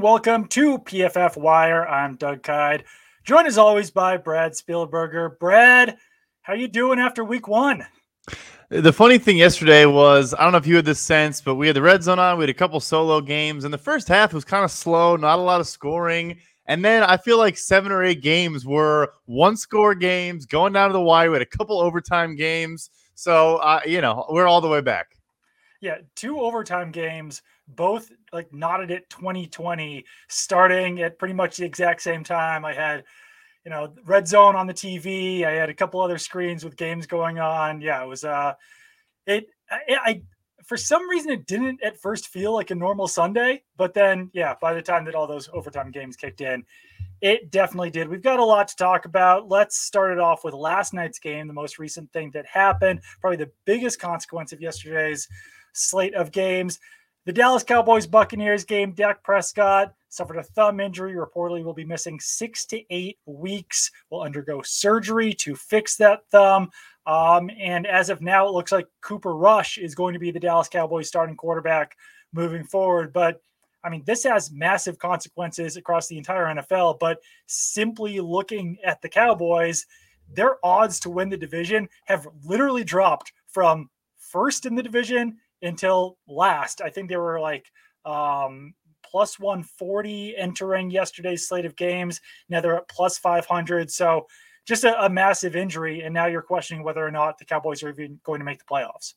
Welcome 0.00 0.46
to 0.48 0.78
PFF 0.78 1.36
Wire. 1.36 1.84
I'm 1.88 2.14
Doug 2.14 2.44
Kyed, 2.44 2.84
joined 3.24 3.48
as 3.48 3.58
always 3.58 3.90
by 3.90 4.16
Brad 4.16 4.52
Spielberger. 4.52 5.36
Brad, 5.40 5.96
how 6.42 6.54
you 6.54 6.68
doing 6.68 7.00
after 7.00 7.24
week 7.24 7.48
one? 7.48 7.84
The 8.68 8.92
funny 8.92 9.18
thing 9.18 9.36
yesterday 9.38 9.86
was 9.86 10.34
I 10.34 10.44
don't 10.44 10.52
know 10.52 10.58
if 10.58 10.68
you 10.68 10.76
had 10.76 10.84
this 10.84 11.00
sense, 11.00 11.40
but 11.40 11.56
we 11.56 11.66
had 11.66 11.74
the 11.74 11.82
red 11.82 12.04
zone 12.04 12.20
on. 12.20 12.38
We 12.38 12.44
had 12.44 12.50
a 12.50 12.54
couple 12.54 12.78
solo 12.78 13.20
games, 13.20 13.64
and 13.64 13.74
the 13.74 13.78
first 13.78 14.06
half 14.06 14.32
was 14.32 14.44
kind 14.44 14.64
of 14.64 14.70
slow, 14.70 15.16
not 15.16 15.40
a 15.40 15.42
lot 15.42 15.60
of 15.60 15.66
scoring. 15.66 16.38
And 16.66 16.84
then 16.84 17.02
I 17.02 17.16
feel 17.16 17.38
like 17.38 17.58
seven 17.58 17.90
or 17.90 18.04
eight 18.04 18.22
games 18.22 18.64
were 18.64 19.14
one 19.24 19.56
score 19.56 19.96
games 19.96 20.46
going 20.46 20.74
down 20.74 20.90
to 20.90 20.92
the 20.92 21.00
wire. 21.00 21.30
We 21.30 21.34
had 21.34 21.42
a 21.42 21.46
couple 21.46 21.80
overtime 21.80 22.36
games. 22.36 22.90
So, 23.16 23.56
uh, 23.56 23.80
you 23.84 24.00
know, 24.00 24.26
we're 24.30 24.46
all 24.46 24.60
the 24.60 24.68
way 24.68 24.80
back. 24.80 25.17
Yeah, 25.80 25.98
two 26.16 26.40
overtime 26.40 26.90
games, 26.90 27.42
both 27.68 28.10
like 28.32 28.52
knotted 28.52 28.90
at 28.90 29.08
2020, 29.10 30.04
starting 30.28 31.02
at 31.02 31.18
pretty 31.18 31.34
much 31.34 31.56
the 31.56 31.64
exact 31.64 32.02
same 32.02 32.24
time. 32.24 32.64
I 32.64 32.72
had, 32.72 33.04
you 33.64 33.70
know, 33.70 33.94
red 34.04 34.26
zone 34.26 34.56
on 34.56 34.66
the 34.66 34.74
TV. 34.74 35.44
I 35.44 35.52
had 35.52 35.70
a 35.70 35.74
couple 35.74 36.00
other 36.00 36.18
screens 36.18 36.64
with 36.64 36.76
games 36.76 37.06
going 37.06 37.38
on. 37.38 37.80
Yeah, 37.80 38.02
it 38.02 38.08
was 38.08 38.24
uh 38.24 38.54
it 39.26 39.46
I, 39.70 39.80
I 39.88 40.22
for 40.64 40.76
some 40.76 41.08
reason 41.08 41.30
it 41.30 41.46
didn't 41.46 41.82
at 41.82 42.00
first 42.00 42.28
feel 42.28 42.52
like 42.52 42.70
a 42.70 42.74
normal 42.74 43.06
Sunday, 43.06 43.62
but 43.76 43.94
then 43.94 44.30
yeah, 44.32 44.54
by 44.60 44.74
the 44.74 44.82
time 44.82 45.04
that 45.04 45.14
all 45.14 45.26
those 45.26 45.48
overtime 45.52 45.92
games 45.92 46.16
kicked 46.16 46.40
in, 46.40 46.64
it 47.20 47.50
definitely 47.50 47.90
did. 47.90 48.08
We've 48.08 48.22
got 48.22 48.38
a 48.38 48.44
lot 48.44 48.68
to 48.68 48.76
talk 48.76 49.04
about. 49.04 49.48
Let's 49.48 49.78
start 49.78 50.12
it 50.12 50.18
off 50.18 50.44
with 50.44 50.54
last 50.54 50.92
night's 50.92 51.18
game, 51.18 51.46
the 51.46 51.52
most 51.52 51.78
recent 51.78 52.12
thing 52.12 52.30
that 52.32 52.46
happened, 52.46 53.00
probably 53.20 53.36
the 53.36 53.50
biggest 53.64 54.00
consequence 54.00 54.52
of 54.52 54.60
yesterday's 54.60 55.28
slate 55.72 56.14
of 56.14 56.32
games. 56.32 56.78
The 57.26 57.32
Dallas 57.32 57.62
Cowboys 57.62 58.06
Buccaneers 58.06 58.64
game, 58.64 58.92
Dak 58.92 59.22
Prescott 59.22 59.92
suffered 60.08 60.38
a 60.38 60.42
thumb 60.42 60.80
injury, 60.80 61.14
reportedly 61.14 61.62
will 61.62 61.74
be 61.74 61.84
missing 61.84 62.18
six 62.20 62.64
to 62.66 62.82
eight 62.90 63.18
weeks, 63.26 63.90
will 64.10 64.22
undergo 64.22 64.62
surgery 64.62 65.34
to 65.34 65.54
fix 65.54 65.96
that 65.96 66.22
thumb. 66.30 66.70
Um, 67.06 67.50
and 67.58 67.86
as 67.86 68.08
of 68.10 68.22
now, 68.22 68.48
it 68.48 68.52
looks 68.52 68.72
like 68.72 68.86
Cooper 69.02 69.34
Rush 69.34 69.78
is 69.78 69.94
going 69.94 70.14
to 70.14 70.18
be 70.18 70.30
the 70.30 70.40
Dallas 70.40 70.68
Cowboys 70.68 71.08
starting 71.08 71.36
quarterback 71.36 71.96
moving 72.32 72.64
forward. 72.64 73.12
But 73.12 73.42
I 73.84 73.90
mean, 73.90 74.02
this 74.04 74.24
has 74.24 74.50
massive 74.50 74.98
consequences 74.98 75.76
across 75.76 76.08
the 76.08 76.18
entire 76.18 76.46
NFL. 76.46 76.98
But 76.98 77.20
simply 77.46 78.20
looking 78.20 78.78
at 78.84 79.00
the 79.02 79.08
Cowboys, 79.08 79.86
their 80.32 80.56
odds 80.64 81.00
to 81.00 81.10
win 81.10 81.28
the 81.28 81.36
division 81.36 81.88
have 82.04 82.26
literally 82.44 82.84
dropped 82.84 83.32
from 83.46 83.88
first 84.16 84.66
in 84.66 84.74
the 84.74 84.82
division 84.82 85.38
until 85.62 86.18
last. 86.26 86.80
I 86.80 86.90
think 86.90 87.08
they 87.08 87.16
were 87.16 87.40
like 87.40 87.70
um, 88.04 88.74
plus 89.04 89.38
140 89.38 90.36
entering 90.36 90.90
yesterday's 90.90 91.48
slate 91.48 91.64
of 91.64 91.76
games. 91.76 92.20
Now 92.48 92.60
they're 92.60 92.76
at 92.76 92.88
plus 92.88 93.18
500. 93.18 93.90
So 93.90 94.26
just 94.66 94.84
a, 94.84 95.04
a 95.04 95.08
massive 95.08 95.56
injury. 95.56 96.02
And 96.02 96.12
now 96.12 96.26
you're 96.26 96.42
questioning 96.42 96.84
whether 96.84 97.04
or 97.04 97.10
not 97.10 97.38
the 97.38 97.44
Cowboys 97.44 97.82
are 97.82 97.90
even 97.90 98.20
going 98.22 98.38
to 98.40 98.44
make 98.44 98.58
the 98.58 98.64
playoffs. 98.64 99.14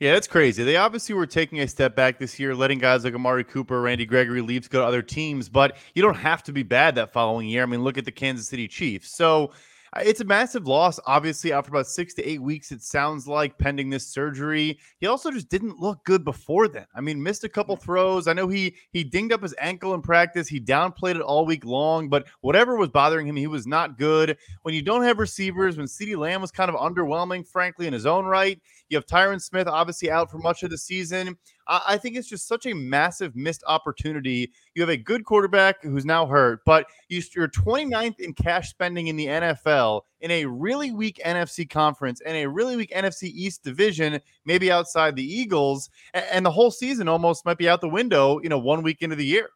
Yeah, 0.00 0.12
that's 0.12 0.28
crazy. 0.28 0.62
They 0.62 0.76
obviously 0.76 1.16
were 1.16 1.26
taking 1.26 1.58
a 1.58 1.66
step 1.66 1.96
back 1.96 2.20
this 2.20 2.38
year, 2.38 2.54
letting 2.54 2.78
guys 2.78 3.02
like 3.02 3.14
Amari 3.14 3.42
Cooper, 3.42 3.80
Randy 3.80 4.06
Gregory 4.06 4.40
leave 4.40 4.62
to 4.62 4.68
go 4.68 4.80
to 4.80 4.86
other 4.86 5.02
teams, 5.02 5.48
but 5.48 5.76
you 5.92 6.02
don't 6.02 6.16
have 6.16 6.44
to 6.44 6.52
be 6.52 6.62
bad 6.62 6.94
that 6.94 7.12
following 7.12 7.48
year. 7.48 7.64
I 7.64 7.66
mean, 7.66 7.82
look 7.82 7.98
at 7.98 8.04
the 8.04 8.12
Kansas 8.12 8.46
City 8.46 8.68
Chiefs. 8.68 9.10
So 9.10 9.50
it's 9.96 10.20
a 10.20 10.24
massive 10.24 10.66
loss, 10.66 11.00
obviously, 11.06 11.52
out 11.52 11.66
for 11.66 11.72
about 11.72 11.86
six 11.86 12.14
to 12.14 12.24
eight 12.28 12.42
weeks, 12.42 12.72
it 12.72 12.82
sounds 12.82 13.26
like, 13.26 13.58
pending 13.58 13.90
this 13.90 14.06
surgery. 14.06 14.78
He 15.00 15.06
also 15.06 15.30
just 15.30 15.48
didn't 15.48 15.80
look 15.80 16.04
good 16.04 16.24
before 16.24 16.68
then. 16.68 16.86
I 16.94 17.00
mean, 17.00 17.22
missed 17.22 17.44
a 17.44 17.48
couple 17.48 17.76
throws. 17.76 18.28
I 18.28 18.32
know 18.32 18.48
he 18.48 18.74
he 18.90 19.04
dinged 19.04 19.32
up 19.32 19.42
his 19.42 19.54
ankle 19.58 19.94
in 19.94 20.02
practice. 20.02 20.48
He 20.48 20.60
downplayed 20.60 21.16
it 21.16 21.22
all 21.22 21.46
week 21.46 21.64
long, 21.64 22.08
but 22.08 22.26
whatever 22.40 22.76
was 22.76 22.88
bothering 22.88 23.26
him, 23.26 23.36
he 23.36 23.46
was 23.46 23.66
not 23.66 23.98
good. 23.98 24.36
When 24.62 24.74
you 24.74 24.82
don't 24.82 25.02
have 25.02 25.18
receivers, 25.18 25.76
when 25.76 25.86
CeeDee 25.86 26.16
Lamb 26.16 26.40
was 26.40 26.50
kind 26.50 26.70
of 26.70 26.76
underwhelming, 26.76 27.46
frankly, 27.46 27.86
in 27.86 27.92
his 27.92 28.06
own 28.06 28.24
right, 28.24 28.60
you 28.88 28.96
have 28.96 29.06
Tyron 29.06 29.40
Smith 29.40 29.66
obviously 29.66 30.10
out 30.10 30.30
for 30.30 30.38
much 30.38 30.62
of 30.62 30.70
the 30.70 30.78
season. 30.78 31.36
I, 31.66 31.98
think 31.98 32.16
it's 32.16 32.28
just 32.28 32.48
such 32.48 32.64
a 32.64 32.74
massive 32.74 33.36
missed 33.36 33.62
opportunity. 33.66 34.50
You 34.74 34.80
have 34.82 34.88
a 34.88 34.96
good 34.96 35.24
quarterback 35.24 35.82
who's 35.82 36.06
now 36.06 36.26
hurt, 36.26 36.64
but 36.64 36.86
you, 37.08 37.22
you're 37.34 37.48
29th 37.48 38.20
in 38.20 38.32
cash 38.32 38.70
spending 38.70 39.08
in 39.08 39.16
the 39.16 39.26
NFL 39.26 40.02
in 40.20 40.30
a 40.30 40.46
really 40.46 40.92
weak 40.92 41.20
NFC 41.24 41.68
conference 41.68 42.22
and 42.22 42.36
a 42.36 42.48
really 42.48 42.76
weak 42.76 42.90
NFC 42.92 43.24
East 43.24 43.62
division, 43.62 44.20
maybe 44.46 44.72
outside 44.72 45.14
the 45.14 45.22
Eagles, 45.22 45.90
and, 46.14 46.24
and 46.32 46.46
the 46.46 46.50
whole 46.50 46.70
season 46.70 47.06
almost 47.06 47.44
might 47.44 47.58
be 47.58 47.68
out 47.68 47.82
the 47.82 47.88
window, 47.88 48.40
you 48.40 48.48
know, 48.48 48.58
one 48.58 48.82
week 48.82 49.02
into 49.02 49.16
the 49.16 49.26
year. 49.26 49.50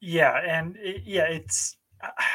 Yeah. 0.00 0.40
And 0.44 0.76
it, 0.76 1.02
yeah, 1.04 1.24
it's, 1.24 1.76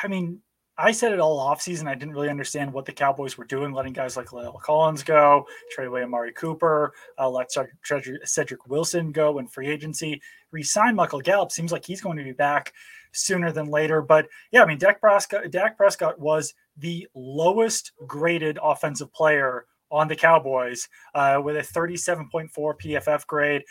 I 0.04 0.08
mean, 0.08 0.40
I 0.78 0.92
said 0.92 1.12
it 1.12 1.20
all 1.20 1.40
off 1.40 1.62
season. 1.62 1.88
I 1.88 1.96
didn't 1.96 2.14
really 2.14 2.30
understand 2.30 2.72
what 2.72 2.86
the 2.86 2.94
Cowboys 2.94 3.38
were 3.38 3.46
doing, 3.46 3.74
letting 3.74 3.94
guys 3.94 4.18
like 4.18 4.28
La'el 4.28 4.60
Collins 4.62 5.04
go, 5.04 5.46
trade 5.70 5.88
away 5.88 6.04
Amari 6.04 6.32
Cooper, 6.34 6.94
uh, 7.20 7.30
let 7.30 7.52
Cedric 7.52 8.68
Wilson 8.68 9.12
go 9.12 9.38
in 9.40 9.48
free 9.48 9.68
agency, 9.68 10.22
resign 10.52 10.96
Michael 10.96 11.22
Gallup. 11.22 11.52
Seems 11.52 11.72
like 11.72 11.86
he's 11.86 12.02
going 12.02 12.18
to 12.18 12.24
be 12.24 12.32
back 12.32 12.74
sooner 13.12 13.52
than 13.52 13.68
later. 13.68 14.02
But 14.02 14.28
yeah, 14.52 14.64
I 14.64 14.66
mean, 14.66 14.78
Dak 14.78 15.02
Prescott, 15.02 15.52
Dak 15.52 15.78
Prescott 15.78 16.20
was 16.20 16.54
the 16.78 17.08
lowest 17.14 17.92
graded 18.08 18.58
offensive 18.62 19.14
player 19.14 19.66
on 19.92 20.08
the 20.08 20.16
Cowboys 20.16 20.88
uh, 21.16 21.40
with 21.44 21.58
a 21.58 21.60
37.4 21.60 22.50
PFF 22.56 23.28
grade. 23.28 23.64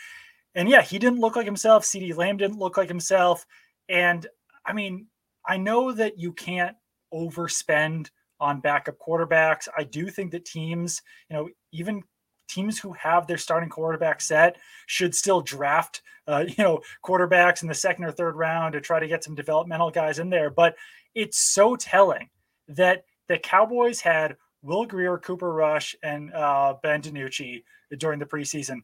And 0.53 0.69
yeah, 0.69 0.81
he 0.81 0.99
didn't 0.99 1.19
look 1.19 1.35
like 1.35 1.45
himself. 1.45 1.83
CeeDee 1.83 2.15
Lamb 2.15 2.37
didn't 2.37 2.59
look 2.59 2.77
like 2.77 2.87
himself. 2.87 3.45
And 3.89 4.27
I 4.65 4.73
mean, 4.73 5.07
I 5.47 5.57
know 5.57 5.91
that 5.91 6.19
you 6.19 6.33
can't 6.33 6.75
overspend 7.13 8.09
on 8.39 8.59
backup 8.59 8.97
quarterbacks. 8.97 9.67
I 9.77 9.83
do 9.83 10.09
think 10.09 10.31
that 10.31 10.45
teams, 10.45 11.01
you 11.29 11.37
know, 11.37 11.49
even 11.71 12.03
teams 12.47 12.79
who 12.79 12.91
have 12.93 13.27
their 13.27 13.37
starting 13.37 13.69
quarterback 13.69 14.19
set 14.19 14.57
should 14.87 15.15
still 15.15 15.41
draft, 15.41 16.01
uh, 16.27 16.45
you 16.47 16.63
know, 16.63 16.81
quarterbacks 17.05 17.61
in 17.61 17.67
the 17.67 17.73
second 17.73 18.03
or 18.03 18.11
third 18.11 18.35
round 18.35 18.73
to 18.73 18.81
try 18.81 18.99
to 18.99 19.07
get 19.07 19.23
some 19.23 19.35
developmental 19.35 19.91
guys 19.91 20.19
in 20.19 20.29
there. 20.29 20.49
But 20.49 20.75
it's 21.15 21.39
so 21.39 21.75
telling 21.75 22.29
that 22.67 23.05
the 23.27 23.37
Cowboys 23.37 24.01
had 24.01 24.35
Will 24.63 24.85
Grier, 24.85 25.17
Cooper 25.17 25.53
Rush, 25.53 25.95
and 26.03 26.33
uh, 26.33 26.75
Ben 26.83 27.01
DiNucci 27.01 27.63
during 27.97 28.19
the 28.19 28.25
preseason, 28.25 28.81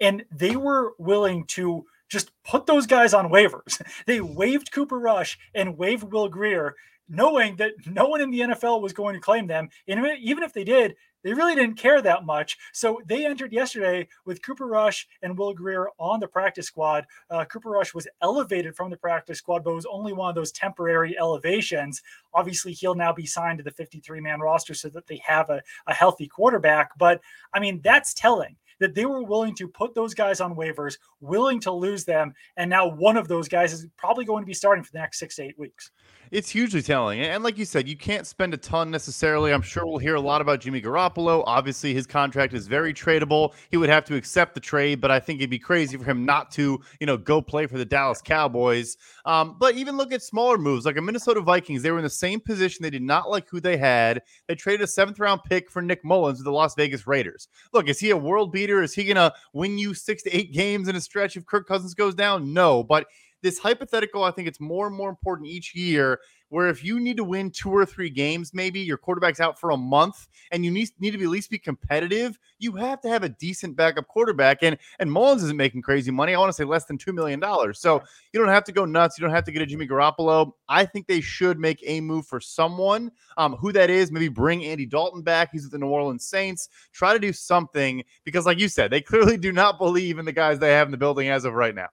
and 0.00 0.24
they 0.30 0.56
were 0.56 0.92
willing 0.98 1.44
to 1.46 1.84
just 2.08 2.30
put 2.44 2.66
those 2.66 2.86
guys 2.86 3.14
on 3.14 3.30
waivers. 3.30 3.80
They 4.06 4.20
waived 4.20 4.72
Cooper 4.72 4.98
Rush 4.98 5.38
and 5.54 5.76
waived 5.76 6.04
Will 6.04 6.28
Grier, 6.28 6.74
knowing 7.08 7.56
that 7.56 7.72
no 7.86 8.06
one 8.06 8.20
in 8.20 8.30
the 8.30 8.40
NFL 8.40 8.80
was 8.80 8.92
going 8.92 9.14
to 9.14 9.20
claim 9.20 9.46
them. 9.46 9.68
And 9.88 10.06
even 10.20 10.42
if 10.42 10.52
they 10.52 10.64
did, 10.64 10.96
they 11.26 11.34
really 11.34 11.56
didn't 11.56 11.76
care 11.76 12.00
that 12.02 12.24
much. 12.24 12.56
So 12.72 13.00
they 13.04 13.26
entered 13.26 13.52
yesterday 13.52 14.06
with 14.26 14.42
Cooper 14.42 14.66
Rush 14.66 15.08
and 15.22 15.36
Will 15.36 15.52
Grier 15.52 15.88
on 15.98 16.20
the 16.20 16.28
practice 16.28 16.66
squad. 16.66 17.04
Uh, 17.30 17.44
Cooper 17.44 17.70
Rush 17.70 17.92
was 17.94 18.06
elevated 18.22 18.76
from 18.76 18.90
the 18.90 18.96
practice 18.96 19.38
squad, 19.38 19.64
but 19.64 19.74
was 19.74 19.86
only 19.86 20.12
one 20.12 20.28
of 20.28 20.36
those 20.36 20.52
temporary 20.52 21.18
elevations. 21.18 22.00
Obviously, 22.32 22.72
he'll 22.72 22.94
now 22.94 23.12
be 23.12 23.26
signed 23.26 23.58
to 23.58 23.64
the 23.64 23.72
53 23.72 24.20
man 24.20 24.38
roster 24.38 24.72
so 24.72 24.88
that 24.90 25.08
they 25.08 25.20
have 25.26 25.50
a, 25.50 25.60
a 25.88 25.94
healthy 25.94 26.28
quarterback. 26.28 26.96
But 26.96 27.20
I 27.52 27.58
mean, 27.58 27.80
that's 27.82 28.14
telling 28.14 28.54
that 28.80 28.94
they 28.94 29.06
were 29.06 29.22
willing 29.22 29.54
to 29.56 29.68
put 29.68 29.94
those 29.94 30.14
guys 30.14 30.40
on 30.40 30.54
waivers, 30.54 30.98
willing 31.20 31.60
to 31.60 31.72
lose 31.72 32.04
them. 32.04 32.34
And 32.56 32.70
now 32.70 32.88
one 32.88 33.16
of 33.16 33.28
those 33.28 33.48
guys 33.48 33.72
is 33.72 33.86
probably 33.96 34.24
going 34.24 34.42
to 34.42 34.46
be 34.46 34.54
starting 34.54 34.84
for 34.84 34.92
the 34.92 34.98
next 34.98 35.18
six 35.18 35.36
to 35.36 35.44
eight 35.44 35.58
weeks. 35.58 35.90
It's 36.32 36.50
hugely 36.50 36.82
telling. 36.82 37.20
And 37.20 37.44
like 37.44 37.56
you 37.56 37.64
said, 37.64 37.86
you 37.86 37.96
can't 37.96 38.26
spend 38.26 38.52
a 38.52 38.56
ton 38.56 38.90
necessarily. 38.90 39.52
I'm 39.52 39.62
sure 39.62 39.86
we'll 39.86 39.98
hear 39.98 40.16
a 40.16 40.20
lot 40.20 40.40
about 40.40 40.60
Jimmy 40.60 40.82
Garoppolo. 40.82 41.44
Obviously, 41.46 41.94
his 41.94 42.04
contract 42.04 42.52
is 42.52 42.66
very 42.66 42.92
tradable. 42.92 43.54
He 43.70 43.76
would 43.76 43.88
have 43.88 44.04
to 44.06 44.16
accept 44.16 44.54
the 44.54 44.60
trade, 44.60 45.00
but 45.00 45.12
I 45.12 45.20
think 45.20 45.38
it'd 45.38 45.50
be 45.50 45.58
crazy 45.58 45.96
for 45.96 46.02
him 46.02 46.26
not 46.26 46.50
to, 46.52 46.80
you 46.98 47.06
know, 47.06 47.16
go 47.16 47.40
play 47.40 47.66
for 47.66 47.78
the 47.78 47.84
Dallas 47.84 48.20
Cowboys. 48.20 48.96
Um, 49.24 49.56
but 49.60 49.76
even 49.76 49.96
look 49.96 50.12
at 50.12 50.20
smaller 50.20 50.58
moves 50.58 50.84
like 50.84 50.96
a 50.96 51.02
Minnesota 51.02 51.40
Vikings. 51.40 51.82
They 51.82 51.92
were 51.92 51.98
in 51.98 52.04
the 52.04 52.10
same 52.10 52.40
position. 52.40 52.82
They 52.82 52.90
did 52.90 53.02
not 53.02 53.30
like 53.30 53.48
who 53.48 53.60
they 53.60 53.76
had. 53.76 54.20
They 54.48 54.56
traded 54.56 54.82
a 54.82 54.88
seventh 54.88 55.20
round 55.20 55.42
pick 55.44 55.70
for 55.70 55.80
Nick 55.80 56.04
Mullens 56.04 56.38
with 56.38 56.44
the 56.44 56.50
Las 56.50 56.74
Vegas 56.74 57.06
Raiders. 57.06 57.46
Look, 57.72 57.88
is 57.88 58.00
he 58.00 58.10
a 58.10 58.16
world 58.16 58.50
beater? 58.50 58.65
Is 58.70 58.94
he 58.94 59.04
going 59.04 59.16
to 59.16 59.32
win 59.52 59.78
you 59.78 59.94
six 59.94 60.22
to 60.24 60.36
eight 60.36 60.52
games 60.52 60.88
in 60.88 60.96
a 60.96 61.00
stretch 61.00 61.36
if 61.36 61.46
Kirk 61.46 61.66
Cousins 61.66 61.94
goes 61.94 62.14
down? 62.14 62.52
No, 62.52 62.82
but 62.82 63.06
this 63.46 63.58
hypothetical, 63.58 64.24
I 64.24 64.32
think 64.32 64.48
it's 64.48 64.60
more 64.60 64.88
and 64.88 64.96
more 64.96 65.08
important 65.08 65.48
each 65.48 65.74
year. 65.74 66.20
Where 66.48 66.68
if 66.68 66.84
you 66.84 67.00
need 67.00 67.16
to 67.16 67.24
win 67.24 67.50
two 67.50 67.70
or 67.70 67.84
three 67.84 68.08
games, 68.08 68.54
maybe 68.54 68.78
your 68.78 68.96
quarterback's 68.96 69.40
out 69.40 69.58
for 69.58 69.70
a 69.70 69.76
month, 69.76 70.28
and 70.52 70.64
you 70.64 70.70
need, 70.70 70.90
need 71.00 71.10
to 71.10 71.18
be 71.18 71.24
at 71.24 71.30
least 71.30 71.50
be 71.50 71.58
competitive, 71.58 72.38
you 72.58 72.70
have 72.72 73.00
to 73.00 73.08
have 73.08 73.24
a 73.24 73.28
decent 73.28 73.74
backup 73.74 74.06
quarterback. 74.06 74.58
And 74.62 74.78
and 75.00 75.10
Mullens 75.10 75.42
isn't 75.42 75.56
making 75.56 75.82
crazy 75.82 76.12
money. 76.12 76.34
I 76.34 76.38
want 76.38 76.50
to 76.50 76.52
say 76.52 76.62
less 76.62 76.84
than 76.84 76.98
two 76.98 77.12
million 77.12 77.40
dollars. 77.40 77.80
So 77.80 78.00
you 78.32 78.38
don't 78.38 78.48
have 78.48 78.62
to 78.64 78.72
go 78.72 78.84
nuts. 78.84 79.18
You 79.18 79.22
don't 79.22 79.34
have 79.34 79.44
to 79.44 79.52
get 79.52 79.62
a 79.62 79.66
Jimmy 79.66 79.88
Garoppolo. 79.88 80.52
I 80.68 80.84
think 80.84 81.08
they 81.08 81.20
should 81.20 81.58
make 81.58 81.82
a 81.84 82.00
move 82.00 82.26
for 82.26 82.40
someone. 82.40 83.10
Um, 83.36 83.56
who 83.56 83.72
that 83.72 83.90
is, 83.90 84.12
maybe 84.12 84.28
bring 84.28 84.64
Andy 84.64 84.86
Dalton 84.86 85.22
back. 85.22 85.50
He's 85.52 85.64
at 85.64 85.72
the 85.72 85.78
New 85.78 85.88
Orleans 85.88 86.26
Saints. 86.26 86.68
Try 86.92 87.12
to 87.12 87.18
do 87.18 87.32
something 87.32 88.04
because, 88.24 88.46
like 88.46 88.58
you 88.58 88.68
said, 88.68 88.90
they 88.90 89.00
clearly 89.02 89.36
do 89.36 89.52
not 89.52 89.78
believe 89.78 90.18
in 90.18 90.24
the 90.24 90.32
guys 90.32 90.58
they 90.58 90.72
have 90.72 90.86
in 90.86 90.92
the 90.92 90.96
building 90.96 91.28
as 91.28 91.44
of 91.44 91.54
right 91.54 91.74
now. 91.74 91.88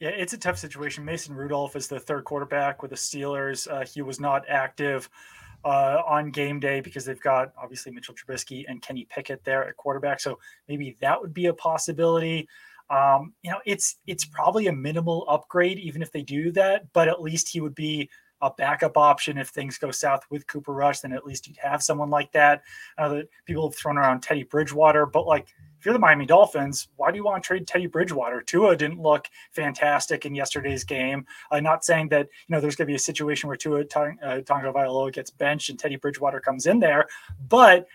Yeah, 0.00 0.10
it's 0.10 0.34
a 0.34 0.38
tough 0.38 0.58
situation. 0.58 1.04
Mason 1.04 1.34
Rudolph 1.34 1.74
is 1.74 1.88
the 1.88 1.98
third 1.98 2.24
quarterback 2.24 2.82
with 2.82 2.90
the 2.90 2.96
Steelers. 2.96 3.70
Uh, 3.70 3.84
he 3.86 4.02
was 4.02 4.20
not 4.20 4.44
active 4.46 5.08
uh, 5.64 6.02
on 6.06 6.30
game 6.30 6.60
day 6.60 6.80
because 6.80 7.06
they've 7.06 7.20
got 7.20 7.52
obviously 7.60 7.92
Mitchell 7.92 8.14
Trubisky 8.14 8.64
and 8.68 8.82
Kenny 8.82 9.06
Pickett 9.08 9.42
there 9.44 9.66
at 9.66 9.76
quarterback. 9.76 10.20
So 10.20 10.38
maybe 10.68 10.96
that 11.00 11.18
would 11.18 11.32
be 11.32 11.46
a 11.46 11.54
possibility. 11.54 12.46
Um, 12.90 13.32
you 13.42 13.50
know, 13.50 13.58
it's 13.64 13.96
it's 14.06 14.24
probably 14.26 14.66
a 14.66 14.72
minimal 14.72 15.24
upgrade 15.28 15.78
even 15.78 16.02
if 16.02 16.12
they 16.12 16.22
do 16.22 16.52
that, 16.52 16.92
but 16.92 17.08
at 17.08 17.22
least 17.22 17.48
he 17.48 17.60
would 17.60 17.74
be 17.74 18.08
a 18.42 18.50
backup 18.50 18.98
option 18.98 19.38
if 19.38 19.48
things 19.48 19.78
go 19.78 19.90
south 19.90 20.20
with 20.30 20.46
Cooper 20.46 20.72
Rush. 20.72 21.00
Then 21.00 21.12
at 21.12 21.24
least 21.24 21.48
you'd 21.48 21.56
have 21.56 21.82
someone 21.82 22.10
like 22.10 22.30
that. 22.32 22.62
Uh, 22.98 23.22
people 23.46 23.68
have 23.68 23.76
thrown 23.76 23.96
around 23.96 24.20
Teddy 24.20 24.44
Bridgewater, 24.44 25.06
but 25.06 25.26
like 25.26 25.48
you're 25.86 25.92
the 25.92 26.00
Miami 26.00 26.26
Dolphins, 26.26 26.88
why 26.96 27.12
do 27.12 27.16
you 27.16 27.24
want 27.24 27.40
to 27.40 27.46
trade 27.46 27.64
Teddy 27.64 27.86
Bridgewater? 27.86 28.42
Tua 28.42 28.76
didn't 28.76 29.00
look 29.00 29.28
fantastic 29.52 30.26
in 30.26 30.34
yesterday's 30.34 30.82
game. 30.82 31.24
I'm 31.52 31.62
not 31.62 31.84
saying 31.84 32.08
that 32.08 32.26
you 32.48 32.52
know 32.52 32.60
there's 32.60 32.74
going 32.74 32.88
to 32.88 32.90
be 32.90 32.96
a 32.96 32.98
situation 32.98 33.46
where 33.46 33.56
Tua 33.56 33.84
Tonga 33.84 34.16
uh, 34.20 34.40
Vailoa 34.42 35.12
gets 35.12 35.30
benched 35.30 35.70
and 35.70 35.78
Teddy 35.78 35.94
Bridgewater 35.94 36.40
comes 36.40 36.66
in 36.66 36.80
there, 36.80 37.06
but 37.48 37.86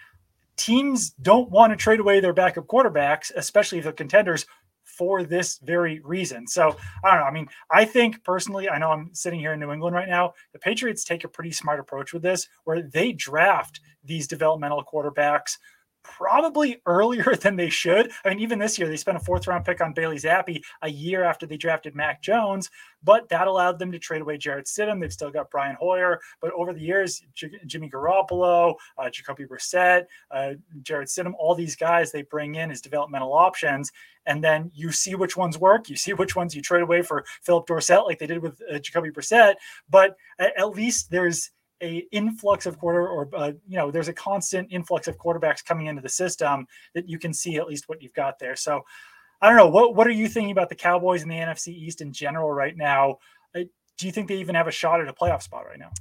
teams 0.56 1.10
don't 1.22 1.52
want 1.52 1.74
to 1.74 1.76
trade 1.78 2.00
away 2.00 2.22
their 2.22 2.32
backup 2.32 2.66
quarterbacks, 2.68 3.30
especially 3.36 3.82
they're 3.82 3.92
contenders 3.92 4.46
for 4.86 5.24
this 5.24 5.60
very 5.60 6.00
reason. 6.00 6.48
So 6.48 6.78
I 7.04 7.12
don't 7.12 7.20
know. 7.20 7.26
I 7.26 7.32
mean, 7.32 7.48
I 7.70 7.84
think 7.84 8.24
personally, 8.24 8.70
I 8.70 8.78
know 8.78 8.92
I'm 8.92 9.10
sitting 9.14 9.40
here 9.42 9.52
in 9.52 9.60
New 9.60 9.74
England 9.74 9.96
right 9.96 10.08
now. 10.08 10.34
The 10.54 10.60
Patriots 10.60 11.04
take 11.04 11.26
a 11.26 11.28
pretty 11.28 11.52
smart 11.52 11.82
approach 11.82 12.14
with 12.14 12.22
this, 12.22 12.48
where 12.64 12.84
they 12.84 13.12
draft 13.12 13.82
these 14.04 14.28
developmental 14.28 14.82
quarterbacks 14.82 15.58
probably 16.04 16.82
earlier 16.86 17.36
than 17.42 17.56
they 17.56 17.70
should. 17.70 18.12
I 18.24 18.30
mean, 18.30 18.40
even 18.40 18.60
this 18.60 18.78
year, 18.78 18.88
they 18.88 18.98
spent 18.98 19.18
a 19.18 19.22
fourth 19.22 19.48
round 19.48 19.66
pick 19.66 19.82
on 19.82 19.94
Bailey 19.94 20.18
Zappe 20.18 20.62
a 20.82 20.90
year 20.90 21.24
after 21.24 21.46
they 21.46 21.58
drafted 21.58 21.96
Mac 21.96 22.22
Jones, 22.22 22.70
but 23.04 23.28
that 23.30 23.48
allowed 23.48 23.80
them 23.80 23.92
to 23.92 24.00
trade 24.00 24.22
away 24.22 24.38
Jarrett 24.38 24.66
Stidham. 24.66 25.00
They've 25.00 25.12
still 25.14 25.32
got 25.32 25.50
Brian 25.50 25.76
Hoyer, 25.80 26.20
but 26.42 26.52
over 26.54 26.74
the 26.74 26.82
years, 26.82 27.24
J- 27.34 27.52
Jimmy 27.66 27.90
Garoppolo, 27.90 28.76
uh, 28.98 29.10
Jacoby 29.10 29.46
Brissett, 29.46 30.06
uh, 30.32 30.54
Jarrett 30.84 31.10
Stidham, 31.10 31.34
all 31.38 31.56
these 31.56 31.76
guys 31.76 32.12
they 32.12 32.24
bring 32.24 32.56
in 32.56 32.72
as 32.72 32.82
developmental 32.82 33.34
options. 33.34 33.92
And 34.28 34.44
then 34.44 34.70
you 34.74 34.92
see 34.92 35.16
which 35.16 35.36
ones 35.36 35.58
work. 35.58 35.90
You 35.90 35.96
see 35.96 36.14
which 36.22 36.36
ones 36.36 36.56
you 36.56 36.62
trade 36.62 36.84
away 36.84 37.02
for 37.02 37.26
Phillip 37.42 37.66
Dorsett, 37.66 38.06
like 38.06 38.20
they 38.20 38.28
did 38.28 38.42
with 38.42 38.62
uh, 38.72 38.80
Jacoby 38.80 39.10
Brissett. 39.10 39.56
But 39.90 40.16
at, 40.40 40.58
at 40.58 40.70
least 40.70 41.10
there's 41.10 41.52
a 41.82 42.06
influx 42.12 42.66
of 42.66 42.78
quarter 42.80 43.08
or 43.08 43.30
uh, 43.36 43.52
you 43.68 43.78
know 43.78 43.92
there's 43.92 44.08
a 44.08 44.14
constant 44.14 44.68
influx 44.72 45.08
of 45.08 45.18
quarterbacks 45.18 45.64
coming 45.64 45.88
into 45.88 46.02
the 46.02 46.10
system 46.10 46.68
that 46.94 47.08
you 47.10 47.18
can 47.18 47.34
see 47.34 47.58
at 47.58 47.68
least 47.68 47.90
what 47.90 48.02
you've 48.02 48.14
got 48.14 48.40
there 48.40 48.56
so 48.56 48.82
i 49.42 49.48
don't 49.48 49.58
know 49.58 49.68
what 49.68 49.96
what 49.96 50.08
are 50.08 50.12
you 50.12 50.28
thinking 50.28 50.52
about 50.52 50.70
the 50.70 50.76
cowboys 50.76 51.24
in 51.24 51.30
the 51.30 51.36
nfc 51.36 51.68
east 51.68 52.02
in 52.02 52.12
general 52.14 52.52
right 52.52 52.78
now 52.78 53.18
uh, 53.56 53.62
do 53.98 54.06
you 54.06 54.12
think 54.12 54.28
they 54.28 54.38
even 54.38 54.56
have 54.56 54.68
a 54.68 54.72
shot 54.72 55.02
at 55.02 55.08
a 55.08 55.14
playoff 55.14 55.42
spot 55.42 55.66
right 55.66 55.80
now 55.80 55.92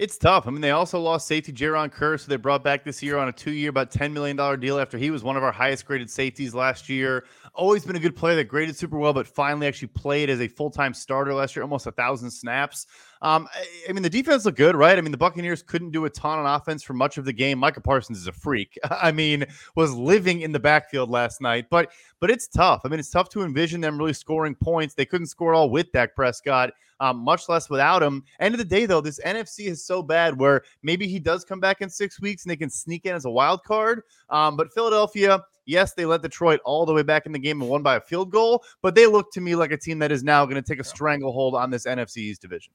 it's 0.00 0.16
tough. 0.16 0.46
I 0.46 0.50
mean, 0.50 0.62
they 0.62 0.70
also 0.70 0.98
lost 0.98 1.28
safety 1.28 1.52
Jayron 1.52 1.92
Kearse, 1.92 2.20
so 2.20 2.30
they 2.30 2.36
brought 2.36 2.64
back 2.64 2.84
this 2.84 3.02
year 3.02 3.18
on 3.18 3.28
a 3.28 3.32
two-year, 3.32 3.68
about 3.68 3.90
$10 3.90 4.12
million 4.12 4.58
deal 4.58 4.78
after 4.78 4.96
he 4.96 5.10
was 5.10 5.22
one 5.22 5.36
of 5.36 5.42
our 5.42 5.52
highest 5.52 5.84
graded 5.84 6.08
safeties 6.08 6.54
last 6.54 6.88
year. 6.88 7.26
Always 7.54 7.84
been 7.84 7.96
a 7.96 8.00
good 8.00 8.16
player 8.16 8.34
that 8.36 8.44
graded 8.44 8.76
super 8.76 8.96
well, 8.96 9.12
but 9.12 9.26
finally 9.26 9.66
actually 9.66 9.88
played 9.88 10.30
as 10.30 10.40
a 10.40 10.48
full-time 10.48 10.94
starter 10.94 11.34
last 11.34 11.54
year, 11.54 11.64
almost 11.64 11.86
a 11.86 11.92
thousand 11.92 12.30
snaps. 12.30 12.86
Um, 13.22 13.48
I 13.88 13.92
mean, 13.92 14.02
the 14.02 14.10
defense 14.10 14.44
looked 14.44 14.56
good, 14.56 14.74
right? 14.74 14.96
I 14.96 15.00
mean, 15.00 15.12
the 15.12 15.18
Buccaneers 15.18 15.62
couldn't 15.62 15.90
do 15.90 16.06
a 16.06 16.10
ton 16.10 16.38
on 16.38 16.46
offense 16.46 16.82
for 16.82 16.94
much 16.94 17.18
of 17.18 17.24
the 17.24 17.32
game. 17.32 17.58
Micah 17.58 17.80
Parsons 17.80 18.18
is 18.18 18.26
a 18.26 18.32
freak. 18.32 18.78
I 18.90 19.12
mean, 19.12 19.44
was 19.76 19.92
living 19.92 20.40
in 20.40 20.52
the 20.52 20.60
backfield 20.60 21.10
last 21.10 21.40
night, 21.40 21.66
but 21.70 21.92
but 22.18 22.30
it's 22.30 22.48
tough. 22.48 22.82
I 22.84 22.88
mean, 22.88 22.98
it's 22.98 23.10
tough 23.10 23.28
to 23.30 23.42
envision 23.42 23.80
them 23.80 23.98
really 23.98 24.12
scoring 24.12 24.54
points. 24.54 24.94
They 24.94 25.06
couldn't 25.06 25.26
score 25.26 25.54
all 25.54 25.70
with 25.70 25.92
Dak 25.92 26.14
Prescott, 26.14 26.70
um, 27.00 27.18
much 27.18 27.48
less 27.48 27.68
without 27.68 28.02
him. 28.02 28.24
End 28.40 28.54
of 28.54 28.58
the 28.58 28.64
day, 28.64 28.86
though, 28.86 29.00
this 29.00 29.20
NFC 29.20 29.66
is 29.66 29.84
so 29.84 30.02
bad 30.02 30.38
where 30.38 30.62
maybe 30.82 31.06
he 31.06 31.18
does 31.18 31.44
come 31.44 31.60
back 31.60 31.80
in 31.80 31.90
six 31.90 32.20
weeks 32.20 32.44
and 32.44 32.50
they 32.50 32.56
can 32.56 32.70
sneak 32.70 33.06
in 33.06 33.14
as 33.14 33.24
a 33.24 33.30
wild 33.30 33.64
card. 33.64 34.02
Um, 34.28 34.56
but 34.56 34.72
Philadelphia, 34.72 35.40
Yes, 35.66 35.92
they 35.92 36.04
led 36.04 36.22
Detroit 36.22 36.58
all 36.64 36.84
the 36.84 36.92
way 36.92 37.04
back 37.04 37.26
in 37.26 37.32
the 37.32 37.38
game 37.38 37.60
and 37.60 37.70
won 37.70 37.82
by 37.82 37.94
a 37.94 38.00
field 38.00 38.32
goal, 38.32 38.64
but 38.82 38.96
they 38.96 39.06
look 39.06 39.30
to 39.32 39.40
me 39.40 39.54
like 39.54 39.70
a 39.70 39.76
team 39.76 40.00
that 40.00 40.10
is 40.10 40.24
now 40.24 40.44
going 40.44 40.60
to 40.60 40.68
take 40.68 40.80
a 40.80 40.84
stranglehold 40.84 41.54
on 41.54 41.70
this 41.70 41.86
NFC 41.86 42.16
East 42.16 42.42
division. 42.42 42.72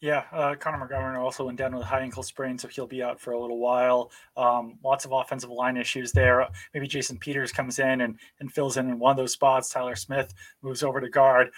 Yeah, 0.00 0.24
uh, 0.32 0.54
Connor 0.54 0.88
McGovern 0.88 1.18
also 1.18 1.44
went 1.44 1.58
down 1.58 1.74
with 1.74 1.82
a 1.82 1.86
high 1.86 2.00
ankle 2.00 2.22
sprain, 2.22 2.56
so 2.56 2.68
he'll 2.68 2.86
be 2.86 3.02
out 3.02 3.20
for 3.20 3.32
a 3.32 3.40
little 3.40 3.58
while. 3.58 4.10
Um, 4.34 4.78
lots 4.82 5.04
of 5.04 5.12
offensive 5.12 5.50
line 5.50 5.76
issues 5.76 6.10
there. 6.10 6.48
Maybe 6.72 6.88
Jason 6.88 7.18
Peters 7.18 7.52
comes 7.52 7.78
in 7.78 8.00
and, 8.00 8.18
and 8.40 8.50
fills 8.50 8.78
in 8.78 8.88
in 8.88 8.98
one 8.98 9.10
of 9.10 9.18
those 9.18 9.32
spots. 9.32 9.68
Tyler 9.68 9.96
Smith 9.96 10.32
moves 10.62 10.82
over 10.82 11.02
to 11.02 11.10
guard. 11.10 11.50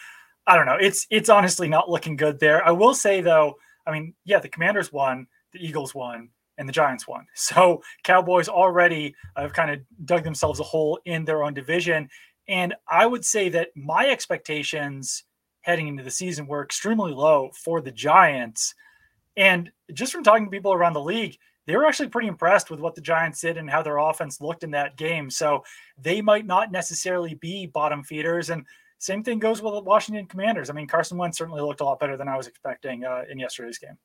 I 0.48 0.56
don't 0.56 0.66
know. 0.66 0.78
It's 0.80 1.06
it's 1.08 1.28
honestly 1.28 1.68
not 1.68 1.88
looking 1.88 2.16
good 2.16 2.40
there. 2.40 2.66
I 2.66 2.72
will 2.72 2.94
say 2.94 3.20
though, 3.20 3.54
I 3.86 3.92
mean, 3.92 4.12
yeah, 4.24 4.40
the 4.40 4.48
Commanders 4.48 4.92
won, 4.92 5.28
the 5.52 5.64
Eagles 5.64 5.94
won, 5.94 6.28
and 6.58 6.68
the 6.68 6.72
Giants 6.72 7.06
won. 7.06 7.26
So 7.34 7.80
Cowboys 8.02 8.48
already 8.48 9.14
have 9.36 9.52
kind 9.52 9.70
of 9.70 9.80
dug 10.04 10.24
themselves 10.24 10.58
a 10.58 10.64
hole 10.64 10.98
in 11.04 11.24
their 11.24 11.44
own 11.44 11.54
division. 11.54 12.08
And 12.48 12.74
I 12.88 13.06
would 13.06 13.24
say 13.24 13.48
that 13.50 13.68
my 13.76 14.08
expectations 14.08 15.22
heading 15.62 15.88
into 15.88 16.02
the 16.02 16.10
season 16.10 16.46
were 16.46 16.62
extremely 16.62 17.12
low 17.12 17.50
for 17.54 17.80
the 17.80 17.90
Giants. 17.90 18.74
And 19.36 19.72
just 19.92 20.12
from 20.12 20.22
talking 20.22 20.44
to 20.44 20.50
people 20.50 20.72
around 20.72 20.92
the 20.92 21.00
league, 21.00 21.38
they 21.66 21.76
were 21.76 21.86
actually 21.86 22.08
pretty 22.08 22.28
impressed 22.28 22.70
with 22.70 22.80
what 22.80 22.94
the 22.94 23.00
Giants 23.00 23.40
did 23.40 23.56
and 23.56 23.70
how 23.70 23.82
their 23.82 23.98
offense 23.98 24.40
looked 24.40 24.64
in 24.64 24.72
that 24.72 24.96
game. 24.96 25.30
So 25.30 25.64
they 25.96 26.20
might 26.20 26.46
not 26.46 26.72
necessarily 26.72 27.34
be 27.34 27.66
bottom 27.66 28.02
feeders. 28.02 28.50
And 28.50 28.66
same 28.98 29.22
thing 29.22 29.38
goes 29.38 29.62
with 29.62 29.74
the 29.74 29.80
Washington 29.80 30.26
Commanders. 30.26 30.70
I 30.70 30.72
mean, 30.72 30.86
Carson 30.86 31.18
Wentz 31.18 31.38
certainly 31.38 31.62
looked 31.62 31.80
a 31.80 31.84
lot 31.84 32.00
better 32.00 32.16
than 32.16 32.28
I 32.28 32.36
was 32.36 32.46
expecting 32.46 33.04
uh, 33.04 33.22
in 33.30 33.38
yesterday's 33.38 33.78
game. 33.78 33.96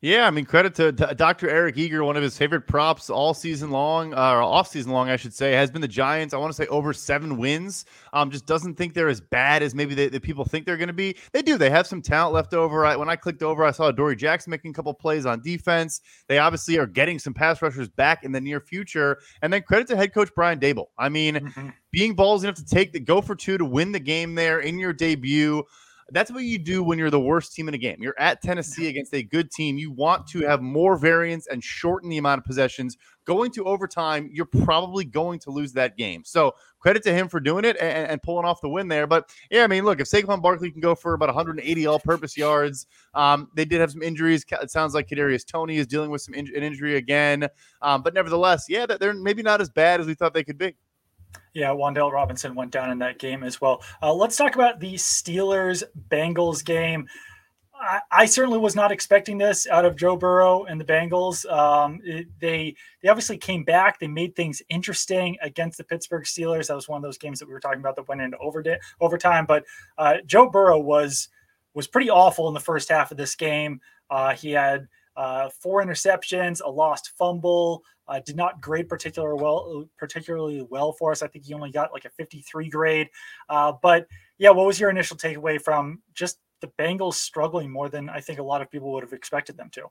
Yeah, 0.00 0.26
I 0.26 0.30
mean, 0.30 0.44
credit 0.44 0.74
to, 0.74 0.92
Dr. 0.92 1.48
Eric 1.48 1.78
Eager, 1.78 2.04
one 2.04 2.16
of 2.16 2.22
his 2.22 2.36
favorite 2.36 2.66
props 2.66 3.08
all 3.08 3.32
season 3.32 3.70
long, 3.70 4.12
uh, 4.12 4.32
or 4.32 4.42
off 4.42 4.68
season 4.68 4.92
long, 4.92 5.08
I 5.08 5.16
should 5.16 5.32
say, 5.32 5.52
has 5.52 5.70
been 5.70 5.80
the 5.80 5.88
Giants. 5.88 6.34
I 6.34 6.36
want 6.36 6.52
to 6.52 6.56
say 6.56 6.66
over 6.68 6.92
seven 6.92 7.38
wins. 7.38 7.86
Um, 8.12 8.30
just 8.30 8.44
doesn't 8.46 8.74
think 8.74 8.92
they're 8.92 9.08
as 9.08 9.20
bad 9.20 9.62
as 9.62 9.74
maybe 9.74 9.94
the 9.94 10.20
people 10.20 10.44
think 10.44 10.66
they're 10.66 10.76
going 10.76 10.88
to 10.88 10.92
be. 10.92 11.16
They 11.32 11.40
do. 11.40 11.56
They 11.56 11.70
have 11.70 11.86
some 11.86 12.02
talent 12.02 12.34
left 12.34 12.52
over. 12.52 12.84
I, 12.84 12.96
when 12.96 13.08
I 13.08 13.16
clicked 13.16 13.42
over, 13.42 13.64
I 13.64 13.70
saw 13.70 13.90
Dory 13.90 14.14
Jackson 14.14 14.50
making 14.50 14.72
a 14.72 14.74
couple 14.74 14.92
plays 14.92 15.24
on 15.24 15.40
defense. 15.40 16.02
They 16.28 16.38
obviously 16.38 16.76
are 16.78 16.86
getting 16.86 17.18
some 17.18 17.32
pass 17.32 17.62
rushers 17.62 17.88
back 17.88 18.24
in 18.24 18.32
the 18.32 18.40
near 18.42 18.60
future. 18.60 19.20
And 19.40 19.50
then 19.50 19.62
credit 19.62 19.88
to 19.88 19.96
head 19.96 20.12
coach 20.12 20.28
Brian 20.34 20.60
Daboll. 20.60 20.88
I 20.98 21.08
mean, 21.08 21.36
mm-hmm. 21.36 21.70
being 21.90 22.14
balls 22.14 22.44
enough 22.44 22.56
to 22.56 22.64
take 22.64 22.92
the 22.92 23.00
go 23.00 23.22
for 23.22 23.34
two 23.34 23.56
to 23.56 23.64
win 23.64 23.92
the 23.92 24.00
game 24.00 24.34
there 24.34 24.60
in 24.60 24.78
your 24.78 24.92
debut. 24.92 25.64
That's 26.10 26.30
what 26.30 26.44
you 26.44 26.58
do 26.58 26.82
when 26.82 26.98
you're 26.98 27.10
the 27.10 27.20
worst 27.20 27.54
team 27.54 27.68
in 27.68 27.74
a 27.74 27.78
game. 27.78 27.96
You're 28.00 28.18
at 28.18 28.42
Tennessee 28.42 28.88
against 28.88 29.14
a 29.14 29.22
good 29.22 29.50
team. 29.50 29.78
You 29.78 29.90
want 29.90 30.26
to 30.28 30.40
have 30.40 30.60
more 30.60 30.96
variance 30.96 31.46
and 31.46 31.62
shorten 31.62 32.10
the 32.10 32.18
amount 32.18 32.38
of 32.38 32.44
possessions. 32.44 32.96
Going 33.24 33.50
to 33.52 33.64
overtime, 33.64 34.28
you're 34.30 34.44
probably 34.44 35.04
going 35.04 35.38
to 35.40 35.50
lose 35.50 35.72
that 35.72 35.96
game. 35.96 36.22
So 36.24 36.54
credit 36.78 37.02
to 37.04 37.12
him 37.14 37.28
for 37.28 37.40
doing 37.40 37.64
it 37.64 37.78
and, 37.80 38.10
and 38.10 38.22
pulling 38.22 38.44
off 38.44 38.60
the 38.60 38.68
win 38.68 38.88
there. 38.88 39.06
But 39.06 39.30
yeah, 39.50 39.64
I 39.64 39.66
mean, 39.66 39.84
look, 39.84 39.98
if 40.00 40.06
Saquon 40.06 40.42
Barkley 40.42 40.70
can 40.70 40.80
go 40.82 40.94
for 40.94 41.14
about 41.14 41.28
180 41.30 41.86
all-purpose 41.86 42.36
yards, 42.36 42.86
um, 43.14 43.48
they 43.56 43.64
did 43.64 43.80
have 43.80 43.92
some 43.92 44.02
injuries. 44.02 44.44
It 44.50 44.70
sounds 44.70 44.94
like 44.94 45.08
Kadarius 45.08 45.46
Toney 45.46 45.78
is 45.78 45.86
dealing 45.86 46.10
with 46.10 46.20
some 46.20 46.34
in- 46.34 46.54
an 46.54 46.62
injury 46.62 46.96
again. 46.96 47.48
Um, 47.80 48.02
but 48.02 48.12
nevertheless, 48.12 48.66
yeah, 48.68 48.84
they're 48.84 49.14
maybe 49.14 49.42
not 49.42 49.62
as 49.62 49.70
bad 49.70 50.00
as 50.00 50.06
we 50.06 50.12
thought 50.14 50.34
they 50.34 50.44
could 50.44 50.58
be. 50.58 50.74
Yeah, 51.52 51.68
Wan'Dale 51.68 52.12
Robinson 52.12 52.54
went 52.54 52.72
down 52.72 52.90
in 52.90 52.98
that 52.98 53.18
game 53.18 53.44
as 53.44 53.60
well. 53.60 53.82
Uh, 54.02 54.12
let's 54.12 54.36
talk 54.36 54.54
about 54.54 54.80
the 54.80 54.94
Steelers 54.94 55.84
Bengals 56.08 56.64
game. 56.64 57.06
I, 57.80 58.00
I, 58.10 58.26
certainly 58.26 58.58
was 58.58 58.76
not 58.76 58.92
expecting 58.92 59.36
this 59.36 59.66
out 59.66 59.84
of 59.84 59.96
Joe 59.96 60.16
Burrow 60.16 60.64
and 60.64 60.80
the 60.80 60.84
Bengals. 60.84 61.44
Um, 61.50 62.00
it, 62.04 62.26
they 62.40 62.74
they 63.02 63.08
obviously 63.08 63.36
came 63.36 63.64
back. 63.64 63.98
They 63.98 64.06
made 64.06 64.34
things 64.36 64.62
interesting 64.68 65.36
against 65.42 65.78
the 65.78 65.84
Pittsburgh 65.84 66.24
Steelers. 66.24 66.68
That 66.68 66.76
was 66.76 66.88
one 66.88 66.96
of 66.96 67.02
those 67.02 67.18
games 67.18 67.38
that 67.40 67.46
we 67.46 67.52
were 67.52 67.60
talking 67.60 67.80
about 67.80 67.96
that 67.96 68.08
went 68.08 68.20
into 68.20 68.38
over 68.38 68.62
overtime. 69.00 69.44
But 69.46 69.64
uh, 69.98 70.18
Joe 70.24 70.48
Burrow 70.48 70.78
was 70.78 71.28
was 71.74 71.86
pretty 71.88 72.10
awful 72.10 72.48
in 72.48 72.54
the 72.54 72.60
first 72.60 72.88
half 72.88 73.10
of 73.10 73.16
this 73.16 73.34
game. 73.34 73.80
Uh, 74.08 74.34
he 74.34 74.52
had 74.52 74.86
uh, 75.16 75.50
four 75.60 75.84
interceptions, 75.84 76.60
a 76.64 76.70
lost 76.70 77.12
fumble. 77.18 77.82
Uh, 78.06 78.20
did 78.24 78.36
not 78.36 78.60
grade 78.60 78.88
particular 78.88 79.34
well, 79.34 79.86
particularly 79.98 80.66
well 80.68 80.92
for 80.92 81.10
us. 81.10 81.22
I 81.22 81.26
think 81.26 81.46
he 81.46 81.54
only 81.54 81.70
got 81.70 81.92
like 81.92 82.04
a 82.04 82.10
53 82.10 82.68
grade. 82.68 83.08
Uh, 83.48 83.72
but 83.82 84.06
yeah, 84.38 84.50
what 84.50 84.66
was 84.66 84.78
your 84.78 84.90
initial 84.90 85.16
takeaway 85.16 85.60
from 85.60 86.02
just 86.14 86.38
the 86.60 86.68
Bengals 86.78 87.14
struggling 87.14 87.70
more 87.70 87.88
than 87.88 88.08
I 88.08 88.20
think 88.20 88.38
a 88.38 88.42
lot 88.42 88.62
of 88.62 88.70
people 88.70 88.92
would 88.92 89.02
have 89.02 89.12
expected 89.12 89.56
them 89.56 89.70
to? 89.72 89.82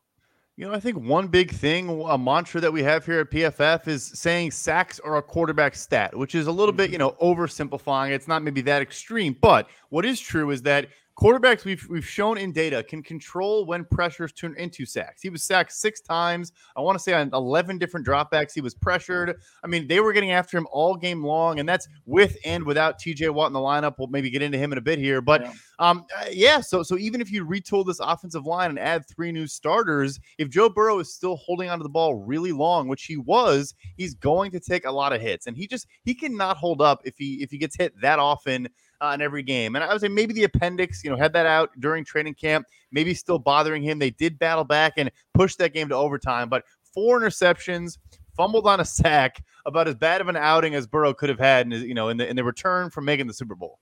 You 0.55 0.67
know, 0.67 0.73
I 0.73 0.79
think 0.79 0.97
one 0.97 1.27
big 1.27 1.49
thing, 1.49 1.89
a 2.07 2.15
mantra 2.15 2.61
that 2.61 2.71
we 2.71 2.83
have 2.83 3.03
here 3.07 3.21
at 3.21 3.31
PFF 3.31 3.87
is 3.87 4.05
saying 4.05 4.51
sacks 4.51 4.99
are 4.99 5.17
a 5.17 5.21
quarterback 5.21 5.73
stat, 5.73 6.15
which 6.15 6.35
is 6.35 6.45
a 6.45 6.51
little 6.51 6.73
bit, 6.73 6.91
you 6.91 6.99
mm-hmm. 6.99 7.19
know, 7.19 7.35
oversimplifying. 7.35 8.11
It's 8.11 8.27
not 8.27 8.43
maybe 8.43 8.61
that 8.61 8.83
extreme, 8.83 9.35
but 9.41 9.67
what 9.89 10.05
is 10.05 10.19
true 10.19 10.51
is 10.51 10.61
that 10.61 10.89
quarterbacks 11.17 11.63
we've 11.63 11.85
we've 11.89 12.05
shown 12.05 12.37
in 12.37 12.51
data 12.51 12.83
can 12.83 13.03
control 13.03 13.65
when 13.65 13.85
pressures 13.85 14.31
turn 14.33 14.55
into 14.57 14.85
sacks. 14.85 15.21
He 15.21 15.29
was 15.29 15.43
sacked 15.43 15.71
six 15.71 16.01
times. 16.01 16.51
I 16.75 16.81
want 16.81 16.97
to 16.97 17.03
say 17.03 17.13
on 17.13 17.29
11 17.33 17.77
different 17.77 18.05
dropbacks 18.05 18.53
he 18.53 18.61
was 18.61 18.73
pressured. 18.73 19.39
I 19.63 19.67
mean, 19.67 19.87
they 19.87 19.99
were 19.99 20.13
getting 20.13 20.31
after 20.31 20.57
him 20.57 20.67
all 20.71 20.95
game 20.95 21.23
long, 21.23 21.59
and 21.59 21.69
that's 21.69 21.87
with 22.05 22.37
and 22.45 22.63
without 22.63 22.99
TJ 22.99 23.31
Watt 23.33 23.47
in 23.47 23.53
the 23.53 23.59
lineup. 23.59 23.95
We'll 23.97 24.07
maybe 24.07 24.29
get 24.29 24.41
into 24.41 24.57
him 24.57 24.71
in 24.71 24.77
a 24.77 24.81
bit 24.81 24.99
here, 24.99 25.21
but 25.21 25.41
yeah. 25.41 25.53
um 25.79 26.05
uh, 26.17 26.25
yeah, 26.31 26.61
so 26.61 26.83
so 26.83 26.97
even 26.97 27.21
if 27.21 27.31
you 27.31 27.45
retool 27.45 27.85
this 27.85 27.99
offensive 27.99 28.45
line 28.45 28.71
and 28.71 28.79
add 28.79 29.07
three 29.07 29.31
new 29.31 29.47
starters, 29.47 30.19
if 30.37 30.49
Joe 30.49 30.69
Burrow 30.69 30.99
is 30.99 31.13
still 31.13 31.35
holding 31.35 31.69
onto 31.69 31.83
the 31.83 31.89
ball 31.89 32.15
really 32.15 32.51
long, 32.51 32.87
which 32.87 33.03
he 33.03 33.17
was, 33.17 33.73
he's 33.97 34.15
going 34.15 34.51
to 34.51 34.59
take 34.59 34.85
a 34.85 34.91
lot 34.91 35.13
of 35.13 35.21
hits, 35.21 35.47
and 35.47 35.55
he 35.55 35.67
just 35.67 35.87
he 36.03 36.13
cannot 36.15 36.57
hold 36.57 36.81
up 36.81 37.01
if 37.05 37.17
he 37.17 37.35
if 37.43 37.51
he 37.51 37.57
gets 37.57 37.75
hit 37.75 37.93
that 38.01 38.19
often 38.19 38.67
in 39.11 39.21
every 39.21 39.43
game. 39.43 39.75
And 39.75 39.83
I 39.83 39.91
would 39.91 40.01
say 40.01 40.07
maybe 40.07 40.33
the 40.33 40.45
appendix, 40.45 41.03
you 41.03 41.09
know, 41.09 41.17
had 41.17 41.33
that 41.33 41.45
out 41.45 41.71
during 41.79 42.05
training 42.05 42.35
camp, 42.35 42.65
maybe 42.91 43.13
still 43.13 43.39
bothering 43.39 43.83
him. 43.83 43.99
They 43.99 44.11
did 44.11 44.39
battle 44.39 44.63
back 44.63 44.93
and 44.97 45.11
push 45.33 45.55
that 45.55 45.73
game 45.73 45.89
to 45.89 45.95
overtime, 45.95 46.49
but 46.49 46.63
four 46.93 47.19
interceptions, 47.19 47.97
fumbled 48.37 48.67
on 48.67 48.79
a 48.79 48.85
sack, 48.85 49.43
about 49.65 49.87
as 49.87 49.95
bad 49.95 50.21
of 50.21 50.27
an 50.27 50.37
outing 50.37 50.75
as 50.75 50.87
Burrow 50.87 51.13
could 51.13 51.29
have 51.29 51.39
had, 51.39 51.71
in, 51.71 51.81
you 51.81 51.93
know, 51.93 52.09
in 52.09 52.17
the 52.17 52.27
in 52.27 52.35
the 52.35 52.43
return 52.43 52.89
from 52.89 53.05
making 53.05 53.27
the 53.27 53.33
Super 53.33 53.55
Bowl. 53.55 53.79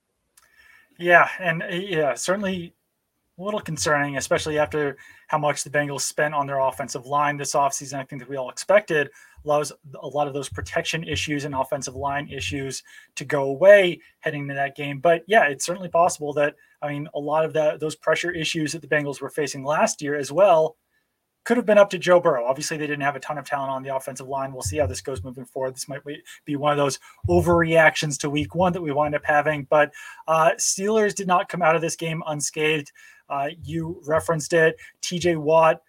Yeah, 0.98 1.30
and 1.40 1.64
uh, 1.64 1.68
yeah, 1.68 2.14
certainly 2.14 2.74
a 3.40 3.44
little 3.44 3.60
concerning, 3.60 4.18
especially 4.18 4.60
after 4.60 4.98
how 5.28 5.38
much 5.38 5.64
the 5.64 5.70
Bengals 5.70 6.02
spent 6.02 6.34
on 6.34 6.46
their 6.46 6.60
offensive 6.60 7.06
line 7.06 7.38
this 7.38 7.54
offseason. 7.54 8.00
I 8.00 8.04
think 8.04 8.22
that 8.22 8.30
we 8.30 8.38
all 8.38 8.50
expected 8.50 9.10
allows 9.46 9.72
a 10.02 10.08
lot 10.08 10.28
of 10.28 10.34
those 10.34 10.50
protection 10.50 11.04
issues 11.04 11.46
and 11.46 11.56
offensive 11.56 11.96
line 11.96 12.30
issues 12.30 12.84
to 13.16 13.26
go 13.26 13.44
away 13.44 14.00
heading 14.20 14.44
into 14.44 14.54
that 14.54 14.76
game. 14.76 15.00
But 15.00 15.24
yeah, 15.28 15.46
it's 15.48 15.66
certainly 15.66 15.90
possible 15.90 16.34
that 16.34 16.56
I 16.82 16.90
mean 16.90 17.08
a 17.14 17.20
lot 17.20 17.46
of 17.46 17.54
that 17.54 17.80
those 17.80 17.96
pressure 17.96 18.32
issues 18.32 18.72
that 18.72 18.82
the 18.82 18.88
Bengals 18.88 19.22
were 19.22 19.30
facing 19.30 19.64
last 19.64 20.02
year 20.02 20.16
as 20.16 20.32
well 20.32 20.76
could 21.44 21.58
have 21.58 21.66
been 21.66 21.78
up 21.78 21.90
to 21.90 21.98
Joe 21.98 22.20
Burrow. 22.20 22.46
Obviously, 22.46 22.78
they 22.78 22.86
didn't 22.86 23.02
have 23.02 23.16
a 23.16 23.20
ton 23.20 23.38
of 23.38 23.46
talent 23.46 23.72
on 23.72 23.82
the 23.82 23.96
offensive 23.96 24.28
line. 24.28 24.54
We'll 24.54 24.62
see 24.62 24.78
how 24.78 24.86
this 24.86 25.02
goes 25.02 25.24
moving 25.24 25.46
forward. 25.46 25.74
This 25.74 25.88
might 25.88 26.02
be 26.46 26.56
one 26.56 26.72
of 26.72 26.78
those 26.78 27.00
overreactions 27.28 28.20
to 28.20 28.30
week 28.30 28.54
one 28.54 28.74
that 28.74 28.82
we 28.82 28.92
wind 28.92 29.16
up 29.16 29.24
having. 29.26 29.66
But 29.70 29.92
uh, 30.28 30.52
Steelers 30.58 31.16
did 31.16 31.28
not 31.28 31.50
come 31.50 31.64
out 31.64 31.76
of 31.76 31.82
this 31.82 31.96
game 31.96 32.22
unscathed. 32.28 32.92
Uh, 33.28 33.50
you 33.64 34.02
referenced 34.06 34.54
it. 34.54 34.76
TJ 35.02 35.38
Watt 35.38 35.82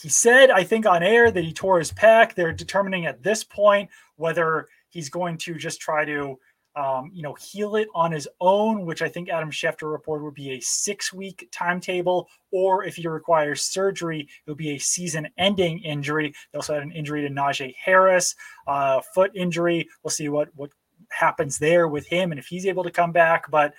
he 0.00 0.08
said, 0.08 0.50
I 0.50 0.64
think 0.64 0.86
on 0.86 1.02
air 1.02 1.30
that 1.30 1.44
he 1.44 1.52
tore 1.52 1.78
his 1.78 1.92
pec. 1.92 2.34
They're 2.34 2.52
determining 2.52 3.06
at 3.06 3.22
this 3.22 3.44
point 3.44 3.90
whether 4.16 4.68
he's 4.88 5.08
going 5.08 5.36
to 5.38 5.54
just 5.54 5.80
try 5.80 6.04
to, 6.06 6.38
um, 6.76 7.10
you 7.12 7.22
know, 7.22 7.34
heal 7.34 7.76
it 7.76 7.88
on 7.94 8.10
his 8.10 8.26
own, 8.40 8.86
which 8.86 9.02
I 9.02 9.08
think 9.08 9.28
Adam 9.28 9.50
Schefter 9.50 9.92
reported 9.92 10.24
would 10.24 10.34
be 10.34 10.52
a 10.52 10.60
six 10.60 11.12
week 11.12 11.48
timetable, 11.52 12.28
or 12.50 12.84
if 12.84 12.96
he 12.96 13.06
requires 13.06 13.62
surgery, 13.62 14.20
it 14.20 14.50
would 14.50 14.56
be 14.56 14.70
a 14.70 14.78
season 14.78 15.28
ending 15.36 15.80
injury. 15.80 16.34
They 16.52 16.56
also 16.56 16.74
had 16.74 16.82
an 16.82 16.92
injury 16.92 17.22
to 17.22 17.28
Najee 17.28 17.74
Harris, 17.76 18.34
uh, 18.66 19.02
foot 19.14 19.32
injury. 19.34 19.88
We'll 20.02 20.10
see 20.10 20.30
what, 20.30 20.48
what 20.54 20.70
happens 21.10 21.58
there 21.58 21.86
with 21.88 22.06
him 22.06 22.32
and 22.32 22.38
if 22.38 22.46
he's 22.46 22.66
able 22.66 22.84
to 22.84 22.90
come 22.90 23.12
back, 23.12 23.50
but 23.50 23.74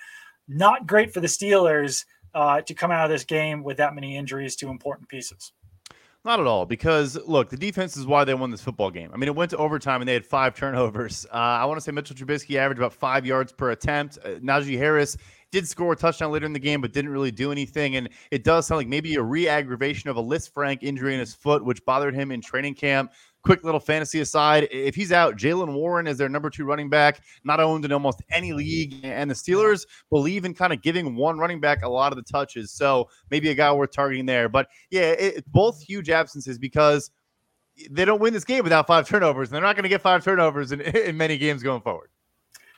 not 0.46 0.86
great 0.86 1.12
for 1.12 1.20
the 1.20 1.26
Steelers 1.26 2.04
uh, 2.34 2.60
to 2.60 2.74
come 2.74 2.92
out 2.92 3.04
of 3.04 3.10
this 3.10 3.24
game 3.24 3.64
with 3.64 3.78
that 3.78 3.94
many 3.94 4.16
injuries 4.16 4.54
to 4.56 4.68
important 4.68 5.08
pieces. 5.08 5.52
Not 6.24 6.40
at 6.40 6.46
all, 6.46 6.64
because 6.64 7.16
look, 7.26 7.50
the 7.50 7.56
defense 7.56 7.98
is 7.98 8.06
why 8.06 8.24
they 8.24 8.32
won 8.32 8.50
this 8.50 8.62
football 8.62 8.90
game. 8.90 9.10
I 9.12 9.18
mean, 9.18 9.28
it 9.28 9.36
went 9.36 9.50
to 9.50 9.58
overtime 9.58 10.00
and 10.00 10.08
they 10.08 10.14
had 10.14 10.24
five 10.24 10.54
turnovers. 10.54 11.26
Uh, 11.34 11.36
I 11.36 11.64
want 11.64 11.78
to 11.78 11.80
say 11.80 11.90
Mitchell 11.90 12.14
Trubisky 12.14 12.56
averaged 12.56 12.78
about 12.78 12.92
five 12.92 13.26
yards 13.26 13.50
per 13.50 13.72
attempt. 13.72 14.18
Uh, 14.24 14.28
Najee 14.40 14.78
Harris 14.78 15.16
did 15.50 15.66
score 15.66 15.92
a 15.92 15.96
touchdown 15.96 16.30
later 16.30 16.46
in 16.46 16.52
the 16.52 16.60
game, 16.60 16.80
but 16.80 16.92
didn't 16.92 17.10
really 17.10 17.32
do 17.32 17.50
anything. 17.50 17.96
And 17.96 18.08
it 18.30 18.44
does 18.44 18.66
sound 18.66 18.78
like 18.78 18.86
maybe 18.86 19.14
a 19.16 19.22
re 19.22 19.48
aggravation 19.48 20.10
of 20.10 20.16
a 20.16 20.22
Lisfranc 20.22 20.78
injury 20.82 21.12
in 21.12 21.20
his 21.20 21.34
foot, 21.34 21.64
which 21.64 21.84
bothered 21.84 22.14
him 22.14 22.30
in 22.30 22.40
training 22.40 22.74
camp 22.74 23.12
quick 23.44 23.62
little 23.62 23.80
fantasy 23.80 24.20
aside, 24.20 24.68
if 24.70 24.94
he's 24.94 25.12
out, 25.12 25.36
Jaylen 25.36 25.74
Warren 25.74 26.06
is 26.06 26.18
their 26.18 26.28
number 26.28 26.50
two 26.50 26.64
running 26.64 26.88
back, 26.88 27.20
not 27.44 27.60
owned 27.60 27.84
in 27.84 27.92
almost 27.92 28.22
any 28.30 28.52
league. 28.52 29.00
And 29.04 29.30
the 29.30 29.34
Steelers 29.34 29.86
believe 30.10 30.44
in 30.44 30.54
kind 30.54 30.72
of 30.72 30.82
giving 30.82 31.14
one 31.14 31.38
running 31.38 31.60
back 31.60 31.82
a 31.82 31.88
lot 31.88 32.12
of 32.12 32.16
the 32.16 32.22
touches. 32.22 32.72
So 32.72 33.08
maybe 33.30 33.50
a 33.50 33.54
guy 33.54 33.72
worth 33.72 33.92
targeting 33.92 34.26
there. 34.26 34.48
But 34.48 34.68
yeah, 34.90 35.10
it, 35.12 35.44
both 35.52 35.80
huge 35.80 36.10
absences 36.10 36.58
because 36.58 37.10
they 37.90 38.04
don't 38.04 38.20
win 38.20 38.32
this 38.32 38.44
game 38.44 38.64
without 38.64 38.86
five 38.86 39.06
turnovers. 39.06 39.48
And 39.48 39.54
they're 39.54 39.62
not 39.62 39.76
going 39.76 39.84
to 39.84 39.88
get 39.88 40.00
five 40.00 40.24
turnovers 40.24 40.72
in, 40.72 40.80
in 40.80 41.16
many 41.16 41.38
games 41.38 41.62
going 41.62 41.82
forward. 41.82 42.10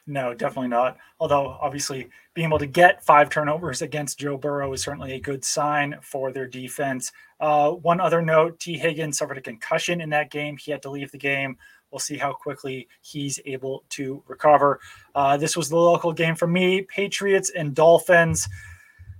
No, 0.09 0.35
definitely 0.35 0.69
not. 0.69 0.99
Although, 1.19 1.59
obviously, 1.61 2.09
being 2.35 2.47
able 2.47 2.61
to 2.61 2.67
get 2.67 3.05
five 3.05 3.29
turnovers 3.29 3.83
against 3.83 4.21
Joe 4.21 4.37
Burrow 4.37 4.73
is 4.73 4.83
certainly 4.83 5.15
a 5.15 5.21
good 5.21 5.45
sign 5.45 5.97
for 6.01 6.31
their 6.31 6.47
defense. 6.47 7.11
Uh, 7.39 7.71
one 7.71 8.01
other 8.01 8.23
note 8.23 8.59
Tee 8.59 8.79
Higgins 8.79 9.19
suffered 9.19 9.39
a 9.39 9.43
concussion 9.43 10.01
in 10.01 10.11
that 10.11 10.31
game. 10.31 10.57
He 10.57 10.71
had 10.71 10.83
to 10.83 10.91
leave 10.91 11.13
the 11.13 11.19
game. 11.19 11.57
We'll 11.91 12.01
see 12.01 12.17
how 12.17 12.33
quickly 12.33 12.89
he's 13.01 13.39
able 13.45 13.85
to 13.91 14.23
recover. 14.27 14.81
Uh, 15.15 15.37
this 15.37 15.57
was 15.57 15.69
the 15.69 15.77
local 15.77 16.13
game 16.13 16.35
for 16.35 16.47
me 16.47 16.83
Patriots 16.83 17.51
and 17.51 17.75
Dolphins. 17.75 18.49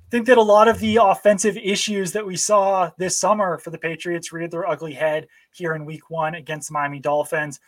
I 0.07 0.09
think 0.11 0.27
that 0.27 0.39
a 0.39 0.43
lot 0.43 0.69
of 0.69 0.79
the 0.79 0.97
offensive 0.97 1.57
issues 1.57 2.13
that 2.13 2.25
we 2.25 2.37
saw 2.37 2.91
this 2.97 3.19
summer 3.19 3.59
for 3.59 3.71
the 3.71 3.79
Patriots 3.79 4.33
reared 4.33 4.53
their 4.53 4.69
ugly 4.69 4.95
head 4.95 5.27
here 5.53 5.75
in 5.75 5.85
week 5.85 6.11
one 6.11 6.37
against 6.37 6.69
the 6.69 6.75
Miami 6.75 7.01
Dolphins. 7.01 7.61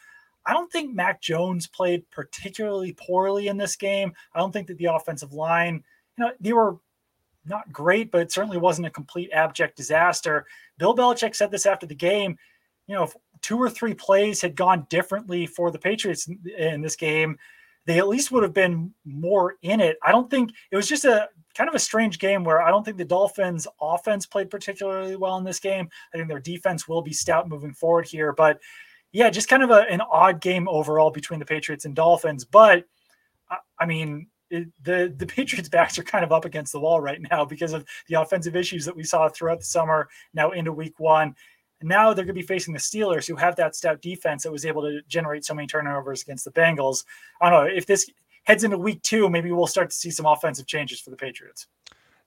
I 0.46 0.52
don't 0.52 0.70
think 0.70 0.94
Mac 0.94 1.20
Jones 1.20 1.66
played 1.66 2.08
particularly 2.10 2.94
poorly 2.94 3.48
in 3.48 3.56
this 3.56 3.76
game. 3.76 4.12
I 4.34 4.38
don't 4.38 4.52
think 4.52 4.68
that 4.68 4.78
the 4.78 4.86
offensive 4.86 5.32
line, 5.32 5.82
you 6.16 6.24
know, 6.24 6.32
they 6.40 6.52
were 6.52 6.76
not 7.48 7.72
great, 7.72 8.10
but 8.10 8.22
it 8.22 8.32
certainly 8.32 8.58
wasn't 8.58 8.86
a 8.86 8.90
complete 8.90 9.30
abject 9.32 9.76
disaster. 9.76 10.46
Bill 10.78 10.94
Belichick 10.94 11.34
said 11.34 11.50
this 11.50 11.66
after 11.66 11.86
the 11.86 11.94
game. 11.94 12.36
You 12.86 12.94
know, 12.94 13.04
if 13.04 13.14
two 13.42 13.58
or 13.58 13.68
three 13.68 13.94
plays 13.94 14.40
had 14.40 14.56
gone 14.56 14.86
differently 14.88 15.46
for 15.46 15.70
the 15.70 15.78
Patriots 15.78 16.28
in 16.56 16.80
this 16.80 16.96
game, 16.96 17.38
they 17.84 17.98
at 17.98 18.08
least 18.08 18.30
would 18.32 18.42
have 18.42 18.54
been 18.54 18.92
more 19.04 19.56
in 19.62 19.80
it. 19.80 19.98
I 20.02 20.12
don't 20.12 20.30
think 20.30 20.50
it 20.70 20.76
was 20.76 20.88
just 20.88 21.04
a 21.04 21.28
kind 21.54 21.68
of 21.68 21.74
a 21.74 21.78
strange 21.78 22.18
game 22.18 22.44
where 22.44 22.62
I 22.62 22.70
don't 22.70 22.84
think 22.84 22.98
the 22.98 23.04
Dolphins 23.04 23.66
offense 23.80 24.26
played 24.26 24.50
particularly 24.50 25.16
well 25.16 25.38
in 25.38 25.44
this 25.44 25.58
game. 25.58 25.88
I 26.12 26.16
think 26.16 26.28
their 26.28 26.40
defense 26.40 26.86
will 26.86 27.02
be 27.02 27.12
stout 27.12 27.48
moving 27.48 27.72
forward 27.72 28.06
here, 28.06 28.32
but 28.32 28.60
yeah, 29.12 29.30
just 29.30 29.48
kind 29.48 29.62
of 29.62 29.70
a, 29.70 29.90
an 29.90 30.00
odd 30.02 30.40
game 30.40 30.68
overall 30.68 31.10
between 31.10 31.40
the 31.40 31.46
Patriots 31.46 31.84
and 31.84 31.94
Dolphins. 31.94 32.44
But 32.44 32.84
I, 33.78 33.86
mean, 33.86 34.26
it, 34.50 34.68
the 34.82 35.14
the 35.16 35.26
Patriots 35.26 35.68
backs 35.68 35.98
are 35.98 36.02
kind 36.02 36.24
of 36.24 36.32
up 36.32 36.44
against 36.44 36.72
the 36.72 36.80
wall 36.80 37.00
right 37.00 37.20
now 37.30 37.44
because 37.44 37.72
of 37.72 37.84
the 38.08 38.20
offensive 38.20 38.56
issues 38.56 38.84
that 38.84 38.96
we 38.96 39.04
saw 39.04 39.28
throughout 39.28 39.58
the 39.58 39.64
summer. 39.64 40.08
Now 40.34 40.50
into 40.50 40.72
Week 40.72 40.98
One, 40.98 41.34
and 41.80 41.88
now 41.88 42.12
they're 42.12 42.24
going 42.24 42.34
to 42.34 42.40
be 42.40 42.42
facing 42.42 42.74
the 42.74 42.80
Steelers, 42.80 43.26
who 43.26 43.36
have 43.36 43.56
that 43.56 43.76
stout 43.76 44.02
defense 44.02 44.42
that 44.42 44.52
was 44.52 44.64
able 44.64 44.82
to 44.82 45.00
generate 45.08 45.44
so 45.44 45.54
many 45.54 45.66
turnovers 45.66 46.22
against 46.22 46.44
the 46.44 46.50
Bengals. 46.52 47.04
I 47.40 47.50
don't 47.50 47.64
know 47.64 47.70
if 47.74 47.86
this 47.86 48.10
heads 48.44 48.64
into 48.64 48.78
Week 48.78 49.02
Two, 49.02 49.28
maybe 49.28 49.50
we'll 49.52 49.66
start 49.66 49.90
to 49.90 49.96
see 49.96 50.10
some 50.10 50.26
offensive 50.26 50.66
changes 50.66 51.00
for 51.00 51.10
the 51.10 51.16
Patriots. 51.16 51.66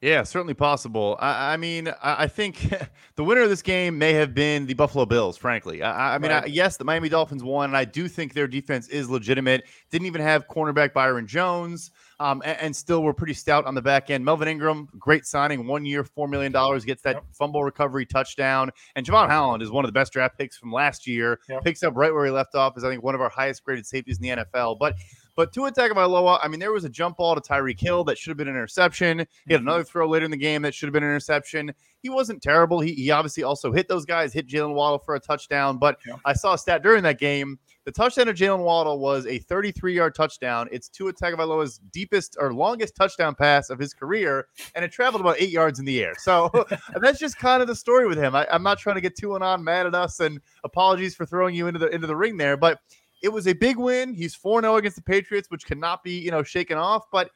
Yeah, 0.01 0.23
certainly 0.23 0.55
possible. 0.55 1.15
I, 1.19 1.53
I 1.53 1.57
mean, 1.57 1.87
I, 1.87 2.23
I, 2.23 2.27
think 2.27 2.73
the 3.15 3.23
winner 3.23 3.41
of 3.41 3.49
this 3.49 3.61
game 3.61 3.99
may 3.99 4.13
have 4.13 4.33
been 4.33 4.65
the 4.65 4.73
Buffalo 4.73 5.05
Bills. 5.05 5.37
Frankly, 5.37 5.83
I, 5.83 6.15
I 6.15 6.17
mean, 6.17 6.31
right. 6.31 6.49
yes, 6.49 6.77
the 6.77 6.83
Miami 6.83 7.07
Dolphins 7.07 7.43
won, 7.43 7.69
and 7.69 7.77
I 7.77 7.85
do 7.85 8.07
think 8.07 8.33
their 8.33 8.47
defense 8.47 8.87
is 8.87 9.11
legitimate. 9.11 9.65
Didn't 9.91 10.07
even 10.07 10.21
have 10.21 10.47
cornerback 10.47 10.93
Byron 10.93 11.27
Jones, 11.27 11.91
um, 12.21 12.41
and, 12.45 12.57
and, 12.59 12.75
still 12.75 13.01
were 13.01 13.13
pretty 13.13 13.33
stout 13.33 13.65
on 13.65 13.73
the 13.73 13.81
back 13.81 14.11
end. 14.11 14.23
Melvin 14.23 14.47
Ingram, 14.47 14.87
great 14.99 15.25
signing, 15.25 15.65
one 15.65 15.85
year, 15.85 16.03
four 16.03 16.27
million 16.27 16.51
dollars, 16.51 16.85
gets 16.85 17.01
that 17.01 17.15
yep. 17.15 17.23
fumble 17.31 17.63
recovery 17.63 18.05
touchdown, 18.05 18.69
and 18.95 19.05
Jevon 19.05 19.27
Holland 19.27 19.63
is 19.63 19.71
one 19.71 19.83
of 19.83 19.89
the 19.89 19.93
best 19.93 20.13
draft 20.13 20.37
picks 20.37 20.55
from 20.55 20.71
last 20.71 21.07
year. 21.07 21.39
Yep. 21.49 21.63
Picks 21.63 21.81
up 21.81 21.93
right 21.95 22.13
where 22.13 22.25
he 22.25 22.31
left 22.31 22.53
off. 22.53 22.77
Is 22.77 22.83
I 22.83 22.89
think 22.89 23.01
one 23.01 23.15
of 23.15 23.21
our 23.21 23.29
highest 23.29 23.63
graded 23.63 23.85
safeties 23.85 24.19
in 24.19 24.23
the 24.23 24.43
NFL, 24.43 24.77
but. 24.79 24.95
But 25.35 25.53
Tua 25.53 25.71
Tagovailoa, 25.71 26.39
I 26.41 26.47
mean, 26.47 26.59
there 26.59 26.71
was 26.71 26.83
a 26.83 26.89
jump 26.89 27.17
ball 27.17 27.35
to 27.35 27.41
Tyreek 27.41 27.79
Hill 27.79 28.03
that 28.05 28.17
should 28.17 28.29
have 28.29 28.37
been 28.37 28.47
an 28.47 28.55
interception. 28.55 29.19
He 29.19 29.53
had 29.53 29.61
mm-hmm. 29.61 29.67
another 29.67 29.83
throw 29.83 30.07
later 30.07 30.25
in 30.25 30.31
the 30.31 30.37
game 30.37 30.61
that 30.63 30.73
should 30.73 30.87
have 30.87 30.93
been 30.93 31.03
an 31.03 31.09
interception. 31.09 31.73
He 32.01 32.09
wasn't 32.09 32.41
terrible. 32.41 32.79
He, 32.79 32.93
he 32.93 33.11
obviously 33.11 33.43
also 33.43 33.71
hit 33.71 33.87
those 33.87 34.05
guys, 34.05 34.33
hit 34.33 34.47
Jaylen 34.47 34.73
Waddle 34.73 34.99
for 34.99 35.15
a 35.15 35.19
touchdown. 35.19 35.77
But 35.77 35.97
yeah. 36.05 36.15
I 36.25 36.33
saw 36.33 36.53
a 36.53 36.57
stat 36.57 36.83
during 36.83 37.03
that 37.03 37.19
game. 37.19 37.59
The 37.83 37.91
touchdown 37.91 38.27
of 38.27 38.35
Jaylen 38.35 38.63
Waddle 38.63 38.99
was 38.99 39.25
a 39.25 39.39
33 39.39 39.95
yard 39.95 40.13
touchdown. 40.13 40.69
It's 40.71 40.87
Tua 40.87 41.13
Tagovailoa's 41.13 41.79
deepest 41.91 42.37
or 42.39 42.53
longest 42.53 42.95
touchdown 42.95 43.33
pass 43.33 43.71
of 43.71 43.79
his 43.79 43.93
career, 43.93 44.47
and 44.75 44.85
it 44.85 44.91
traveled 44.91 45.21
about 45.21 45.37
eight 45.39 45.49
yards 45.49 45.79
in 45.79 45.85
the 45.85 46.03
air. 46.03 46.13
So 46.19 46.51
that's 47.01 47.19
just 47.19 47.37
kind 47.37 47.61
of 47.61 47.67
the 47.67 47.75
story 47.75 48.07
with 48.07 48.19
him. 48.19 48.35
I, 48.35 48.45
am 48.51 48.61
not 48.61 48.77
trying 48.77 48.95
to 48.95 49.01
get 49.01 49.17
too 49.17 49.33
on 49.33 49.63
mad 49.63 49.87
at 49.87 49.95
us, 49.95 50.19
and 50.19 50.39
apologies 50.63 51.15
for 51.15 51.25
throwing 51.25 51.55
you 51.55 51.67
into 51.67 51.79
the 51.79 51.87
into 51.87 52.05
the 52.05 52.15
ring 52.15 52.37
there, 52.37 52.55
but 52.55 52.79
it 53.21 53.29
was 53.29 53.47
a 53.47 53.53
big 53.53 53.77
win. 53.77 54.13
He's 54.13 54.35
4 54.35 54.61
0 54.61 54.77
against 54.77 54.97
the 54.97 55.03
Patriots, 55.03 55.49
which 55.49 55.65
cannot 55.65 56.03
be, 56.03 56.19
you 56.19 56.31
know, 56.31 56.43
shaken 56.43 56.77
off. 56.77 57.05
But 57.11 57.31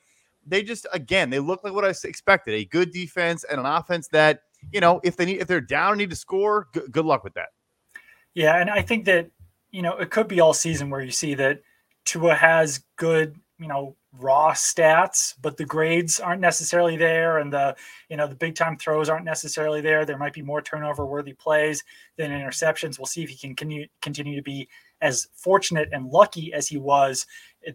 they 0.46 0.64
just, 0.64 0.88
again, 0.94 1.30
they 1.30 1.40
look 1.40 1.64
like 1.64 1.74
what 1.74 1.86
I 1.86 1.94
expected 2.04 2.54
a 2.54 2.66
good 2.66 2.92
defense 2.92 3.44
and 3.44 3.60
an 3.60 3.66
offense 3.66 4.08
that, 4.10 4.42
you 4.72 4.82
know, 4.82 5.00
if 5.04 5.16
they 5.18 5.26
need, 5.26 5.42
if 5.42 5.48
they're 5.48 5.62
down 5.62 5.94
and 5.94 6.00
need 6.00 6.10
to 6.10 6.16
score, 6.16 6.68
good, 6.74 6.92
good 6.92 7.06
luck 7.06 7.24
with 7.24 7.34
that. 7.36 7.50
Yeah. 8.34 8.60
And 8.60 8.70
I 8.70 8.82
think 8.82 9.06
that, 9.06 9.30
you 9.72 9.82
know, 9.82 9.98
it 9.98 10.10
could 10.10 10.28
be 10.28 10.40
all 10.40 10.54
season 10.54 10.90
where 10.90 11.02
you 11.02 11.12
see 11.12 11.34
that 11.36 11.62
Tua 12.06 12.36
has 12.36 12.84
good 12.96 13.40
you 13.60 13.68
know 13.68 13.96
raw 14.14 14.52
stats 14.52 15.34
but 15.42 15.58
the 15.58 15.66
grades 15.66 16.20
aren't 16.20 16.42
necessarily 16.42 16.98
there 16.98 17.38
and 17.40 17.52
the 17.52 17.76
you 18.10 18.18
know 18.18 18.28
the 18.28 18.36
big 18.36 18.56
time 18.56 18.78
throws 18.78 19.10
aren't 19.10 19.26
necessarily 19.26 19.82
there. 19.82 20.06
There 20.06 20.18
might 20.18 20.34
be 20.34 20.42
more 20.42 20.62
turnover 20.62 21.06
worthy 21.06 21.34
plays 21.34 21.84
than 22.18 22.32
interceptions. 22.32 23.00
We'll 23.00 23.06
see 23.06 23.24
if 23.24 23.30
he 23.30 23.38
can 23.38 23.88
continue 24.02 24.36
to 24.36 24.42
be 24.42 24.68
as 25.02 25.28
fortunate 25.36 25.90
and 25.92 26.08
lucky 26.08 26.54
as 26.54 26.68
he 26.68 26.78
was 26.78 27.26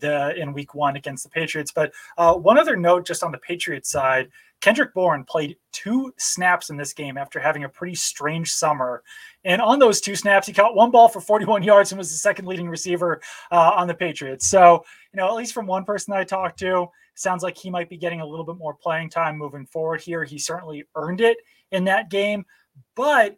the 0.00 0.34
in 0.36 0.52
week 0.52 0.74
one 0.74 0.96
against 0.96 1.24
the 1.24 1.30
patriots. 1.30 1.72
But 1.72 1.92
uh, 2.16 2.34
one 2.34 2.58
other 2.58 2.76
note 2.76 3.06
just 3.06 3.22
on 3.22 3.32
the 3.32 3.38
patriots 3.38 3.90
side 3.90 4.28
Kendrick 4.60 4.92
Bourne 4.92 5.24
played 5.24 5.56
two 5.72 6.12
snaps 6.18 6.68
in 6.68 6.76
this 6.76 6.92
game 6.92 7.16
after 7.16 7.40
having 7.40 7.64
a 7.64 7.68
pretty 7.68 7.94
strange 7.94 8.50
summer. 8.52 9.02
And 9.44 9.62
on 9.62 9.78
those 9.78 10.00
two 10.00 10.14
snaps, 10.14 10.46
he 10.46 10.52
caught 10.52 10.74
one 10.74 10.90
ball 10.90 11.08
for 11.08 11.20
41 11.20 11.62
yards 11.62 11.92
and 11.92 11.98
was 11.98 12.10
the 12.10 12.18
second 12.18 12.46
leading 12.46 12.68
receiver 12.68 13.22
uh, 13.50 13.72
on 13.74 13.88
the 13.88 13.94
Patriots. 13.94 14.48
So, 14.48 14.84
you 15.12 15.18
know, 15.18 15.28
at 15.28 15.34
least 15.34 15.54
from 15.54 15.66
one 15.66 15.84
person 15.84 16.12
I 16.12 16.24
talked 16.24 16.58
to, 16.58 16.86
sounds 17.14 17.42
like 17.42 17.56
he 17.56 17.70
might 17.70 17.88
be 17.88 17.96
getting 17.96 18.20
a 18.20 18.26
little 18.26 18.44
bit 18.44 18.56
more 18.56 18.74
playing 18.74 19.10
time 19.10 19.38
moving 19.38 19.66
forward 19.66 20.00
here. 20.02 20.24
He 20.24 20.38
certainly 20.38 20.84
earned 20.94 21.22
it 21.22 21.38
in 21.72 21.84
that 21.84 22.10
game. 22.10 22.44
But, 22.94 23.36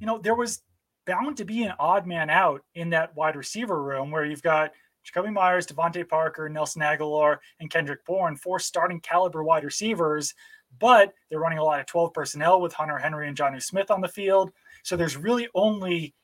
you 0.00 0.06
know, 0.06 0.18
there 0.18 0.34
was 0.34 0.62
bound 1.06 1.36
to 1.36 1.44
be 1.44 1.62
an 1.62 1.74
odd 1.78 2.06
man 2.06 2.30
out 2.30 2.62
in 2.74 2.90
that 2.90 3.14
wide 3.14 3.36
receiver 3.36 3.82
room 3.82 4.10
where 4.10 4.24
you've 4.24 4.42
got 4.42 4.72
Jakobi 5.04 5.32
Myers, 5.32 5.66
DeVante 5.66 6.08
Parker, 6.08 6.48
Nelson 6.48 6.82
Agholor, 6.82 7.38
and 7.60 7.70
Kendrick 7.70 8.04
Bourne, 8.06 8.36
four 8.36 8.58
starting 8.58 9.00
caliber 9.00 9.44
wide 9.44 9.64
receivers 9.64 10.34
but 10.78 11.12
they're 11.30 11.40
running 11.40 11.58
a 11.58 11.64
lot 11.64 11.80
of 11.80 11.86
12 11.86 12.12
personnel 12.12 12.60
with 12.60 12.72
Hunter 12.72 12.98
Henry 12.98 13.28
and 13.28 13.36
Jonnu 13.36 13.62
Smith 13.62 13.90
on 13.90 14.00
the 14.00 14.08
field. 14.08 14.50
So 14.82 14.96
there's 14.96 15.16
really 15.16 15.48
only 15.54 16.14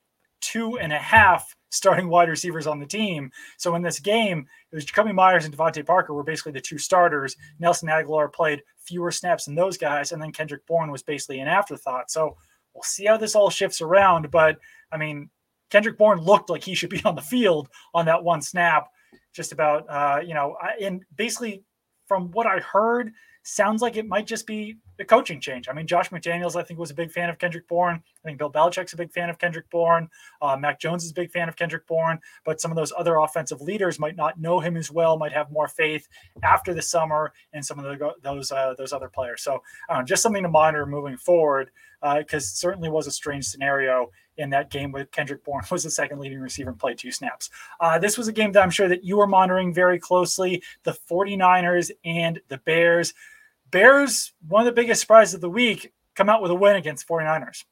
two 0.40 0.78
and 0.78 0.92
a 0.92 0.99
half 0.99 1.54
starting 1.71 2.09
wide 2.09 2.28
receivers 2.28 2.66
on 2.66 2.80
the 2.80 2.87
team. 2.87 3.30
So 3.57 3.75
in 3.75 3.83
this 3.83 4.00
game, 4.00 4.47
it 4.73 4.75
was 4.75 4.85
Jakobi 4.85 5.14
Myers 5.14 5.45
and 5.45 5.57
DeVante 5.57 5.87
Parker 5.87 6.14
were 6.14 6.25
basically 6.25 6.52
the 6.52 6.61
two 6.61 6.78
starters. 6.78 7.37
Nelson 7.59 7.88
Agholor 7.88 8.33
played 8.33 8.62
fewer 8.78 9.11
snaps 9.11 9.45
than 9.45 9.54
those 9.54 9.76
guys, 9.76 10.12
and 10.12 10.21
then 10.21 10.33
Kendrick 10.33 10.66
Bourne 10.66 10.90
was 10.90 11.02
basically 11.02 11.40
an 11.40 11.49
afterthought. 11.49 12.11
So 12.11 12.37
we'll 12.75 12.83
see 12.83 13.07
how 13.07 13.16
this 13.16 13.35
all 13.35 13.50
shifts 13.50 13.80
around. 13.80 14.30
But 14.30 14.59
I 14.90 14.97
mean, 14.97 15.30
Kendrick 15.71 15.99
Bourne 15.99 16.21
looked 16.21 16.50
like 16.50 16.64
he 16.64 16.75
should 16.75 16.90
be 16.90 17.02
on 17.04 17.14
the 17.14 17.23
field 17.23 17.69
on 17.95 18.07
that 18.07 18.25
one 18.25 18.42
snap. 18.42 18.88
Just 19.33 19.52
about, 19.52 19.88
uh, 19.88 20.21
you 20.25 20.35
know, 20.35 20.57
and 20.80 21.04
basically 21.14 21.62
from 22.07 22.33
what 22.33 22.47
I 22.47 22.59
heard, 22.59 23.12
sounds 23.42 23.82
like 23.82 23.97
it 23.97 24.06
might 24.06 24.26
just 24.26 24.47
be 24.47 24.76
a 25.00 25.04
coaching 25.04 25.40
change. 25.40 25.69
I 25.69 25.73
mean, 25.73 25.87
Josh 25.87 26.11
McDaniels, 26.11 26.57
I 26.57 26.62
think, 26.62 26.78
was 26.78 26.90
a 26.90 26.95
big 26.95 27.11
fan 27.11 27.30
of 27.30 27.38
Kendrick 27.38 27.66
Bourne. 27.69 28.02
I 28.25 28.28
think 28.28 28.38
Bill 28.38 28.50
Belichick's 28.50 28.92
a 28.92 28.97
big 28.97 29.12
fan 29.12 29.30
of 29.30 29.38
Kendrick 29.38 29.69
Bourne. 29.71 30.09
Uh, 30.42 30.57
Mac 30.57 30.80
Jones 30.80 31.04
is 31.04 31.11
a 31.11 31.14
big 31.14 31.30
fan 31.30 31.49
of 31.49 31.57
Kendrick 31.57 31.87
Bourne. 31.87 32.19
But 32.45 32.61
some 32.61 32.71
of 32.71 32.76
those 32.76 32.92
other 32.97 33.16
offensive 33.16 33.61
leaders 33.61 33.99
might 33.99 34.16
not 34.16 34.40
know 34.40 34.61
him 34.61 34.76
as 34.76 34.90
well, 34.90 35.19
might 35.19 35.33
have 35.33 35.50
more 35.50 35.69
faith 35.69 36.09
after 36.42 36.75
the 36.75 36.83
summer 36.83 37.33
and 37.52 37.64
some 37.64 37.78
of 37.78 37.85
the, 37.85 38.12
those 38.23 38.52
uh, 38.52 38.75
those 38.76 38.92
other 38.92 39.09
players. 39.09 39.42
So 39.42 39.62
uh, 39.88 40.02
just 40.02 40.23
something 40.23 40.42
to 40.42 40.49
monitor 40.49 40.87
moving 40.87 41.16
forward 41.16 41.71
because 42.00 42.45
uh, 42.45 42.54
certainly 42.54 42.88
was 42.88 43.07
a 43.07 43.11
strange 43.11 43.47
scenario 43.47 44.11
in 44.38 44.50
that 44.50 44.71
game 44.71 44.90
with 44.90 45.11
Kendrick 45.11 45.45
Bourne 45.45 45.62
was 45.71 45.85
the 45.85 45.90
second 45.90 46.19
leading 46.19 46.40
receiver 46.40 46.71
and 46.71 46.78
played 46.78 46.99
two 46.99 47.11
snaps. 47.11 47.50
Uh, 47.78 47.99
this 47.99 48.16
was 48.19 48.28
a 48.28 48.33
game 48.33 48.52
that 48.52 48.62
I'm 48.62 48.71
sure 48.71 48.88
that 48.88 49.04
you 49.04 49.16
were 49.16 49.26
monitoring 49.26 49.73
very 49.73 49.99
closely. 49.99 50.62
The 50.85 50.97
49ers 51.11 51.90
and 52.04 52.40
the 52.49 52.58
Bears. 52.58 53.15
Bears, 53.71 54.33
one 54.47 54.67
of 54.67 54.67
the 54.67 54.80
biggest 54.80 55.00
surprises 55.00 55.35
of 55.35 55.41
the 55.41 55.50
week, 55.50 55.93
come 56.15 56.28
out 56.28 56.43
with 56.43 56.50
a 56.50 56.54
win 56.54 56.76
against 56.76 57.06
49ers. 57.09 57.65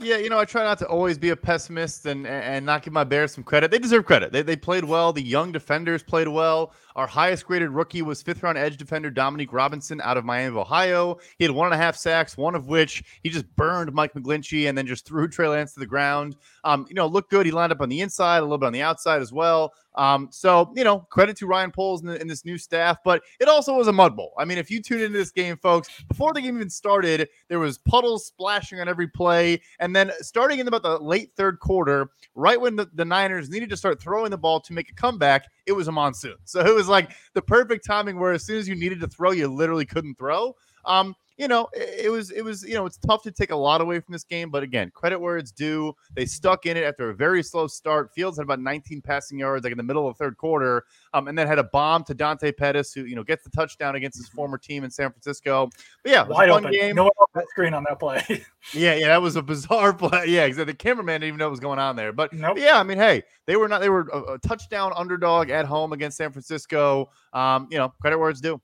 Yeah, 0.00 0.16
you 0.16 0.30
know, 0.30 0.38
I 0.38 0.46
try 0.46 0.64
not 0.64 0.78
to 0.78 0.86
always 0.86 1.18
be 1.18 1.30
a 1.30 1.36
pessimist 1.36 2.06
and 2.06 2.26
and 2.26 2.64
not 2.64 2.82
give 2.82 2.94
my 2.94 3.04
Bears 3.04 3.32
some 3.32 3.44
credit. 3.44 3.70
They 3.70 3.78
deserve 3.78 4.06
credit. 4.06 4.32
They, 4.32 4.40
they 4.40 4.56
played 4.56 4.84
well. 4.84 5.12
The 5.12 5.22
young 5.22 5.52
defenders 5.52 6.02
played 6.02 6.28
well. 6.28 6.72
Our 6.96 7.06
highest 7.06 7.46
graded 7.46 7.70
rookie 7.70 8.02
was 8.02 8.22
fifth 8.22 8.42
round 8.42 8.58
edge 8.58 8.76
defender 8.76 9.10
Dominique 9.10 9.52
Robinson 9.52 10.00
out 10.00 10.16
of 10.16 10.24
Miami, 10.24 10.56
Ohio. 10.56 11.18
He 11.38 11.44
had 11.44 11.50
one 11.50 11.66
and 11.66 11.74
a 11.74 11.78
half 11.78 11.96
sacks, 11.96 12.36
one 12.36 12.54
of 12.54 12.66
which 12.66 13.02
he 13.22 13.30
just 13.30 13.46
burned 13.56 13.92
Mike 13.92 14.14
McGlinchey 14.14 14.68
and 14.68 14.76
then 14.76 14.86
just 14.86 15.06
threw 15.06 15.28
Trey 15.32 15.48
Lance 15.48 15.74
to 15.74 15.80
the 15.80 15.86
ground. 15.86 16.36
Um, 16.64 16.86
you 16.88 16.94
know, 16.94 17.06
looked 17.06 17.30
good. 17.30 17.46
He 17.46 17.52
lined 17.52 17.72
up 17.72 17.80
on 17.80 17.88
the 17.88 18.00
inside, 18.00 18.38
a 18.38 18.42
little 18.42 18.58
bit 18.58 18.66
on 18.66 18.72
the 18.72 18.82
outside 18.82 19.20
as 19.22 19.32
well. 19.32 19.74
Um, 19.94 20.28
so 20.30 20.72
you 20.74 20.84
know, 20.84 21.00
credit 21.10 21.36
to 21.38 21.46
Ryan 21.46 21.70
Poles 21.70 22.02
and, 22.02 22.30
this 22.30 22.44
new 22.44 22.56
staff, 22.56 22.98
but 23.04 23.22
it 23.40 23.48
also 23.48 23.74
was 23.76 23.88
a 23.88 23.92
mud 23.92 24.16
bowl. 24.16 24.32
I 24.38 24.44
mean, 24.44 24.58
if 24.58 24.70
you 24.70 24.80
tune 24.80 25.00
into 25.00 25.18
this 25.18 25.30
game, 25.30 25.56
folks, 25.56 25.88
before 26.08 26.32
the 26.32 26.40
game 26.40 26.56
even 26.56 26.70
started, 26.70 27.28
there 27.48 27.58
was 27.58 27.78
puddles 27.78 28.26
splashing 28.26 28.80
on 28.80 28.88
every 28.88 29.06
play, 29.08 29.60
and 29.80 29.94
then 29.94 30.10
starting 30.20 30.60
in 30.60 30.68
about 30.68 30.82
the 30.82 30.98
late 30.98 31.32
third 31.36 31.60
quarter, 31.60 32.10
right 32.34 32.60
when 32.60 32.76
the, 32.76 32.88
the 32.94 33.04
Niners 33.04 33.50
needed 33.50 33.68
to 33.70 33.76
start 33.76 34.00
throwing 34.00 34.30
the 34.30 34.38
ball 34.38 34.60
to 34.60 34.72
make 34.72 34.90
a 34.90 34.94
comeback, 34.94 35.46
it 35.66 35.72
was 35.72 35.88
a 35.88 35.92
monsoon. 35.92 36.36
So 36.44 36.60
it 36.60 36.74
was 36.74 36.81
like 36.88 37.10
the 37.34 37.42
perfect 37.42 37.86
timing 37.86 38.18
where 38.18 38.32
as 38.32 38.44
soon 38.44 38.58
as 38.58 38.68
you 38.68 38.74
needed 38.74 39.00
to 39.00 39.08
throw, 39.08 39.30
you 39.32 39.48
literally 39.48 39.86
couldn't 39.86 40.16
throw. 40.16 40.54
Um, 40.84 41.14
you 41.38 41.48
know, 41.48 41.68
it, 41.72 42.06
it, 42.06 42.08
was 42.10 42.30
it 42.30 42.44
was 42.44 42.62
you 42.62 42.74
know 42.74 42.86
it's 42.86 42.98
tough 42.98 43.22
to 43.22 43.32
take 43.32 43.50
a 43.50 43.56
lot 43.56 43.80
away 43.80 44.00
from 44.00 44.12
this 44.12 44.24
game, 44.24 44.50
but 44.50 44.62
again, 44.62 44.90
credit 44.94 45.18
where 45.18 45.38
it's 45.38 45.50
due. 45.50 45.94
They 46.14 46.26
stuck 46.26 46.66
in 46.66 46.76
it 46.76 46.84
after 46.84 47.10
a 47.10 47.14
very 47.14 47.42
slow 47.42 47.66
start. 47.66 48.12
Fields 48.14 48.38
had 48.38 48.44
about 48.44 48.60
19 48.60 49.00
passing 49.00 49.38
yards, 49.38 49.64
like 49.64 49.72
in 49.72 49.78
the 49.78 49.82
middle 49.82 50.06
of 50.06 50.16
the 50.16 50.22
third 50.22 50.36
quarter, 50.36 50.84
um, 51.14 51.28
and 51.28 51.36
then 51.36 51.46
had 51.46 51.58
a 51.58 51.64
bomb 51.64 52.04
to 52.04 52.14
Dante 52.14 52.52
Pettis, 52.52 52.92
who 52.92 53.04
you 53.04 53.16
know 53.16 53.24
gets 53.24 53.44
the 53.44 53.50
touchdown 53.50 53.96
against 53.96 54.18
his 54.18 54.28
mm-hmm. 54.28 54.36
former 54.36 54.58
team 54.58 54.84
in 54.84 54.90
San 54.90 55.10
Francisco. 55.10 55.70
But 56.04 56.12
yeah, 56.12 56.22
wide 56.24 56.50
open 56.50 56.70
game. 56.70 56.96
No 56.96 57.10
that 57.34 57.48
screen 57.48 57.72
on 57.74 57.84
that 57.88 57.98
play. 57.98 58.22
yeah, 58.74 58.94
yeah, 58.94 59.08
that 59.08 59.22
was 59.22 59.36
a 59.36 59.42
bizarre 59.42 59.92
play. 59.94 60.26
Yeah, 60.26 60.44
exactly. 60.44 60.72
The 60.72 60.76
cameraman 60.76 61.22
didn't 61.22 61.28
even 61.28 61.38
know 61.38 61.46
what 61.46 61.52
was 61.52 61.60
going 61.60 61.78
on 61.78 61.96
there. 61.96 62.12
But 62.12 62.32
nope. 62.32 62.58
yeah, 62.58 62.78
I 62.78 62.82
mean, 62.82 62.98
hey, 62.98 63.22
they 63.46 63.56
were 63.56 63.68
not 63.68 63.80
they 63.80 63.88
were 63.88 64.08
a, 64.12 64.34
a 64.34 64.38
touchdown 64.38 64.92
underdog 64.94 65.50
at 65.50 65.64
home 65.64 65.92
against 65.92 66.18
San 66.18 66.30
Francisco. 66.30 67.10
Um, 67.32 67.68
you 67.70 67.78
know, 67.78 67.92
credit 68.00 68.18
where 68.18 68.30
it's 68.30 68.40
due. 68.40 68.60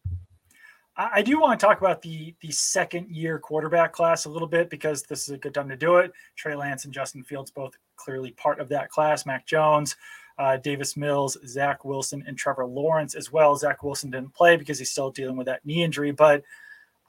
I 1.01 1.23
do 1.23 1.41
want 1.41 1.59
to 1.59 1.65
talk 1.65 1.79
about 1.79 2.03
the 2.03 2.35
the 2.41 2.51
second 2.51 3.09
year 3.09 3.39
quarterback 3.39 3.93
class 3.93 4.25
a 4.25 4.31
little 4.31 4.49
bit 4.49 4.69
because 4.69 5.05
this 5.05 5.23
is 5.23 5.31
a 5.31 5.39
good 5.39 5.55
time 5.55 5.69
to 5.69 5.77
do 5.77 5.99
it. 5.99 6.13
Trey 6.35 6.57
Lance 6.57 6.85
and 6.85 6.93
Justin 6.93 7.23
Fields 7.23 7.53
both 7.53 7.79
clearly 7.95 8.33
part 8.33 8.59
of 8.59 8.69
that 8.71 8.91
class. 8.91 9.25
Mac 9.25 9.47
Jones, 9.47 9.95
uh, 10.39 10.57
Davis 10.57 10.97
Mills, 10.97 11.39
Zach 11.47 11.85
Wilson, 11.85 12.25
and 12.27 12.37
Trevor 12.37 12.67
Lawrence 12.67 13.15
as 13.15 13.31
well. 13.31 13.55
Zach 13.55 13.85
Wilson 13.85 14.11
didn't 14.11 14.35
play 14.35 14.57
because 14.57 14.81
he's 14.81 14.91
still 14.91 15.13
dealing 15.13 15.37
with 15.37 15.47
that 15.47 15.65
knee 15.65 15.85
injury, 15.85 16.11
but 16.11 16.43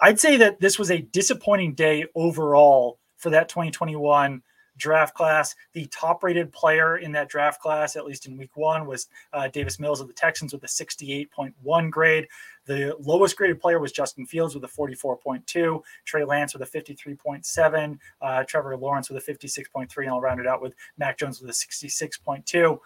I'd 0.01 0.19
say 0.19 0.37
that 0.37 0.59
this 0.59 0.77
was 0.77 0.91
a 0.91 1.01
disappointing 1.01 1.73
day 1.73 2.05
overall 2.15 2.99
for 3.17 3.31
that 3.31 3.49
2021 3.49 4.41
draft 4.79 5.13
class. 5.13 5.55
The 5.73 5.85
top 5.87 6.23
rated 6.23 6.51
player 6.51 6.97
in 6.97 7.11
that 7.11 7.29
draft 7.29 7.61
class, 7.61 7.95
at 7.95 8.05
least 8.05 8.25
in 8.25 8.37
week 8.37 8.55
one, 8.55 8.87
was 8.87 9.07
uh, 9.33 9.47
Davis 9.49 9.79
Mills 9.79 10.01
of 10.01 10.07
the 10.07 10.13
Texans 10.13 10.53
with 10.53 10.63
a 10.63 10.67
68.1 10.67 11.91
grade. 11.91 12.27
The 12.65 12.95
lowest 12.99 13.35
graded 13.35 13.59
player 13.59 13.79
was 13.79 13.91
Justin 13.91 14.25
Fields 14.25 14.55
with 14.55 14.63
a 14.63 14.67
44.2, 14.67 15.81
Trey 16.05 16.23
Lance 16.23 16.53
with 16.53 16.63
a 16.63 16.77
53.7, 16.77 17.99
uh, 18.21 18.43
Trevor 18.45 18.77
Lawrence 18.77 19.09
with 19.09 19.27
a 19.27 19.31
56.3, 19.31 19.89
and 19.97 20.09
I'll 20.09 20.21
round 20.21 20.39
it 20.39 20.47
out 20.47 20.61
with 20.61 20.73
Mac 20.97 21.17
Jones 21.17 21.41
with 21.41 21.49
a 21.49 21.53
66.2. 21.53 22.79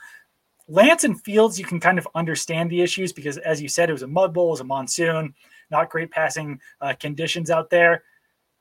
Lance 0.69 1.03
and 1.03 1.21
Fields, 1.21 1.59
you 1.59 1.65
can 1.65 1.79
kind 1.79 1.99
of 1.99 2.07
understand 2.15 2.69
the 2.69 2.81
issues 2.81 3.11
because, 3.11 3.37
as 3.39 3.61
you 3.61 3.67
said, 3.67 3.89
it 3.89 3.93
was 3.93 4.03
a 4.03 4.07
mud 4.07 4.33
bowl, 4.33 4.47
it 4.47 4.51
was 4.51 4.59
a 4.61 4.65
monsoon, 4.65 5.33
not 5.69 5.89
great 5.89 6.09
passing 6.09 6.59
uh, 6.79 6.93
conditions 6.99 7.51
out 7.51 7.69
there. 7.69 8.03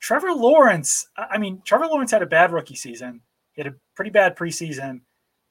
Trevor 0.02 0.32
Lawrence, 0.32 1.06
I 1.16 1.38
mean, 1.38 1.62
Trevor 1.64 1.86
Lawrence 1.86 2.10
had 2.10 2.22
a 2.22 2.26
bad 2.26 2.52
rookie 2.52 2.74
season. 2.74 3.20
He 3.52 3.62
had 3.62 3.72
a 3.72 3.76
pretty 3.94 4.10
bad 4.10 4.36
preseason, 4.36 5.00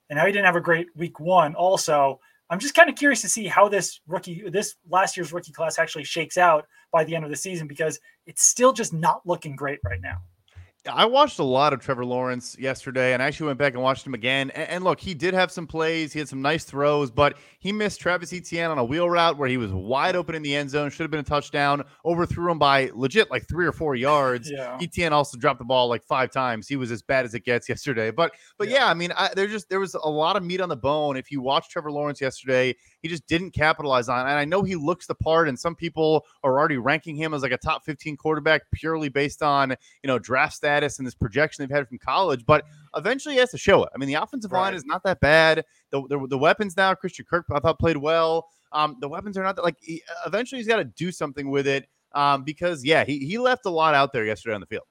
and 0.09 0.17
now 0.17 0.25
he 0.25 0.31
didn't 0.33 0.45
have 0.45 0.57
a 0.57 0.61
great 0.61 0.87
week 0.95 1.21
one. 1.21 1.55
Also, 1.55 2.19
I'm 2.49 2.59
just 2.59 2.75
kind 2.75 2.89
of 2.89 2.97
curious 2.97 3.21
to 3.21 3.29
see 3.29 3.47
how 3.47 3.69
this 3.69 4.01
rookie, 4.07 4.43
this 4.49 4.75
last 4.89 5.15
year's 5.15 5.31
rookie 5.31 5.53
class 5.53 5.79
actually 5.79 6.03
shakes 6.03 6.37
out 6.37 6.67
by 6.91 7.05
the 7.05 7.15
end 7.15 7.23
of 7.23 7.31
the 7.31 7.37
season 7.37 7.65
because 7.65 7.97
it's 8.25 8.43
still 8.43 8.73
just 8.73 8.91
not 8.91 9.21
looking 9.25 9.55
great 9.55 9.79
right 9.85 10.01
now. 10.01 10.17
I 10.89 11.05
watched 11.05 11.37
a 11.37 11.43
lot 11.43 11.73
of 11.73 11.79
Trevor 11.79 12.03
Lawrence 12.05 12.57
yesterday, 12.57 13.13
and 13.13 13.21
I 13.21 13.27
actually 13.27 13.47
went 13.47 13.59
back 13.59 13.73
and 13.73 13.83
watched 13.83 14.05
him 14.05 14.15
again. 14.15 14.49
And, 14.49 14.67
and, 14.67 14.83
look, 14.83 14.99
he 14.99 15.13
did 15.13 15.35
have 15.35 15.51
some 15.51 15.67
plays. 15.67 16.11
He 16.11 16.17
had 16.17 16.27
some 16.27 16.41
nice 16.41 16.63
throws, 16.63 17.11
but 17.11 17.37
he 17.59 17.71
missed 17.71 18.01
Travis 18.01 18.33
Etienne 18.33 18.71
on 18.71 18.79
a 18.79 18.83
wheel 18.83 19.07
route 19.07 19.37
where 19.37 19.47
he 19.47 19.57
was 19.57 19.71
wide 19.71 20.15
open 20.15 20.33
in 20.33 20.41
the 20.41 20.55
end 20.55 20.71
zone. 20.71 20.89
Should 20.89 21.03
have 21.03 21.11
been 21.11 21.19
a 21.19 21.23
touchdown. 21.23 21.83
Overthrew 22.03 22.51
him 22.51 22.57
by 22.57 22.89
legit 22.95 23.29
like 23.29 23.47
three 23.47 23.67
or 23.67 23.71
four 23.71 23.95
yards. 23.95 24.49
Yeah. 24.61 24.77
Etienne 24.81 25.13
also 25.13 25.37
dropped 25.37 25.59
the 25.59 25.65
ball 25.65 25.87
like 25.87 26.03
five 26.03 26.29
times. 26.29 26.67
He 26.67 26.75
was 26.75 26.91
as 26.91 27.01
bad 27.01 27.23
as 27.23 27.33
it 27.33 27.45
gets 27.45 27.69
yesterday. 27.69 28.11
But 28.11 28.33
but 28.57 28.67
yeah, 28.67 28.79
yeah 28.79 28.87
I 28.89 28.93
mean, 28.93 29.13
I, 29.15 29.29
there 29.33 29.47
just 29.47 29.69
there 29.69 29.79
was 29.79 29.93
a 29.93 30.09
lot 30.09 30.35
of 30.35 30.43
meat 30.43 30.59
on 30.59 30.67
the 30.67 30.75
bone. 30.75 31.15
If 31.15 31.31
you 31.31 31.41
watched 31.41 31.71
Trevor 31.71 31.89
Lawrence 31.89 32.19
yesterday, 32.19 32.75
he 33.01 33.07
just 33.07 33.25
didn't 33.27 33.51
capitalize 33.51 34.09
on. 34.09 34.27
It. 34.27 34.29
And 34.29 34.39
I 34.39 34.45
know 34.45 34.61
he 34.63 34.75
looks 34.75 35.07
the 35.07 35.15
part, 35.15 35.47
and 35.47 35.57
some 35.57 35.73
people 35.73 36.25
are 36.43 36.59
already 36.59 36.77
ranking 36.77 37.15
him 37.15 37.33
as 37.33 37.43
like 37.43 37.53
a 37.53 37.57
top 37.57 37.85
15 37.85 38.17
quarterback 38.17 38.63
purely 38.71 39.07
based 39.07 39.41
on 39.41 39.69
you 40.03 40.07
know 40.07 40.19
draft 40.19 40.55
status 40.71 40.99
and 40.99 41.07
this 41.07 41.15
projection 41.15 41.63
they've 41.63 41.75
had 41.75 41.87
from 41.87 41.97
college. 41.97 42.45
But 42.45 42.65
eventually, 42.95 43.35
he 43.35 43.39
has 43.39 43.51
to 43.51 43.57
show 43.57 43.83
it. 43.83 43.89
I 43.93 43.97
mean, 43.97 44.07
the 44.07 44.15
offensive 44.15 44.51
right. 44.51 44.61
line 44.61 44.73
is 44.73 44.85
not 44.85 45.03
that 45.03 45.19
bad. 45.19 45.65
The, 45.89 46.01
the, 46.07 46.27
the 46.27 46.37
weapons 46.37 46.77
now, 46.77 46.93
Christian 46.93 47.25
Kirk, 47.29 47.45
I 47.51 47.59
thought 47.59 47.79
played 47.79 47.97
well. 47.97 48.47
Um, 48.71 48.97
the 49.01 49.09
weapons 49.09 49.37
are 49.37 49.43
not 49.43 49.55
that 49.57 49.63
like. 49.63 49.77
He, 49.81 50.01
eventually, 50.25 50.59
he's 50.59 50.67
got 50.67 50.77
to 50.77 50.85
do 50.85 51.11
something 51.11 51.49
with 51.49 51.67
it. 51.67 51.87
Um, 52.13 52.43
because 52.43 52.83
yeah, 52.83 53.05
he 53.05 53.19
he 53.19 53.37
left 53.37 53.65
a 53.65 53.69
lot 53.69 53.95
out 53.95 54.11
there 54.11 54.25
yesterday 54.25 54.55
on 54.55 54.61
the 54.61 54.67
field. 54.67 54.83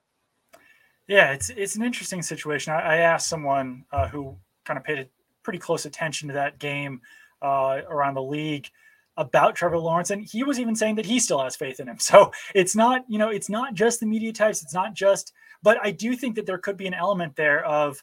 Yeah, 1.07 1.31
it's 1.33 1.49
it's 1.49 1.75
an 1.75 1.83
interesting 1.83 2.21
situation. 2.21 2.73
I, 2.73 2.79
I 2.79 2.95
asked 2.97 3.27
someone 3.27 3.85
uh, 3.91 4.07
who 4.07 4.37
kind 4.65 4.77
of 4.77 4.83
paid 4.83 5.07
pretty 5.43 5.59
close 5.59 5.85
attention 5.85 6.27
to 6.29 6.33
that 6.35 6.59
game 6.59 7.01
uh, 7.41 7.81
around 7.89 8.13
the 8.15 8.23
league. 8.23 8.69
about 9.17 9.55
Trevor 9.55 9.77
Lawrence, 9.77 10.09
and 10.09 10.23
he 10.23 10.43
was 10.43 10.59
even 10.59 10.75
saying 10.75 10.95
that 10.95 11.05
he 11.05 11.19
still 11.19 11.41
has 11.43 11.55
faith 11.55 11.79
in 11.79 11.87
him. 11.87 11.97
So 11.99 12.31
it's 12.55 12.75
not, 12.75 13.03
you 13.07 13.19
know, 13.19 13.29
it's 13.29 13.49
not 13.49 13.73
just 13.73 13.99
the 13.99 14.05
media 14.05 14.31
types. 14.31 14.63
It's 14.63 14.73
not 14.73 14.93
just, 14.93 15.33
but 15.63 15.77
I 15.83 15.91
do 15.91 16.15
think 16.15 16.35
that 16.35 16.45
there 16.45 16.57
could 16.57 16.77
be 16.77 16.87
an 16.87 16.93
element 16.93 17.35
there 17.35 17.63
of, 17.65 18.01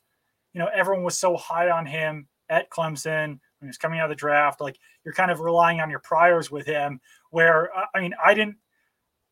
you 0.53 0.61
know, 0.61 0.69
everyone 0.75 1.05
was 1.05 1.19
so 1.19 1.37
high 1.37 1.71
on 1.71 1.87
him 1.87 2.27
at 2.49 2.71
Clemson 2.71 3.27
when 3.27 3.39
he 3.63 3.67
was 3.67 3.79
coming 3.79 3.99
out 3.99 4.05
of 4.05 4.11
the 4.11 4.17
draft. 4.17 4.61
Like 4.61 4.79
you're 5.05 5.15
kind 5.15 5.31
of 5.31 5.41
relying 5.41 5.81
on 5.81 5.91
your 5.91 6.01
priors 6.01 6.51
with 6.51 6.67
him. 6.67 7.01
Where 7.31 7.71
I 7.95 8.01
mean, 8.01 8.15
I 8.25 8.35
didn't. 8.35 8.57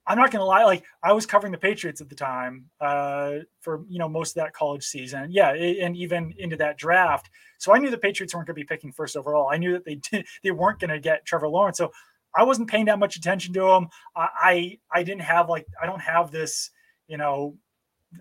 I'm 0.09 0.19
not 0.19 0.31
going 0.31 0.41
to 0.41 0.47
lie. 0.47 0.65
Like 0.65 0.85
I 1.03 1.13
was 1.13 1.27
covering 1.27 1.51
the 1.51 1.59
Patriots 1.59 2.01
at 2.01 2.09
the 2.09 2.15
time 2.15 2.67
uh, 2.81 3.39
for 3.61 3.85
you 3.89 3.99
know 3.99 4.09
most 4.09 4.37
of 4.37 4.43
that 4.43 4.53
college 4.53 4.85
season. 4.85 5.31
Yeah, 5.31 5.53
and 5.53 5.97
even 5.97 6.35
into 6.39 6.57
that 6.57 6.79
draft. 6.79 7.31
So 7.59 7.75
I 7.75 7.79
knew 7.79 7.91
the 7.91 7.99
Patriots 7.99 8.35
weren't 8.35 8.47
going 8.47 8.55
to 8.55 8.61
be 8.61 8.65
picking 8.65 8.93
first 8.93 9.17
overall. 9.17 9.49
I 9.51 9.57
knew 9.57 9.73
that 9.73 9.85
they 9.85 9.95
did, 10.11 10.27
they 10.43 10.51
weren't 10.51 10.79
going 10.79 10.91
to 10.91 11.01
get 11.01 11.25
Trevor 11.25 11.49
Lawrence. 11.49 11.79
So 11.79 11.93
I 12.37 12.43
wasn't 12.43 12.69
paying 12.69 12.85
that 12.85 12.99
much 12.99 13.17
attention 13.17 13.55
to 13.55 13.69
him. 13.69 13.89
I, 14.15 14.29
I 14.43 14.79
I 15.01 15.03
didn't 15.03 15.23
have 15.23 15.49
like 15.49 15.67
I 15.81 15.87
don't 15.87 16.03
have 16.03 16.31
this 16.31 16.71
you 17.09 17.17
know 17.17 17.57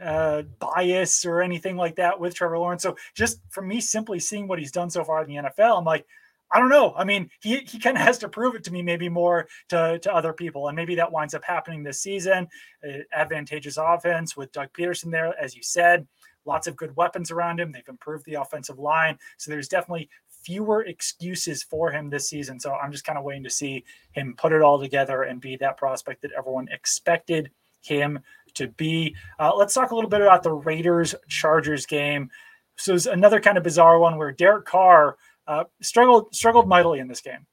uh, 0.02 0.44
bias 0.60 1.26
or 1.26 1.42
anything 1.42 1.78
like 1.78 1.96
that 1.96 2.20
with 2.20 2.36
Trevor 2.36 2.60
Lawrence. 2.60 2.84
So 2.84 2.96
just 3.14 3.40
for 3.50 3.62
me, 3.62 3.80
simply 3.82 4.20
seeing 4.20 4.48
what 4.48 4.60
he's 4.60 4.72
done 4.72 4.90
so 4.90 5.04
far 5.04 5.22
in 5.22 5.28
the 5.28 5.50
NFL, 5.50 5.78
I'm 5.78 5.86
like, 5.86 6.06
I 6.52 6.60
don't 6.60 6.70
know. 6.70 6.94
I 6.96 7.04
mean, 7.04 7.30
he, 7.42 7.58
he 7.58 7.80
kind 7.80 7.98
of 7.98 8.04
has 8.04 8.18
to 8.20 8.30
prove 8.30 8.56
it 8.56 8.64
to 8.66 8.72
me, 8.72 8.82
maybe 8.82 9.10
more 9.10 9.48
to, 9.70 10.00
to 10.00 10.14
other 10.14 10.32
people. 10.32 10.68
And 10.68 10.76
maybe 10.76 10.96
that 10.96 11.12
winds 11.12 11.34
up 11.34 11.44
happening 11.44 11.84
this 11.84 12.00
season. 12.00 12.48
Uh, 12.88 13.00
advantageous 13.14 13.78
offense 13.78 14.38
with 14.38 14.52
Doug 14.52 14.70
Pederson 14.74 15.12
there, 15.12 15.34
as 15.42 15.56
you 15.56 15.64
said, 15.64 16.08
lots 16.46 16.68
of 16.68 16.76
good 16.76 16.96
weapons 16.96 17.32
around 17.32 17.60
him. 17.60 17.72
They've 17.72 17.88
improved 17.88 18.26
the 18.26 18.36
offensive 18.36 18.80
line. 18.80 19.18
So 19.38 19.52
there's 19.52 19.68
definitely 19.68 20.10
fewer 20.44 20.84
excuses 20.84 21.64
for 21.64 21.92
him 21.92 22.10
this 22.10 22.30
season. 22.30 22.60
So 22.60 22.74
I'm 22.74 22.92
just 22.92 23.04
kind 23.04 23.18
of 23.18 23.24
waiting 23.24 23.44
to 23.44 23.50
see 23.50 23.84
him 24.12 24.36
put 24.38 24.54
it 24.54 24.62
all 24.62 24.80
together 24.80 25.24
and 25.24 25.42
be 25.42 25.58
that 25.58 25.78
prospect 25.78 26.22
that 26.22 26.32
everyone 26.38 26.68
expected 26.72 27.50
him 27.82 28.20
to 28.56 28.68
be. 28.70 29.16
Uh, 29.40 29.54
let's 29.56 29.74
talk 29.74 29.92
a 29.92 29.96
little 29.96 30.10
bit 30.10 30.22
about 30.22 30.44
the 30.44 30.52
Raiders 30.52 31.16
Chargers 31.28 31.86
game. 31.86 32.30
So 32.78 32.94
it's 32.94 33.06
another 33.06 33.40
kind 33.40 33.58
of 33.58 33.64
bizarre 33.64 34.00
one 34.00 34.18
where 34.18 34.32
Derek 34.32 34.66
Carr 34.66 35.18
uh, 35.48 35.66
struggled 35.82 36.34
struggled 36.36 36.68
mightily 36.68 37.00
in 37.00 37.08
this 37.08 37.22
game. 37.22 37.46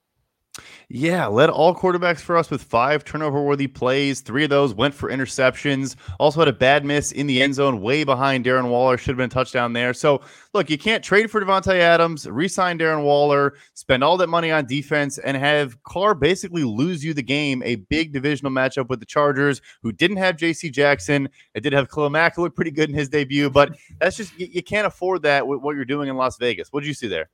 Yeah, 0.88 1.26
led 1.26 1.48
all 1.50 1.74
quarterbacks 1.74 2.20
for 2.20 2.36
us 2.36 2.50
with 2.50 2.62
five 2.62 3.04
turnover 3.04 3.42
worthy 3.42 3.66
plays. 3.66 4.20
Three 4.20 4.44
of 4.44 4.50
those 4.50 4.74
went 4.74 4.94
for 4.94 5.10
interceptions. 5.10 5.96
Also 6.20 6.40
had 6.40 6.48
a 6.48 6.52
bad 6.52 6.84
miss 6.84 7.12
in 7.12 7.26
the 7.26 7.42
end 7.42 7.54
zone, 7.54 7.80
way 7.80 8.04
behind 8.04 8.44
Darren 8.44 8.68
Waller. 8.68 8.98
Should 8.98 9.08
have 9.12 9.16
been 9.16 9.26
a 9.26 9.28
touchdown 9.28 9.72
there. 9.72 9.94
So, 9.94 10.20
look, 10.52 10.68
you 10.68 10.78
can't 10.78 11.02
trade 11.02 11.30
for 11.30 11.40
Davante 11.40 11.78
Adams, 11.78 12.26
re 12.26 12.46
sign 12.46 12.78
Darren 12.78 13.04
Waller, 13.04 13.54
spend 13.74 14.04
all 14.04 14.16
that 14.18 14.28
money 14.28 14.50
on 14.50 14.66
defense, 14.66 15.18
and 15.18 15.36
have 15.36 15.82
Carr 15.84 16.14
basically 16.14 16.64
lose 16.64 17.04
you 17.04 17.14
the 17.14 17.22
game. 17.22 17.62
A 17.64 17.76
big 17.76 18.12
divisional 18.12 18.52
matchup 18.52 18.88
with 18.88 19.00
the 19.00 19.06
Chargers, 19.06 19.62
who 19.82 19.92
didn't 19.92 20.18
have 20.18 20.36
J.C. 20.36 20.68
Jackson. 20.70 21.28
It 21.54 21.60
did 21.60 21.72
have 21.72 21.90
Khalil 21.90 22.10
who 22.34 22.50
pretty 22.50 22.70
good 22.70 22.90
in 22.90 22.94
his 22.94 23.08
debut, 23.08 23.50
but 23.50 23.74
that's 23.98 24.16
just, 24.16 24.38
you 24.38 24.62
can't 24.62 24.86
afford 24.86 25.22
that 25.22 25.46
with 25.46 25.60
what 25.60 25.74
you're 25.74 25.84
doing 25.84 26.08
in 26.08 26.16
Las 26.16 26.36
Vegas. 26.36 26.68
What 26.70 26.80
did 26.80 26.88
you 26.88 26.94
see 26.94 27.08
there? 27.08 27.30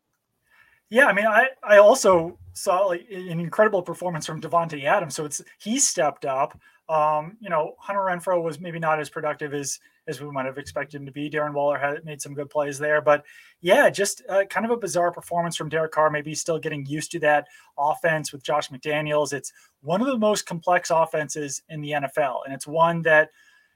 Yeah, 0.91 1.07
I 1.07 1.13
mean, 1.13 1.27
I 1.27 1.49
I 1.63 1.79
also 1.79 2.39
saw 2.55 2.87
like 2.87 3.07
an 3.11 3.41
incredible 3.41 3.83
performance 3.83 4.27
from 4.27 4.41
Davante 4.41 4.85
Adams. 4.85 5.15
So 5.15 5.25
it's 5.25 5.43
he 5.59 5.79
stepped 5.79 6.25
up. 6.25 6.59
Um, 6.89 7.37
you 7.41 7.51
know, 7.51 7.75
Hunter 7.79 8.01
Renfrow 8.01 8.43
was 8.43 8.59
maybe 8.59 8.79
not 8.79 8.99
as 8.99 9.11
productive 9.11 9.53
as 9.53 9.79
as 10.07 10.23
we 10.23 10.31
might 10.31 10.47
have 10.47 10.57
expected 10.57 10.99
him 10.99 11.07
to 11.07 11.13
be. 11.13 11.29
Darren 11.29 11.53
Waller 11.53 11.79
had 11.79 12.03
made 12.05 12.23
some 12.23 12.33
good 12.33 12.49
plays 12.49 12.79
there, 12.79 13.03
but 13.03 13.25
yeah, 13.61 13.91
just 13.91 14.23
uh, 14.31 14.45
kind 14.47 14.65
of 14.65 14.73
a 14.73 14.77
bizarre 14.79 15.13
performance 15.13 15.57
from 15.57 15.69
Derek 15.69 15.93
Carr. 15.93 16.09
Maybe 16.11 16.35
still 16.35 16.59
getting 16.59 16.87
used 16.87 17.13
to 17.13 17.19
that 17.21 17.47
offense 17.79 18.33
with 18.33 18.43
Josh 18.43 18.71
McDaniels. 18.71 19.35
It's 19.35 19.53
one 19.83 20.01
of 20.01 20.07
the 20.07 20.19
most 20.19 20.47
complex 20.47 20.91
offenses 20.91 21.63
in 21.69 21.83
the 21.83 21.91
NFL, 21.91 22.41
and 22.47 22.55
it's 22.55 22.67
one 22.67 23.03
that 23.03 23.29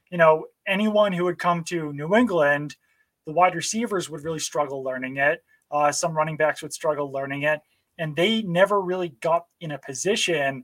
you 0.09 0.17
know 0.17 0.47
anyone 0.65 1.13
who 1.13 1.25
would 1.25 1.37
come 1.37 1.63
to 1.65 1.93
New 1.93 2.15
England, 2.15 2.75
the 3.27 3.33
wide 3.33 3.53
receivers 3.53 4.09
would 4.09 4.23
really 4.23 4.39
struggle 4.39 4.83
learning 4.83 5.17
it. 5.17 5.43
Uh, 5.73 5.91
some 5.91 6.15
running 6.15 6.37
backs 6.37 6.61
would 6.61 6.71
struggle 6.71 7.11
learning 7.11 7.43
it, 7.43 7.59
and 7.97 8.15
they 8.15 8.43
never 8.43 8.79
really 8.79 9.09
got 9.21 9.45
in 9.59 9.71
a 9.71 9.79
position 9.79 10.63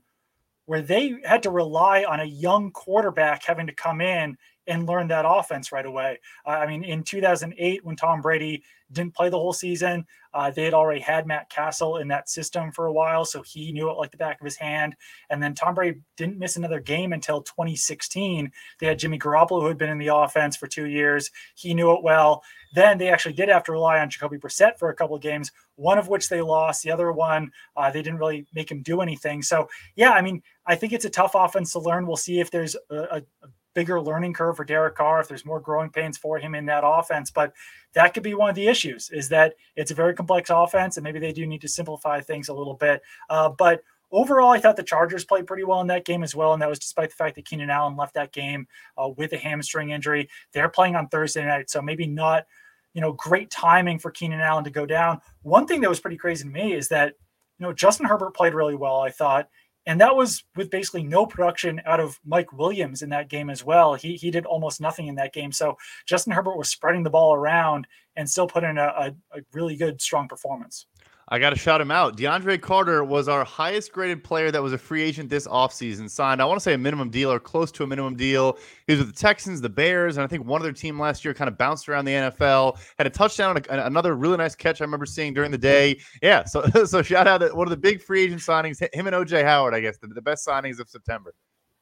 where 0.65 0.83
they 0.83 1.15
had 1.25 1.41
to 1.41 1.49
rely 1.49 2.03
on 2.03 2.19
a 2.19 2.25
young 2.25 2.69
quarterback 2.71 3.43
having 3.43 3.65
to 3.65 3.73
come 3.73 4.01
in 4.01 4.37
and 4.69 4.87
learn 4.87 5.07
that 5.07 5.25
offense 5.27 5.71
right 5.71 5.85
away. 5.85 6.19
Uh, 6.45 6.51
I 6.51 6.67
mean, 6.67 6.83
in 6.83 7.03
2008, 7.03 7.83
when 7.83 7.95
Tom 7.95 8.21
Brady 8.21 8.63
didn't 8.91 9.15
play 9.15 9.29
the 9.29 9.37
whole 9.37 9.53
season, 9.53 10.05
uh, 10.33 10.51
they 10.51 10.63
had 10.63 10.73
already 10.73 11.01
had 11.01 11.27
Matt 11.27 11.49
Cassel 11.49 11.97
in 11.97 12.07
that 12.09 12.29
system 12.29 12.71
for 12.71 12.85
a 12.85 12.93
while, 12.93 13.25
so 13.25 13.41
he 13.41 13.71
knew 13.71 13.89
it 13.89 13.97
like 13.97 14.11
the 14.11 14.17
back 14.17 14.39
of 14.39 14.45
his 14.45 14.55
hand. 14.55 14.95
And 15.29 15.41
then 15.41 15.55
Tom 15.55 15.73
Brady 15.73 16.01
didn't 16.17 16.37
miss 16.37 16.55
another 16.55 16.79
game 16.79 17.13
until 17.13 17.41
2016. 17.41 18.51
They 18.79 18.87
had 18.87 18.99
Jimmy 18.99 19.17
Garoppolo, 19.17 19.61
who 19.61 19.67
had 19.67 19.77
been 19.77 19.89
in 19.89 19.97
the 19.97 20.15
offense 20.15 20.55
for 20.55 20.67
two 20.67 20.85
years. 20.85 21.31
He 21.55 21.73
knew 21.73 21.93
it 21.93 22.03
well. 22.03 22.43
Then 22.73 22.99
they 22.99 23.09
actually 23.09 23.33
did 23.33 23.49
have 23.49 23.63
to 23.63 23.71
rely 23.71 23.99
on 23.99 24.09
Jacoby 24.09 24.37
Brissett 24.37 24.77
for 24.77 24.89
a 24.89 24.95
couple 24.95 25.15
of 25.15 25.21
games, 25.21 25.51
one 25.75 25.97
of 25.97 26.07
which 26.07 26.29
they 26.29 26.41
lost. 26.41 26.83
The 26.83 26.91
other 26.91 27.11
one, 27.11 27.51
uh, 27.75 27.89
they 27.89 28.03
didn't 28.03 28.19
really 28.19 28.45
make 28.53 28.69
him 28.71 28.83
do 28.83 29.01
anything. 29.01 29.41
So, 29.41 29.67
yeah, 29.95 30.11
I 30.11 30.21
mean, 30.21 30.43
I 30.67 30.75
think 30.75 30.93
it's 30.93 31.05
a 31.05 31.09
tough 31.09 31.31
offense 31.33 31.71
to 31.73 31.79
learn. 31.79 32.05
We'll 32.05 32.17
see 32.17 32.39
if 32.39 32.51
there's 32.51 32.75
a, 32.91 32.95
a, 32.95 33.17
a 33.41 33.47
bigger 33.73 34.01
learning 34.01 34.33
curve 34.33 34.57
for 34.57 34.65
Derek 34.65 34.95
Carr, 34.95 35.21
if 35.21 35.27
there's 35.27 35.45
more 35.45 35.59
growing 35.59 35.89
pains 35.89 36.17
for 36.17 36.37
him 36.37 36.55
in 36.55 36.65
that 36.65 36.83
offense. 36.85 37.31
But 37.31 37.53
that 37.93 38.13
could 38.13 38.23
be 38.23 38.33
one 38.33 38.49
of 38.49 38.55
the 38.55 38.67
issues 38.67 39.09
is 39.09 39.29
that 39.29 39.55
it's 39.75 39.91
a 39.91 39.95
very 39.95 40.13
complex 40.13 40.49
offense 40.49 40.97
and 40.97 41.03
maybe 41.03 41.19
they 41.19 41.33
do 41.33 41.45
need 41.45 41.61
to 41.61 41.67
simplify 41.67 42.21
things 42.21 42.49
a 42.49 42.53
little 42.53 42.75
bit. 42.75 43.01
Uh, 43.29 43.49
but 43.49 43.81
overall, 44.11 44.51
I 44.51 44.59
thought 44.59 44.75
the 44.75 44.83
Chargers 44.83 45.25
played 45.25 45.47
pretty 45.47 45.63
well 45.63 45.81
in 45.81 45.87
that 45.87 46.05
game 46.05 46.23
as 46.23 46.35
well. 46.35 46.53
And 46.53 46.61
that 46.61 46.69
was 46.69 46.79
despite 46.79 47.09
the 47.09 47.15
fact 47.15 47.35
that 47.35 47.45
Keenan 47.45 47.69
Allen 47.69 47.95
left 47.95 48.13
that 48.15 48.31
game 48.31 48.67
uh, 48.97 49.09
with 49.09 49.33
a 49.33 49.37
hamstring 49.37 49.91
injury. 49.91 50.29
They're 50.53 50.69
playing 50.69 50.95
on 50.95 51.07
Thursday 51.07 51.45
night. 51.45 51.69
So 51.69 51.81
maybe 51.81 52.07
not, 52.07 52.45
you 52.93 53.01
know, 53.01 53.13
great 53.13 53.49
timing 53.49 53.99
for 53.99 54.11
Keenan 54.11 54.41
Allen 54.41 54.63
to 54.63 54.71
go 54.71 54.85
down. 54.85 55.21
One 55.43 55.67
thing 55.67 55.81
that 55.81 55.89
was 55.89 55.99
pretty 55.99 56.17
crazy 56.17 56.43
to 56.43 56.49
me 56.49 56.73
is 56.73 56.87
that, 56.89 57.13
you 57.59 57.65
know, 57.65 57.73
Justin 57.73 58.05
Herbert 58.05 58.35
played 58.35 58.53
really 58.53 58.75
well, 58.75 58.99
I 58.99 59.11
thought. 59.11 59.49
And 59.89 59.99
that 60.01 60.15
was 60.15 60.43
with 60.55 60.69
basically 60.69 61.01
no 61.01 61.25
production 61.25 61.81
out 61.83 61.99
of 61.99 62.19
Mike 62.23 62.53
Williams 62.53 63.01
in 63.01 63.09
that 63.09 63.27
game 63.27 63.49
as 63.49 63.65
well. 63.65 63.95
He, 63.95 64.17
he 64.17 64.29
did 64.29 64.45
almost 64.45 64.79
nothing 64.79 65.07
in 65.07 65.15
that 65.15 65.33
game. 65.33 65.51
So 65.51 65.77
Justin 66.05 66.31
Herbert 66.31 66.59
was 66.59 66.69
spreading 66.69 67.01
the 67.01 67.09
ball 67.09 67.33
around 67.33 67.87
and 68.15 68.29
still 68.29 68.45
put 68.45 68.63
in 68.63 68.77
a, 68.77 68.83
a, 68.83 69.15
a 69.35 69.41
really 69.51 69.75
good, 69.75 69.99
strong 69.99 70.27
performance. 70.27 70.85
I 71.31 71.37
got 71.37 71.51
to 71.51 71.55
shout 71.55 71.79
him 71.79 71.91
out. 71.91 72.17
DeAndre 72.17 72.59
Carter 72.59 73.03
was 73.03 73.27
our 73.27 73.45
highest 73.45 73.93
graded 73.93 74.23
player 74.23 74.49
that 74.49 74.63
was 74.63 74.73
a 74.73 74.79
free 74.79 75.03
agent 75.03 75.29
this 75.29 75.47
offseason. 75.47 76.09
Signed, 76.09 76.41
I 76.41 76.45
want 76.45 76.59
to 76.59 76.63
say 76.63 76.73
a 76.73 76.77
minimum 76.77 77.11
deal 77.11 77.31
or 77.31 77.39
close 77.39 77.71
to 77.73 77.83
a 77.83 77.87
minimum 77.87 78.15
deal. 78.15 78.57
He 78.87 78.93
was 78.93 79.05
with 79.05 79.13
the 79.13 79.19
Texans, 79.19 79.61
the 79.61 79.69
Bears, 79.69 80.17
and 80.17 80.23
I 80.23 80.27
think 80.27 80.45
one 80.45 80.59
other 80.59 80.73
team 80.73 80.99
last 80.99 81.23
year 81.23 81.35
kind 81.35 81.47
of 81.47 81.55
bounced 81.55 81.87
around 81.87 82.05
the 82.05 82.13
NFL. 82.13 82.79
Had 82.97 83.05
a 83.05 83.11
touchdown, 83.11 83.61
another 83.69 84.15
really 84.15 84.37
nice 84.37 84.55
catch 84.55 84.81
I 84.81 84.85
remember 84.85 85.05
seeing 85.05 85.35
during 85.35 85.51
the 85.51 85.57
day. 85.57 85.99
Yeah, 86.23 86.45
so 86.45 86.65
so 86.85 87.03
shout 87.03 87.27
out 87.27 87.39
to 87.39 87.49
one 87.49 87.67
of 87.67 87.71
the 87.71 87.77
big 87.77 88.01
free 88.01 88.23
agent 88.23 88.41
signings, 88.41 88.81
him 88.93 89.05
and 89.05 89.15
OJ 89.15 89.43
Howard, 89.43 89.75
I 89.75 89.81
guess, 89.81 89.97
the, 89.97 90.07
the 90.07 90.21
best 90.21 90.47
signings 90.47 90.79
of 90.79 90.89
September. 90.89 91.35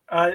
Uh, 0.10 0.32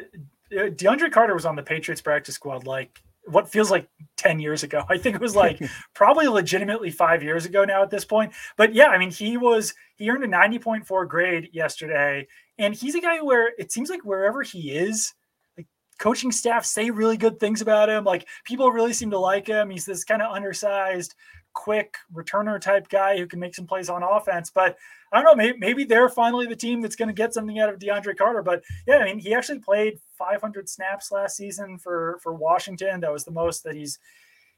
DeAndre 0.50 1.12
Carter 1.12 1.34
was 1.34 1.44
on 1.44 1.56
the 1.56 1.62
Patriots 1.62 2.00
practice 2.00 2.34
squad 2.34 2.66
like 2.66 3.02
what 3.26 3.48
feels 3.48 3.70
like 3.70 3.88
10 4.16 4.40
years 4.40 4.62
ago. 4.62 4.84
I 4.88 4.98
think 4.98 5.14
it 5.14 5.20
was 5.20 5.36
like 5.36 5.60
probably 5.94 6.28
legitimately 6.28 6.90
five 6.90 7.22
years 7.22 7.44
ago 7.44 7.64
now 7.64 7.82
at 7.82 7.90
this 7.90 8.04
point. 8.04 8.32
But 8.56 8.74
yeah, 8.74 8.88
I 8.88 8.98
mean, 8.98 9.10
he 9.10 9.36
was, 9.36 9.74
he 9.96 10.10
earned 10.10 10.24
a 10.24 10.28
90.4 10.28 11.08
grade 11.08 11.48
yesterday. 11.52 12.26
And 12.58 12.74
he's 12.74 12.94
a 12.94 13.00
guy 13.00 13.20
where 13.20 13.52
it 13.58 13.72
seems 13.72 13.90
like 13.90 14.04
wherever 14.04 14.42
he 14.42 14.72
is, 14.72 15.14
like 15.56 15.66
coaching 15.98 16.32
staff 16.32 16.64
say 16.64 16.90
really 16.90 17.16
good 17.16 17.40
things 17.40 17.60
about 17.60 17.88
him. 17.88 18.04
Like 18.04 18.28
people 18.44 18.70
really 18.70 18.92
seem 18.92 19.10
to 19.10 19.18
like 19.18 19.46
him. 19.46 19.70
He's 19.70 19.86
this 19.86 20.04
kind 20.04 20.22
of 20.22 20.34
undersized, 20.34 21.14
quick 21.52 21.96
returner 22.12 22.60
type 22.60 22.88
guy 22.88 23.16
who 23.16 23.26
can 23.26 23.38
make 23.38 23.54
some 23.54 23.66
plays 23.66 23.88
on 23.88 24.02
offense. 24.02 24.50
But 24.50 24.76
I 25.12 25.22
don't 25.22 25.24
know, 25.24 25.34
maybe, 25.34 25.58
maybe 25.58 25.84
they're 25.84 26.08
finally 26.08 26.46
the 26.46 26.56
team 26.56 26.80
that's 26.80 26.96
going 26.96 27.08
to 27.08 27.14
get 27.14 27.34
something 27.34 27.58
out 27.58 27.68
of 27.68 27.78
DeAndre 27.78 28.16
Carter. 28.16 28.42
But 28.42 28.62
yeah, 28.86 28.98
I 28.98 29.04
mean, 29.04 29.18
he 29.18 29.34
actually 29.34 29.60
played 29.60 29.98
500 30.18 30.68
snaps 30.68 31.12
last 31.12 31.36
season 31.36 31.78
for 31.78 32.18
for 32.22 32.32
Washington. 32.32 33.00
That 33.00 33.12
was 33.12 33.24
the 33.24 33.30
most 33.30 33.64
that 33.64 33.74
he's 33.74 33.98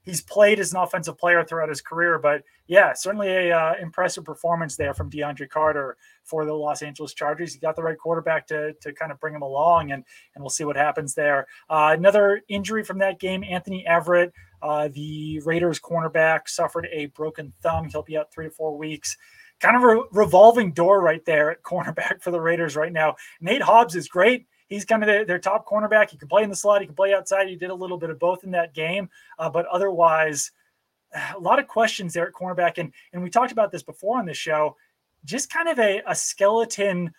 he's 0.05 0.23
played 0.23 0.61
as 0.61 0.73
an 0.73 0.81
offensive 0.81 1.19
player 1.19 1.45
throughout 1.45 1.69
his 1.69 1.81
career. 1.81 2.19
But 2.19 2.43
yeah, 2.67 2.93
certainly 2.93 3.29
a 3.29 3.57
uh, 3.57 3.75
impressive 3.81 4.25
performance 4.25 4.77
there 4.77 4.95
from 4.95 5.11
DeAndre 5.11 5.49
Carter 5.49 5.97
for 6.23 6.45
the 6.45 6.53
Los 6.53 6.83
Angeles 6.83 7.15
Chargers. 7.15 7.55
He 7.55 7.59
got 7.59 7.77
the 7.77 7.83
right 7.83 7.99
quarterback 7.99 8.47
to, 8.49 8.75
to 8.75 8.93
kind 8.93 9.11
of 9.11 9.21
bring 9.21 9.35
him 9.35 9.43
along, 9.43 9.93
and 9.93 10.05
and 10.35 10.43
we'll 10.43 10.51
see 10.51 10.65
what 10.65 10.77
happens 10.77 11.15
there. 11.15 11.47
Uh, 11.69 11.95
another 11.97 12.43
injury 12.49 12.85
from 12.85 12.99
that 12.99 13.19
game, 13.19 13.45
Anthony 13.45 13.85
Averett, 13.89 14.33
uh, 14.65 14.89
the 14.89 15.41
Raiders 15.45 15.79
cornerback, 15.79 16.49
suffered 16.49 16.89
a 16.91 17.07
broken 17.07 17.53
thumb. 17.63 17.89
He'll 17.89 18.03
be 18.03 18.17
out 18.17 18.33
three 18.33 18.47
to 18.47 18.51
four 18.51 18.77
weeks 18.77 19.17
kind 19.61 19.77
of 19.77 19.83
a 19.83 20.03
revolving 20.13 20.73
door 20.73 21.01
right 21.01 21.25
there 21.25 21.51
at 21.51 21.63
cornerback 21.63 22.23
for 22.23 22.31
the 22.31 22.41
Raiders 22.41 22.77
right 22.77 22.93
now. 22.93 23.17
Nate 23.41 23.63
Hobbs 23.63 23.95
is 23.95 24.09
great. 24.09 24.47
He's 24.69 24.85
kind 24.85 25.03
of 25.03 25.07
their, 25.07 25.25
their 25.25 25.39
top 25.39 25.67
cornerback. 25.67 26.11
He 26.11 26.17
can 26.17 26.29
play 26.29 26.43
in 26.43 26.51
the 26.51 26.57
slot. 26.57 26.81
He 26.81 26.87
can 26.87 26.97
play 26.97 27.15
outside. 27.15 27.49
He 27.49 27.57
did 27.57 27.71
a 27.71 27.75
little 27.75 27.99
bit 27.99 28.11
of 28.11 28.19
both 28.19 28.45
in 28.45 28.51
that 28.53 28.75
game, 28.75 29.09
uh, 29.39 29.49
but 29.49 29.67
otherwise, 29.67 30.51
a 31.35 31.39
lot 31.39 31.59
of 31.59 31.69
questions 31.69 32.13
there 32.13 32.27
at 32.27 32.35
cornerback. 32.35 32.79
And 32.79 32.93
and 33.13 33.23
we 33.23 33.31
talked 33.31 33.53
about 33.53 33.73
this 33.73 33.83
before 33.83 34.19
on 34.19 34.27
the 34.27 34.35
show. 34.35 34.77
Just 35.25 35.51
kind 35.51 35.69
of 35.69 35.79
a, 35.79 36.03
a 36.07 36.15
skeleton 36.15 37.13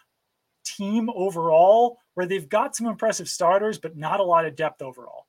team 0.64 1.10
overall 1.16 1.98
where 2.14 2.26
they've 2.26 2.50
got 2.50 2.76
some 2.76 2.88
impressive 2.88 3.28
starters, 3.28 3.80
but 3.80 3.98
not 3.98 4.20
a 4.20 4.24
lot 4.24 4.46
of 4.46 4.56
depth 4.56 4.82
overall. 4.82 5.26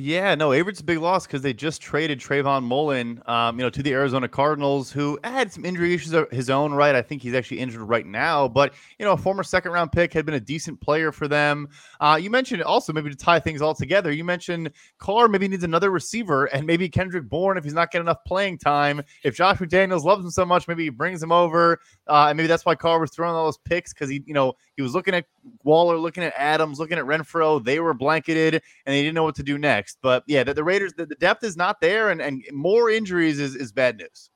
Yeah, 0.00 0.36
no, 0.36 0.50
Averett's 0.50 0.78
a 0.78 0.84
big 0.84 0.98
loss 0.98 1.26
because 1.26 1.42
they 1.42 1.52
just 1.52 1.82
traded 1.82 2.20
Trayvon 2.20 2.62
Mullen, 2.62 3.20
um, 3.26 3.58
you 3.58 3.64
know, 3.64 3.70
to 3.70 3.82
the 3.82 3.92
Arizona 3.92 4.28
Cardinals, 4.28 4.92
who 4.92 5.18
had 5.24 5.52
some 5.52 5.64
injury 5.64 5.92
issues 5.92 6.12
of 6.12 6.30
his 6.30 6.50
own 6.50 6.72
right. 6.72 6.94
I 6.94 7.02
think 7.02 7.20
he's 7.20 7.34
actually 7.34 7.58
injured 7.58 7.82
right 7.82 8.06
now, 8.06 8.46
but 8.46 8.74
you 9.00 9.04
know, 9.04 9.14
a 9.14 9.16
former 9.16 9.42
second 9.42 9.72
round 9.72 9.90
pick 9.90 10.12
had 10.12 10.24
been 10.24 10.36
a 10.36 10.40
decent 10.40 10.80
player 10.80 11.10
for 11.10 11.26
them. 11.26 11.68
Uh, 11.98 12.16
you 12.20 12.30
mentioned 12.30 12.62
also 12.62 12.92
maybe 12.92 13.10
to 13.10 13.16
tie 13.16 13.40
things 13.40 13.60
all 13.60 13.74
together. 13.74 14.12
You 14.12 14.22
mentioned 14.22 14.70
Carr 14.98 15.26
maybe 15.26 15.48
needs 15.48 15.64
another 15.64 15.90
receiver, 15.90 16.44
and 16.44 16.64
maybe 16.64 16.88
Kendrick 16.88 17.28
Bourne 17.28 17.58
if 17.58 17.64
he's 17.64 17.74
not 17.74 17.90
getting 17.90 18.06
enough 18.06 18.22
playing 18.24 18.58
time. 18.58 19.02
If 19.24 19.34
Josh 19.34 19.56
McDaniels 19.58 20.04
loves 20.04 20.24
him 20.24 20.30
so 20.30 20.46
much, 20.46 20.68
maybe 20.68 20.84
he 20.84 20.90
brings 20.90 21.20
him 21.20 21.32
over, 21.32 21.80
uh, 22.06 22.26
and 22.28 22.36
maybe 22.36 22.46
that's 22.46 22.64
why 22.64 22.76
Carr 22.76 23.00
was 23.00 23.10
throwing 23.10 23.34
all 23.34 23.46
those 23.46 23.58
picks 23.58 23.92
because 23.92 24.08
he, 24.08 24.22
you 24.26 24.34
know, 24.34 24.52
he 24.76 24.82
was 24.82 24.94
looking 24.94 25.14
at 25.14 25.24
Waller, 25.64 25.98
looking 25.98 26.24
at 26.24 26.32
Adams, 26.36 26.78
looking 26.78 26.98
at 26.98 27.04
Renfrow, 27.04 27.62
They 27.62 27.80
were 27.80 27.94
blanketed, 27.94 28.54
and 28.54 28.94
they 28.94 29.02
didn't 29.02 29.14
know 29.14 29.24
what 29.24 29.36
to 29.36 29.42
do 29.42 29.58
next. 29.58 29.98
But 30.02 30.24
yeah, 30.26 30.44
the, 30.44 30.54
the 30.54 30.64
Raiders, 30.64 30.92
the, 30.94 31.06
the, 31.06 31.14
depth 31.16 31.44
is 31.44 31.56
not 31.56 31.80
there, 31.80 32.10
and, 32.10 32.20
and 32.20 32.42
more 32.52 32.90
injuries 32.90 33.38
is, 33.38 33.54
is 33.54 33.72
bad 33.72 33.98
news. 33.98 34.30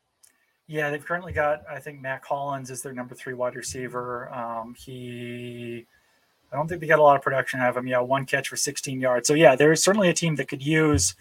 Yeah, 0.67 0.91
they've 0.91 1.05
currently 1.05 1.33
got, 1.33 1.63
I 1.71 1.79
think, 1.81 2.01
Mack 2.01 2.25
Hollins 2.25 2.71
is 2.71 2.83
their 2.83 2.93
number 2.93 3.15
three 3.15 3.35
wide 3.35 3.57
receiver. 3.57 4.33
Um, 4.33 4.75
he, 4.79 5.87
I 6.53 6.57
don't 6.57 6.69
think 6.69 6.81
they 6.81 6.87
got 6.87 6.99
a 6.99 7.03
lot 7.03 7.17
of 7.17 7.23
production 7.23 7.61
out 7.61 7.71
of 7.71 7.77
him. 7.77 7.87
Yeah, 7.87 8.01
one 8.01 8.27
catch 8.27 8.49
for 8.49 8.57
16 8.57 9.01
yards. 9.01 9.29
So 9.29 9.35
yeah, 9.35 9.57
there 9.57 9.73
is 9.73 9.83
certainly 9.83 10.09
a 10.09 10.15
team 10.15 10.37
that 10.37 10.49
could 10.49 10.65
use 10.65 11.15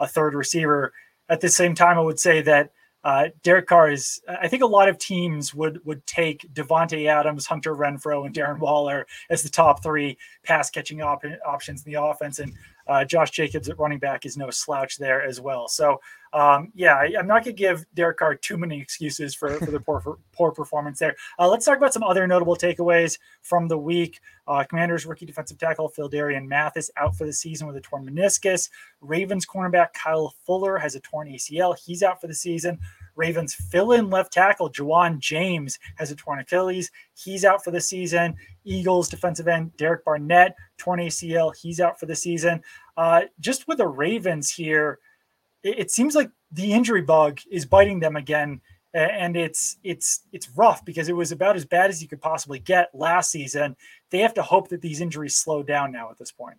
a 0.00 0.06
third 0.06 0.34
receiver. 0.34 0.92
At 1.28 1.40
the 1.40 1.48
same 1.48 1.74
time, 1.74 1.98
I 1.98 2.02
would 2.02 2.18
say 2.18 2.42
that 2.42 2.70
uh, 3.04 3.28
Derek 3.42 3.66
Carr 3.66 3.90
is. 3.90 4.20
I 4.28 4.48
think 4.48 4.62
a 4.62 4.66
lot 4.66 4.88
of 4.88 4.98
teams 4.98 5.54
would 5.54 5.84
would 5.84 6.04
take 6.06 6.52
Davante 6.52 7.06
Adams, 7.06 7.46
Hunter 7.46 7.74
Renfrow, 7.74 8.26
and 8.26 8.34
Darren 8.34 8.58
Waller 8.58 9.06
as 9.30 9.42
the 9.42 9.48
top 9.48 9.82
three 9.82 10.18
pass 10.44 10.70
catching 10.70 11.00
op- 11.00 11.24
options 11.46 11.84
in 11.84 11.92
the 11.92 12.02
offense, 12.02 12.38
and 12.40 12.52
uh, 12.88 13.04
Josh 13.04 13.30
Jacobs 13.30 13.68
at 13.68 13.78
running 13.78 13.98
back 13.98 14.24
is 14.24 14.36
no 14.36 14.50
slouch 14.50 14.96
there 14.96 15.22
as 15.22 15.40
well. 15.40 15.68
So, 15.68 16.00
um, 16.32 16.72
yeah, 16.74 16.94
I, 16.94 17.12
am 17.18 17.26
not 17.26 17.44
going 17.44 17.56
to 17.56 17.60
give 17.60 17.86
Derek 17.94 18.18
Carr 18.18 18.34
too 18.34 18.56
many 18.56 18.80
excuses 18.80 19.34
for, 19.34 19.50
for 19.58 19.70
the 19.70 19.80
poor 19.80 20.00
for, 20.00 20.18
poor 20.32 20.52
performance 20.52 20.98
there. 20.98 21.14
Uh, 21.38 21.48
let's 21.48 21.64
talk 21.64 21.76
about 21.76 21.92
some 21.92 22.02
other 22.02 22.26
notable 22.26 22.56
takeaways 22.56 23.18
from 23.42 23.68
the 23.68 23.78
week. 23.78 24.20
Uh, 24.46 24.64
Commanders 24.64 25.06
rookie 25.06 25.26
defensive 25.26 25.58
tackle 25.58 25.92
Phidarian 25.96 26.46
Mathis 26.46 26.90
out 26.96 27.16
for 27.16 27.26
the 27.26 27.32
season 27.32 27.66
with 27.66 27.76
a 27.76 27.80
torn 27.80 28.06
meniscus. 28.06 28.70
Ravens 29.00 29.46
cornerback 29.46 29.92
Kyle 29.92 30.34
Fuller 30.44 30.78
has 30.78 30.94
a 30.94 31.00
torn 31.00 31.28
ACL. 31.28 31.76
He's 31.78 32.02
out 32.02 32.20
for 32.20 32.26
the 32.26 32.34
season. 32.34 32.78
Ravens 33.18 33.54
fill 33.54 33.92
in 33.92 34.08
left 34.08 34.32
tackle 34.32 34.70
Ja'Wuan 34.70 35.18
James 35.18 35.78
has 35.96 36.10
a 36.10 36.16
torn 36.16 36.38
Achilles. 36.38 36.90
He's 37.14 37.44
out 37.44 37.62
for 37.62 37.72
the 37.72 37.80
season. 37.80 38.36
Eagles 38.64 39.08
defensive 39.08 39.48
end 39.48 39.76
Derek 39.76 40.04
Barnett, 40.04 40.54
torn 40.78 41.00
ACL. 41.00 41.54
He's 41.54 41.80
out 41.80 41.98
for 41.98 42.06
the 42.06 42.16
season. 42.16 42.62
Uh, 42.96 43.22
just 43.40 43.68
with 43.68 43.78
the 43.78 43.86
Ravens 43.86 44.50
here, 44.50 45.00
it, 45.62 45.78
it 45.80 45.90
seems 45.90 46.14
like 46.14 46.30
the 46.52 46.72
injury 46.72 47.02
bug 47.02 47.40
is 47.50 47.66
biting 47.66 48.00
them 48.00 48.16
again 48.16 48.60
and 48.94 49.36
it's 49.36 49.76
it's 49.84 50.22
it's 50.32 50.48
rough 50.56 50.82
because 50.84 51.10
it 51.10 51.16
was 51.16 51.30
about 51.30 51.56
as 51.56 51.66
bad 51.66 51.90
as 51.90 52.00
you 52.00 52.08
could 52.08 52.22
possibly 52.22 52.58
get 52.58 52.88
last 52.94 53.30
season. 53.30 53.76
They 54.10 54.18
have 54.20 54.32
to 54.34 54.42
hope 54.42 54.68
that 54.68 54.80
these 54.80 55.02
injuries 55.02 55.36
slow 55.36 55.62
down 55.62 55.92
now 55.92 56.10
at 56.10 56.18
this 56.18 56.32
point 56.32 56.56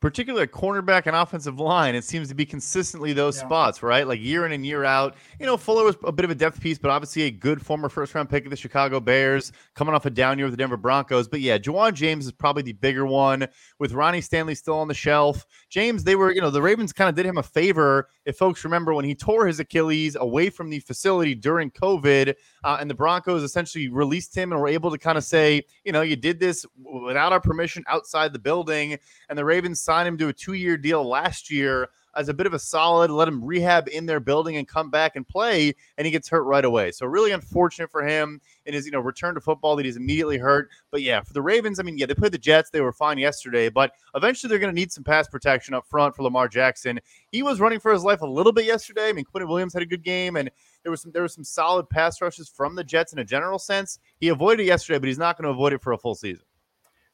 particularly 0.00 0.44
at 0.44 0.52
cornerback 0.52 1.06
and 1.06 1.16
offensive 1.16 1.58
line, 1.58 1.94
it 1.94 2.04
seems 2.04 2.28
to 2.28 2.34
be 2.34 2.46
consistently 2.46 3.12
those 3.12 3.36
yeah. 3.36 3.46
spots, 3.46 3.82
right? 3.82 4.06
Like 4.06 4.20
year 4.20 4.46
in 4.46 4.52
and 4.52 4.64
year 4.64 4.84
out. 4.84 5.16
You 5.40 5.46
know, 5.46 5.56
Fuller 5.56 5.84
was 5.84 5.96
a 6.04 6.12
bit 6.12 6.24
of 6.24 6.30
a 6.30 6.34
depth 6.34 6.60
piece, 6.60 6.78
but 6.78 6.90
obviously 6.90 7.22
a 7.22 7.30
good 7.30 7.64
former 7.64 7.88
first 7.88 8.14
round 8.14 8.30
pick 8.30 8.44
of 8.44 8.50
the 8.50 8.56
Chicago 8.56 9.00
Bears, 9.00 9.52
coming 9.74 9.94
off 9.94 10.06
a 10.06 10.10
down 10.10 10.38
year 10.38 10.46
with 10.46 10.52
the 10.52 10.56
Denver 10.56 10.76
Broncos. 10.76 11.26
But 11.26 11.40
yeah, 11.40 11.58
Ja'Wuan 11.58 11.94
James 11.94 12.26
is 12.26 12.32
probably 12.32 12.62
the 12.62 12.72
bigger 12.72 13.06
one 13.06 13.48
with 13.78 13.92
Ronnie 13.92 14.20
Stanley 14.20 14.54
still 14.54 14.78
on 14.78 14.88
the 14.88 14.94
shelf. 14.94 15.44
James, 15.68 16.04
they 16.04 16.14
were, 16.16 16.32
you 16.32 16.40
know, 16.40 16.50
the 16.50 16.62
Ravens 16.62 16.92
kind 16.92 17.08
of 17.08 17.14
did 17.14 17.26
him 17.26 17.38
a 17.38 17.42
favor. 17.42 18.08
If 18.24 18.36
folks 18.36 18.64
remember 18.64 18.94
when 18.94 19.04
he 19.04 19.14
tore 19.14 19.46
his 19.46 19.58
Achilles 19.58 20.16
away 20.16 20.50
from 20.50 20.70
the 20.70 20.80
facility 20.80 21.34
during 21.34 21.70
COVID, 21.70 22.34
uh, 22.64 22.78
and 22.80 22.90
the 22.90 22.94
Broncos 22.94 23.42
essentially 23.42 23.88
released 23.88 24.36
him 24.36 24.52
and 24.52 24.60
were 24.60 24.68
able 24.68 24.90
to 24.90 24.98
kind 24.98 25.18
of 25.18 25.24
say, 25.24 25.62
you 25.84 25.92
know, 25.92 26.02
you 26.02 26.16
did 26.16 26.40
this 26.40 26.66
without 27.04 27.32
our 27.32 27.40
permission 27.40 27.84
outside 27.88 28.32
the 28.32 28.38
building. 28.38 28.98
And 29.28 29.38
the 29.38 29.44
Ravens 29.44 29.80
signed 29.80 30.08
him 30.08 30.18
to 30.18 30.28
a 30.28 30.32
two 30.32 30.54
year 30.54 30.76
deal 30.76 31.06
last 31.06 31.50
year 31.50 31.88
as 32.16 32.28
a 32.28 32.34
bit 32.34 32.46
of 32.46 32.54
a 32.54 32.58
solid, 32.58 33.10
let 33.10 33.28
him 33.28 33.44
rehab 33.44 33.88
in 33.88 34.06
their 34.06 34.20
building 34.20 34.56
and 34.56 34.66
come 34.66 34.90
back 34.90 35.16
and 35.16 35.26
play, 35.26 35.74
and 35.96 36.06
he 36.06 36.10
gets 36.10 36.28
hurt 36.28 36.42
right 36.42 36.64
away. 36.64 36.90
So 36.90 37.06
really 37.06 37.32
unfortunate 37.32 37.90
for 37.90 38.04
him 38.04 38.40
in 38.66 38.74
his 38.74 38.86
you 38.86 38.92
know 38.92 39.00
return 39.00 39.34
to 39.34 39.40
football 39.40 39.76
that 39.76 39.84
he's 39.84 39.96
immediately 39.96 40.38
hurt. 40.38 40.70
But 40.90 41.02
yeah, 41.02 41.20
for 41.20 41.32
the 41.32 41.42
Ravens, 41.42 41.78
I 41.78 41.82
mean, 41.82 41.98
yeah, 41.98 42.06
they 42.06 42.14
played 42.14 42.32
the 42.32 42.38
Jets, 42.38 42.70
they 42.70 42.80
were 42.80 42.92
fine 42.92 43.18
yesterday, 43.18 43.68
but 43.68 43.92
eventually 44.14 44.48
they're 44.48 44.58
going 44.58 44.74
to 44.74 44.80
need 44.80 44.92
some 44.92 45.04
pass 45.04 45.28
protection 45.28 45.74
up 45.74 45.86
front 45.86 46.14
for 46.16 46.22
Lamar 46.22 46.48
Jackson. 46.48 47.00
He 47.30 47.42
was 47.42 47.60
running 47.60 47.80
for 47.80 47.92
his 47.92 48.04
life 48.04 48.22
a 48.22 48.26
little 48.26 48.52
bit 48.52 48.64
yesterday. 48.64 49.08
I 49.08 49.12
mean, 49.12 49.24
Quinnen 49.24 49.48
Williams 49.48 49.74
had 49.74 49.82
a 49.82 49.86
good 49.86 50.02
game, 50.02 50.36
and 50.36 50.50
there 50.82 50.90
was 50.90 51.02
some 51.02 51.12
there 51.12 51.22
was 51.22 51.34
some 51.34 51.44
solid 51.44 51.88
pass 51.88 52.20
rushes 52.20 52.48
from 52.48 52.74
the 52.74 52.84
Jets 52.84 53.12
in 53.12 53.18
a 53.18 53.24
general 53.24 53.58
sense. 53.58 53.98
He 54.20 54.28
avoided 54.28 54.62
it 54.62 54.66
yesterday, 54.66 54.98
but 54.98 55.08
he's 55.08 55.18
not 55.18 55.36
going 55.36 55.44
to 55.44 55.50
avoid 55.50 55.72
it 55.72 55.82
for 55.82 55.92
a 55.92 55.98
full 55.98 56.14
season. 56.14 56.44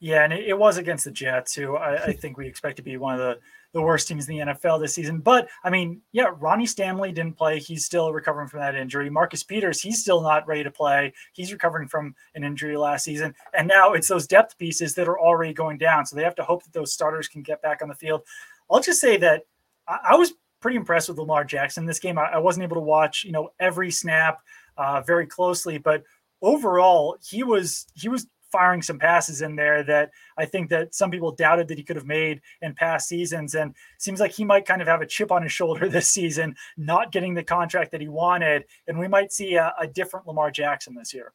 Yeah, 0.00 0.24
and 0.24 0.32
it, 0.32 0.48
it 0.48 0.58
was 0.58 0.76
against 0.76 1.04
the 1.04 1.10
Jets, 1.10 1.54
who 1.54 1.76
I, 1.76 2.04
I 2.04 2.12
think 2.12 2.36
we 2.36 2.46
expect 2.46 2.76
to 2.76 2.82
be 2.82 2.96
one 2.96 3.14
of 3.14 3.20
the 3.20 3.38
the 3.74 3.82
worst 3.82 4.08
teams 4.08 4.28
in 4.28 4.38
the 4.38 4.52
NFL 4.52 4.80
this 4.80 4.94
season. 4.94 5.18
But 5.18 5.48
I 5.64 5.68
mean, 5.68 6.00
yeah, 6.12 6.30
Ronnie 6.38 6.64
Stanley 6.64 7.12
didn't 7.12 7.36
play. 7.36 7.58
He's 7.58 7.84
still 7.84 8.12
recovering 8.12 8.48
from 8.48 8.60
that 8.60 8.76
injury. 8.76 9.10
Marcus 9.10 9.42
Peters, 9.42 9.82
he's 9.82 10.00
still 10.00 10.22
not 10.22 10.46
ready 10.46 10.62
to 10.64 10.70
play. 10.70 11.12
He's 11.32 11.52
recovering 11.52 11.88
from 11.88 12.14
an 12.34 12.44
injury 12.44 12.76
last 12.76 13.04
season. 13.04 13.34
And 13.52 13.68
now 13.68 13.92
it's 13.92 14.08
those 14.08 14.26
depth 14.26 14.56
pieces 14.56 14.94
that 14.94 15.08
are 15.08 15.18
already 15.18 15.52
going 15.52 15.76
down. 15.76 16.06
So 16.06 16.16
they 16.16 16.22
have 16.22 16.36
to 16.36 16.44
hope 16.44 16.62
that 16.62 16.72
those 16.72 16.92
starters 16.92 17.28
can 17.28 17.42
get 17.42 17.60
back 17.60 17.82
on 17.82 17.88
the 17.88 17.94
field. 17.94 18.22
I'll 18.70 18.80
just 18.80 19.00
say 19.00 19.16
that 19.18 19.42
I, 19.88 19.98
I 20.10 20.14
was 20.14 20.32
pretty 20.60 20.76
impressed 20.76 21.08
with 21.08 21.18
Lamar 21.18 21.44
Jackson 21.44 21.84
this 21.84 21.98
game. 21.98 22.16
I, 22.16 22.26
I 22.26 22.38
wasn't 22.38 22.62
able 22.62 22.76
to 22.76 22.80
watch, 22.80 23.24
you 23.24 23.32
know, 23.32 23.50
every 23.58 23.90
snap 23.90 24.38
uh, 24.78 25.02
very 25.02 25.26
closely, 25.26 25.78
but 25.78 26.04
overall, 26.42 27.16
he 27.26 27.42
was 27.42 27.86
he 27.94 28.08
was 28.08 28.28
firing 28.54 28.82
some 28.82 29.00
passes 29.00 29.42
in 29.42 29.56
there 29.56 29.82
that 29.82 30.12
I 30.38 30.44
think 30.44 30.70
that 30.70 30.94
some 30.94 31.10
people 31.10 31.32
doubted 31.32 31.66
that 31.66 31.76
he 31.76 31.82
could 31.82 31.96
have 31.96 32.06
made 32.06 32.40
in 32.62 32.72
past 32.72 33.08
seasons. 33.08 33.56
And 33.56 33.74
seems 33.98 34.20
like 34.20 34.30
he 34.30 34.44
might 34.44 34.64
kind 34.64 34.80
of 34.80 34.86
have 34.86 35.00
a 35.00 35.06
chip 35.06 35.32
on 35.32 35.42
his 35.42 35.50
shoulder 35.50 35.88
this 35.90 36.08
season, 36.08 36.54
not 36.76 37.10
getting 37.10 37.34
the 37.34 37.42
contract 37.42 37.90
that 37.90 38.00
he 38.00 38.06
wanted. 38.06 38.64
And 38.86 38.96
we 38.96 39.08
might 39.08 39.32
see 39.32 39.56
a, 39.56 39.74
a 39.80 39.88
different 39.88 40.28
Lamar 40.28 40.52
Jackson 40.52 40.94
this 40.94 41.12
year. 41.12 41.32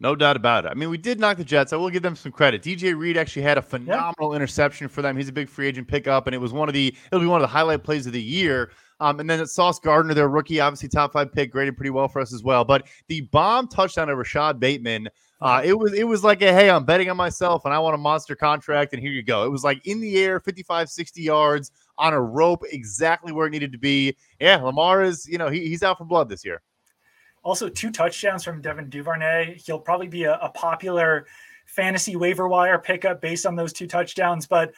No 0.00 0.16
doubt 0.16 0.36
about 0.36 0.66
it. 0.66 0.68
I 0.68 0.74
mean, 0.74 0.90
we 0.90 0.98
did 0.98 1.20
knock 1.20 1.38
the 1.38 1.44
Jets. 1.44 1.72
I 1.72 1.76
will 1.76 1.88
give 1.88 2.02
them 2.02 2.16
some 2.16 2.32
credit. 2.32 2.62
DJ 2.62 2.98
Reed 2.98 3.16
actually 3.16 3.42
had 3.42 3.58
a 3.58 3.62
phenomenal 3.62 4.32
yeah. 4.32 4.36
interception 4.36 4.88
for 4.88 5.02
them. 5.02 5.16
He's 5.16 5.28
a 5.28 5.32
big 5.32 5.48
free 5.48 5.68
agent 5.68 5.88
pickup, 5.88 6.26
and 6.26 6.34
it 6.34 6.38
was 6.38 6.52
one 6.52 6.68
of 6.68 6.74
the 6.74 6.94
it'll 7.06 7.20
be 7.20 7.26
one 7.26 7.40
of 7.40 7.48
the 7.48 7.52
highlight 7.52 7.82
plays 7.82 8.06
of 8.06 8.12
the 8.12 8.22
year. 8.22 8.72
Um, 9.00 9.20
and 9.20 9.28
then 9.28 9.40
it's 9.40 9.54
Sauce 9.54 9.78
Gardner, 9.78 10.14
their 10.14 10.28
rookie, 10.28 10.60
obviously 10.60 10.88
top 10.88 11.12
five 11.12 11.32
pick, 11.32 11.50
graded 11.50 11.76
pretty 11.76 11.90
well 11.90 12.08
for 12.08 12.20
us 12.20 12.32
as 12.32 12.42
well. 12.42 12.64
But 12.64 12.88
the 13.08 13.22
bomb 13.32 13.68
touchdown 13.68 14.08
of 14.08 14.18
Rashod 14.18 14.58
Bateman 14.58 15.08
uh, 15.40 15.60
it 15.64 15.78
was 15.78 15.92
it 15.92 16.04
was 16.04 16.24
like 16.24 16.40
a 16.40 16.52
hey, 16.52 16.70
I'm 16.70 16.84
betting 16.84 17.10
on 17.10 17.16
myself 17.16 17.64
and 17.64 17.74
I 17.74 17.78
want 17.78 17.94
a 17.94 17.98
monster 17.98 18.34
contract, 18.34 18.92
and 18.92 19.02
here 19.02 19.12
you 19.12 19.22
go. 19.22 19.44
It 19.44 19.50
was 19.50 19.64
like 19.64 19.86
in 19.86 20.00
the 20.00 20.16
air, 20.18 20.40
55, 20.40 20.88
60 20.88 21.22
yards 21.22 21.70
on 21.98 22.14
a 22.14 22.20
rope, 22.20 22.62
exactly 22.70 23.32
where 23.32 23.46
it 23.46 23.50
needed 23.50 23.72
to 23.72 23.78
be. 23.78 24.16
Yeah, 24.40 24.56
Lamar 24.56 25.02
is, 25.02 25.26
you 25.26 25.38
know, 25.38 25.48
he, 25.48 25.68
he's 25.68 25.82
out 25.82 25.98
for 25.98 26.04
blood 26.04 26.28
this 26.28 26.44
year. 26.44 26.62
Also, 27.42 27.68
two 27.68 27.90
touchdowns 27.90 28.44
from 28.44 28.60
Devin 28.60 28.88
Duvernay. 28.88 29.58
He'll 29.64 29.78
probably 29.78 30.08
be 30.08 30.24
a, 30.24 30.34
a 30.36 30.48
popular 30.50 31.26
fantasy 31.66 32.16
waiver 32.16 32.48
wire 32.48 32.78
pickup 32.78 33.20
based 33.20 33.46
on 33.46 33.56
those 33.56 33.72
two 33.72 33.86
touchdowns, 33.86 34.46
but 34.46 34.72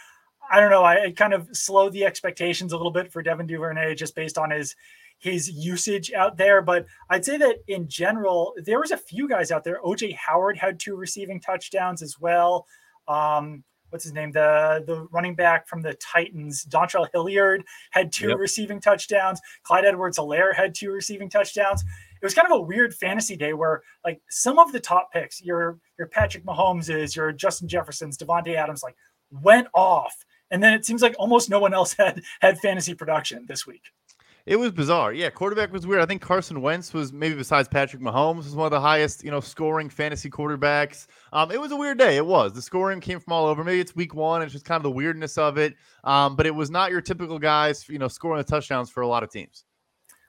I 0.51 0.61
don't 0.61 0.71
know. 0.71 0.83
I, 0.83 1.05
I 1.05 1.11
kind 1.13 1.35
of 1.35 1.49
slowed 1.53 1.93
the 1.93 2.05
expectations 2.05 2.73
a 2.73 2.77
little 2.77 2.93
bit 2.93 3.13
for 3.13 3.23
Devin 3.23 3.47
Duvernay 3.47 3.95
just 3.95 4.15
based 4.15 4.39
on 4.39 4.51
his 4.51 4.75
his 5.19 5.51
usage 5.51 6.13
out 6.13 6.37
there. 6.37 6.63
But 6.63 6.87
I'd 7.11 7.25
say 7.25 7.37
that 7.39 7.57
in 7.67 7.89
general, 7.89 8.55
there 8.65 8.81
was 8.81 8.91
a 8.91 8.97
few 8.97 9.29
guys 9.29 9.51
out 9.51 9.65
there. 9.65 9.81
OJ 9.85 10.15
Howard 10.15 10.57
had 10.57 10.79
two 10.79 10.97
receiving 10.97 11.41
touchdowns 11.41 12.03
as 12.03 12.19
well. 12.19 12.67
Um, 13.07 13.65
what's 13.91 14.05
his 14.05 14.13
name? 14.13 14.33
The 14.33 14.85
the 14.87 15.07
running 15.11 15.35
back 15.35 15.67
from 15.67 15.83
the 15.83 15.95
Titans, 15.95 16.65
Dontrell 16.65 17.09
Hilliard, 17.13 17.65
had 17.91 18.13
two 18.13 18.29
yep. 18.29 18.39
receiving 18.39 18.81
touchdowns. 18.81 19.41
Clyde 19.63 19.85
Edwards-Helaire 19.85 20.55
had 20.55 20.75
two 20.75 20.91
receiving 20.91 21.29
touchdowns. 21.29 21.83
It 21.83 22.25
was 22.25 22.35
kind 22.35 22.47
of 22.47 22.59
a 22.59 22.61
weird 22.61 22.95
fantasy 22.95 23.37
day 23.37 23.53
where 23.53 23.83
like 24.05 24.21
some 24.29 24.59
of 24.59 24.73
the 24.73 24.81
top 24.81 25.13
picks, 25.13 25.43
your 25.43 25.79
your 25.99 26.09
Patrick 26.09 26.45
Mahomes 26.45 26.91
is, 26.95 27.17
your 27.17 27.33
Justin 27.33 27.69
Jefferson's, 27.69 28.19
Davante 28.19 28.55
Adams, 28.55 28.83
like 28.83 28.97
went 29.31 29.69
off. 29.75 30.25
And 30.51 30.63
then 30.63 30.73
it 30.73 30.87
seems 30.87 31.03
like 31.03 31.15
almost 31.19 31.51
no 31.51 31.61
one 31.61 31.75
else 31.75 31.93
had 31.99 32.23
had 32.41 32.59
fantasy 32.59 32.95
production 32.95 33.47
this 33.49 33.67
week. 33.67 33.83
It 34.49 34.57
was 34.57 34.73
bizarre. 34.73 35.13
Yeah, 35.13 35.29
quarterback 35.29 35.71
was 35.75 35.87
weird. 35.87 36.01
I 36.01 36.07
think 36.07 36.23
Carson 36.23 36.63
Wentz 36.63 36.95
was 36.95 37.13
maybe 37.13 37.35
besides 37.35 37.69
Patrick 37.69 38.01
Mahomes 38.01 38.45
was 38.45 38.57
one 38.57 38.65
of 38.65 38.71
the 38.71 38.81
highest, 38.81 39.23
you 39.23 39.31
know, 39.31 39.41
scoring 39.41 39.91
fantasy 39.91 40.31
quarterbacks. 40.31 41.07
Um, 41.35 41.51
it 41.51 41.61
was 41.61 41.71
a 41.71 41.77
weird 41.77 41.99
day. 41.99 42.17
It 42.17 42.25
was. 42.25 42.55
The 42.55 42.63
scoring 42.63 42.99
came 42.99 43.21
from 43.21 43.35
all 43.35 43.45
over. 43.45 43.63
Maybe 43.63 43.79
it's 43.79 43.95
week 43.95 44.15
one. 44.15 44.41
It's 44.41 44.55
just 44.55 44.65
kind 44.65 44.79
of 44.79 44.85
the 44.85 44.91
weirdness 44.91 45.37
of 45.37 45.59
it. 45.59 45.75
Um, 46.03 46.35
but 46.35 46.47
it 46.47 46.55
was 46.55 46.71
not 46.71 46.91
your 46.91 47.03
typical 47.03 47.39
guys, 47.39 47.87
you 47.91 47.99
know, 47.99 48.09
scoring 48.09 48.39
the 48.39 48.45
touchdowns 48.45 48.89
for 48.89 49.03
a 49.03 49.07
lot 49.07 49.23
of 49.23 49.31
teams. 49.31 49.67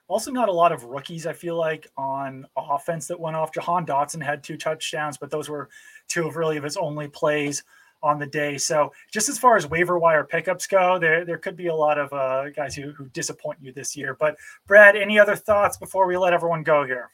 Also, 0.06 0.30
not 0.30 0.50
a 0.50 0.52
lot 0.52 0.70
of 0.70 0.84
rookies, 0.84 1.26
I 1.26 1.32
feel 1.32 1.56
like, 1.56 1.88
on 1.96 2.44
offense 2.58 3.06
that 3.06 3.18
went 3.18 3.36
off. 3.36 3.54
Jahan 3.54 3.86
Dotson 3.86 4.22
had 4.22 4.44
two 4.44 4.58
touchdowns, 4.58 5.16
but 5.16 5.30
those 5.30 5.48
were 5.48 5.70
two 6.08 6.26
of 6.26 6.36
really 6.36 6.58
of 6.58 6.64
his 6.64 6.76
only 6.76 7.08
plays 7.08 7.64
on 8.02 8.18
the 8.18 8.26
day. 8.26 8.58
So, 8.58 8.92
just 9.12 9.28
as 9.28 9.38
far 9.38 9.56
as 9.56 9.68
waiver 9.68 9.98
wire 9.98 10.24
pickups 10.24 10.66
go, 10.66 10.98
there 10.98 11.24
there 11.24 11.38
could 11.38 11.56
be 11.56 11.68
a 11.68 11.74
lot 11.74 11.98
of 11.98 12.12
uh, 12.12 12.50
guys 12.50 12.74
who, 12.74 12.92
who 12.92 13.08
disappoint 13.08 13.58
you 13.60 13.72
this 13.72 13.96
year. 13.96 14.16
But, 14.18 14.36
Brad, 14.66 14.96
any 14.96 15.18
other 15.18 15.36
thoughts 15.36 15.76
before 15.76 16.06
we 16.06 16.16
let 16.16 16.32
everyone 16.32 16.62
go 16.62 16.84
here? 16.84 17.10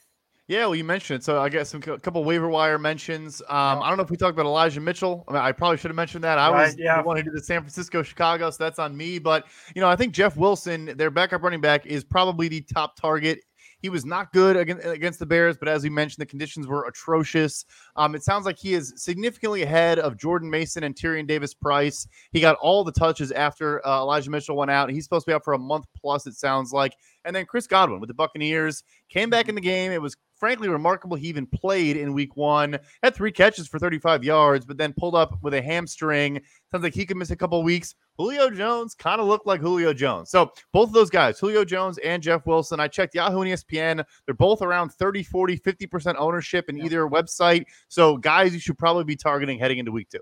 Yeah, 0.48 0.66
well, 0.66 0.76
you 0.76 0.84
mentioned 0.84 1.20
it. 1.20 1.24
So 1.24 1.42
I 1.42 1.48
guess 1.48 1.70
some 1.70 1.82
a 1.82 1.98
couple 1.98 2.22
waiver 2.22 2.48
wire 2.48 2.78
mentions. 2.78 3.40
Um, 3.42 3.82
I 3.82 3.88
don't 3.88 3.96
know 3.96 4.04
if 4.04 4.10
we 4.10 4.16
talked 4.16 4.34
about 4.34 4.46
Elijah 4.46 4.80
Mitchell. 4.80 5.24
I, 5.26 5.32
mean, 5.32 5.42
I 5.42 5.50
probably 5.50 5.76
should 5.76 5.90
have 5.90 5.96
mentioned 5.96 6.22
that. 6.22 6.38
I 6.38 6.50
right, 6.52 6.66
was 6.66 6.78
yeah. 6.78 7.02
the 7.02 7.06
one 7.06 7.16
who 7.16 7.24
did 7.24 7.32
the 7.32 7.42
San 7.42 7.62
Francisco 7.62 8.04
Chicago, 8.04 8.48
so 8.50 8.62
that's 8.62 8.78
on 8.78 8.96
me. 8.96 9.18
But 9.18 9.46
you 9.74 9.80
know, 9.80 9.88
I 9.88 9.96
think 9.96 10.14
Jeff 10.14 10.36
Wilson, 10.36 10.96
their 10.96 11.10
backup 11.10 11.42
running 11.42 11.60
back, 11.60 11.84
is 11.86 12.04
probably 12.04 12.46
the 12.46 12.60
top 12.60 12.94
target 12.94 13.40
he 13.86 13.90
was 13.90 14.04
not 14.04 14.32
good 14.32 14.56
against 14.56 15.20
the 15.20 15.26
Bears, 15.26 15.56
but 15.56 15.68
as 15.68 15.84
we 15.84 15.90
mentioned, 15.90 16.20
the 16.20 16.26
conditions 16.26 16.66
were 16.66 16.88
atrocious. 16.88 17.64
Um, 17.94 18.16
it 18.16 18.24
sounds 18.24 18.44
like 18.44 18.58
he 18.58 18.74
is 18.74 18.92
significantly 18.96 19.62
ahead 19.62 20.00
of 20.00 20.16
Jordan 20.16 20.50
Mason 20.50 20.82
and 20.82 20.92
Tyrion 20.92 21.24
Davis 21.24 21.54
Price. 21.54 22.08
He 22.32 22.40
got 22.40 22.56
all 22.56 22.82
the 22.82 22.90
touches 22.90 23.30
after 23.30 23.86
uh, 23.86 24.00
Elijah 24.00 24.28
Mitchell 24.28 24.56
went 24.56 24.72
out. 24.72 24.90
He's 24.90 25.04
supposed 25.04 25.24
to 25.26 25.30
be 25.30 25.34
out 25.36 25.44
for 25.44 25.52
a 25.52 25.58
month 25.58 25.84
plus, 25.96 26.26
it 26.26 26.34
sounds 26.34 26.72
like. 26.72 26.96
And 27.24 27.36
then 27.36 27.46
Chris 27.46 27.68
Godwin 27.68 28.00
with 28.00 28.08
the 28.08 28.14
Buccaneers 28.14 28.82
came 29.08 29.30
back 29.30 29.48
in 29.48 29.54
the 29.54 29.60
game. 29.60 29.92
It 29.92 30.02
was 30.02 30.16
frankly 30.38 30.68
remarkable 30.68 31.16
he 31.16 31.28
even 31.28 31.46
played 31.46 31.96
in 31.96 32.12
week 32.12 32.36
one. 32.36 32.78
Had 33.02 33.14
three 33.14 33.32
catches 33.32 33.66
for 33.66 33.78
35 33.78 34.24
yards, 34.24 34.66
but 34.66 34.76
then 34.76 34.92
pulled 34.92 35.14
up 35.14 35.38
with 35.42 35.54
a 35.54 35.62
hamstring. 35.62 36.40
Sounds 36.70 36.84
like 36.84 36.94
he 36.94 37.06
could 37.06 37.16
miss 37.16 37.30
a 37.30 37.36
couple 37.36 37.62
weeks. 37.62 37.94
Julio 38.18 38.50
Jones 38.50 38.94
kind 38.94 39.20
of 39.20 39.26
looked 39.26 39.46
like 39.46 39.60
Julio 39.60 39.92
Jones. 39.92 40.30
So 40.30 40.52
both 40.72 40.88
of 40.88 40.94
those 40.94 41.10
guys, 41.10 41.38
Julio 41.38 41.64
Jones 41.64 41.98
and 41.98 42.22
Jeff 42.22 42.46
Wilson, 42.46 42.80
I 42.80 42.88
checked 42.88 43.14
Yahoo 43.14 43.42
and 43.42 43.52
ESPN. 43.52 44.04
They're 44.24 44.34
both 44.34 44.62
around 44.62 44.90
30, 44.90 45.22
40, 45.22 45.58
50% 45.58 46.14
ownership 46.18 46.68
in 46.68 46.78
either 46.78 47.06
website. 47.06 47.64
So 47.88 48.16
guys 48.16 48.54
you 48.54 48.60
should 48.60 48.78
probably 48.78 49.04
be 49.04 49.16
targeting 49.16 49.58
heading 49.58 49.78
into 49.78 49.92
week 49.92 50.08
two. 50.08 50.20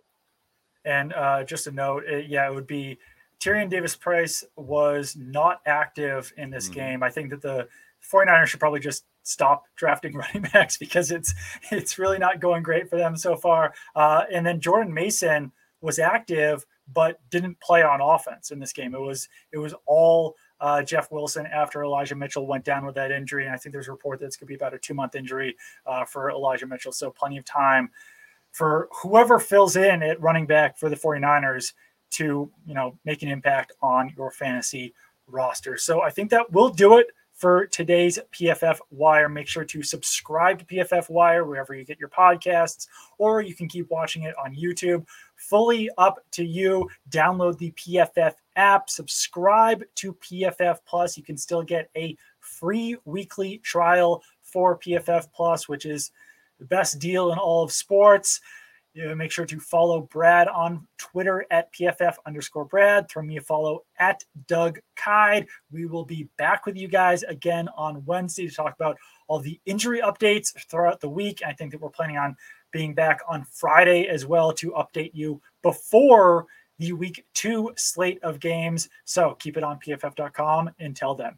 And 0.85 1.13
uh, 1.15 1.45
just 1.45 1.67
a 1.67 1.71
note, 1.71 2.05
it, 2.05 2.29
yeah, 2.29 2.47
it 2.47 2.55
would 2.55 2.67
be 2.67 2.99
Tyrion 3.41 3.69
Davis 3.69 3.97
Price 3.97 4.45
was 4.57 5.17
not 5.17 5.61
active 5.67 6.33
in 6.37 6.51
this 6.51 6.69
mm. 6.69 6.75
game. 6.75 7.03
I 7.03 7.11
think 7.11 7.31
that 7.31 7.43
the 7.43 7.69
49ers 8.13 8.47
should 8.47 8.61
probably 8.61 8.81
just 8.81 9.05
stop 9.23 9.65
drafting 9.77 10.15
running 10.17 10.43
backs 10.53 10.77
because 10.77 11.11
it's 11.11 11.35
it's 11.71 11.99
really 11.99 12.19
not 12.19 12.41
going 12.41 12.63
great 12.63 12.89
for 12.89 12.97
them 12.97 13.17
so 13.17 13.37
far. 13.37 13.75
Uh, 13.95 14.25
and 14.33 14.45
then 14.45 14.61
Jordan 14.61 14.93
Mason 14.93 15.53
was 15.81 15.99
active 15.99 16.65
but 16.93 17.19
didn't 17.31 17.59
play 17.61 17.83
on 17.83 18.01
offense 18.01 18.51
in 18.51 18.59
this 18.59 18.73
game. 18.73 18.95
It 18.95 19.01
was 19.01 19.29
it 19.53 19.59
was 19.59 19.75
all 19.87 20.35
uh, 20.61 20.83
Jeff 20.83 21.11
Wilson 21.11 21.47
after 21.47 21.83
Elijah 21.83 22.15
Mitchell 22.15 22.47
went 22.47 22.65
down 22.65 22.85
with 22.87 22.95
that 22.95 23.11
injury. 23.11 23.47
And 23.47 23.55
I 23.55 23.59
think 23.59 23.73
there's 23.73 23.89
a 23.89 23.93
report 23.93 24.21
that 24.21 24.27
it's 24.27 24.37
going 24.37 24.47
to 24.47 24.49
be 24.49 24.55
about 24.55 24.75
a 24.75 24.79
two 24.79 24.95
month 24.95 25.15
injury 25.15 25.57
uh, 25.87 26.05
for 26.05 26.31
Elijah 26.31 26.67
Mitchell. 26.67 26.93
So 26.93 27.11
plenty 27.11 27.39
of 27.39 27.45
time 27.45 27.91
for 28.53 28.89
whoever 29.03 29.39
fills 29.39 29.77
in 29.77 30.03
at 30.03 30.21
running 30.21 30.47
back 30.47 30.79
for 30.79 30.89
the 30.89 30.97
49ers 30.97 31.73
to 32.11 32.51
you 32.67 32.75
know 32.75 32.97
make 33.05 33.23
an 33.23 33.29
impact 33.29 33.73
on 33.83 34.13
your 34.17 34.31
fantasy 34.31 34.95
roster. 35.27 35.77
So 35.77 36.03
I 36.03 36.11
think 36.11 36.31
that 36.31 36.53
will 36.53 36.69
do 36.69 36.99
it 36.99 37.07
for 37.35 37.67
today's 37.67 38.19
PFF 38.33 38.79
Wire. 38.91 39.29
Make 39.29 39.49
sure 39.49 39.65
to 39.65 39.83
subscribe 39.83 40.59
to 40.61 40.65
PFF 40.65 41.11
Wire 41.11 41.45
wherever 41.45 41.75
you 41.75 41.85
get 41.85 41.99
your 41.99 42.09
podcasts, 42.09 42.87
or 43.19 43.43
you 43.43 43.55
can 43.55 43.69
keep 43.69 43.91
watching 43.91 44.23
it 44.23 44.35
on 44.43 44.55
YouTube. 44.55 45.05
Fully 45.37 45.91
up 45.99 46.19
to 46.33 46.45
you. 46.45 46.89
Download 47.11 47.59
the 47.59 47.73
PFF 47.73 48.35
app, 48.57 48.89
subscribe 48.89 49.83
to 49.97 50.15
PFF 50.15 50.79
Plus. 50.87 51.17
You 51.17 51.25
can 51.25 51.37
still 51.37 51.63
get 51.63 51.91
a 51.97 52.17
free 52.41 52.97
weekly 53.05 53.59
trial 53.59 54.23
for 54.43 54.79
PFF 54.79 55.27
Plus, 55.35 55.69
which 55.69 55.87
is 55.87 56.13
the 56.59 56.65
best 56.65 56.99
deal 56.99 57.33
in 57.33 57.39
all 57.39 57.65
of 57.65 57.73
sports. 57.73 58.41
Make 58.97 59.33
sure 59.33 59.47
to 59.47 59.59
follow 59.59 60.03
Brad 60.03 60.47
on 60.47 60.87
Twitter 60.99 61.45
at 61.51 61.73
PFF 61.75 62.15
underscore 62.27 62.65
Brad. 62.65 63.09
Throw 63.09 63.23
me 63.25 63.39
a 63.39 63.41
follow 63.41 63.85
at 63.99 64.23
Doug 64.47 64.79
Kyed. 64.95 65.49
We 65.73 65.87
will 65.87 66.05
be 66.05 66.29
back 66.39 66.65
with 66.65 66.77
you 66.77 66.87
guys 66.87 67.25
again 67.25 67.69
on 67.77 68.05
Wednesday 68.05 68.47
to 68.47 68.55
talk 68.55 68.75
about 68.75 68.97
all 69.27 69.41
the 69.41 69.61
injury 69.67 70.01
updates 70.01 70.53
throughout 70.71 71.01
the 71.01 71.09
week. 71.09 71.43
I 71.45 71.53
think 71.53 71.73
that 71.73 71.81
we're 71.81 71.91
planning 71.91 72.19
on 72.19 72.37
being 72.71 72.95
back 72.95 73.21
on 73.29 73.45
Friday 73.51 74.07
as 74.07 74.27
well 74.27 74.53
to 74.53 74.71
update 74.73 75.11
you 75.13 75.41
before 75.63 76.47
the 76.79 76.93
week 76.93 77.25
two 77.35 77.73
slate 77.77 78.23
of 78.23 78.39
games. 78.39 78.89
So 79.05 79.35
keep 79.41 79.57
it 79.57 79.65
on 79.65 79.79
pff.com 79.79 80.71
until 80.79 81.15
then. 81.15 81.37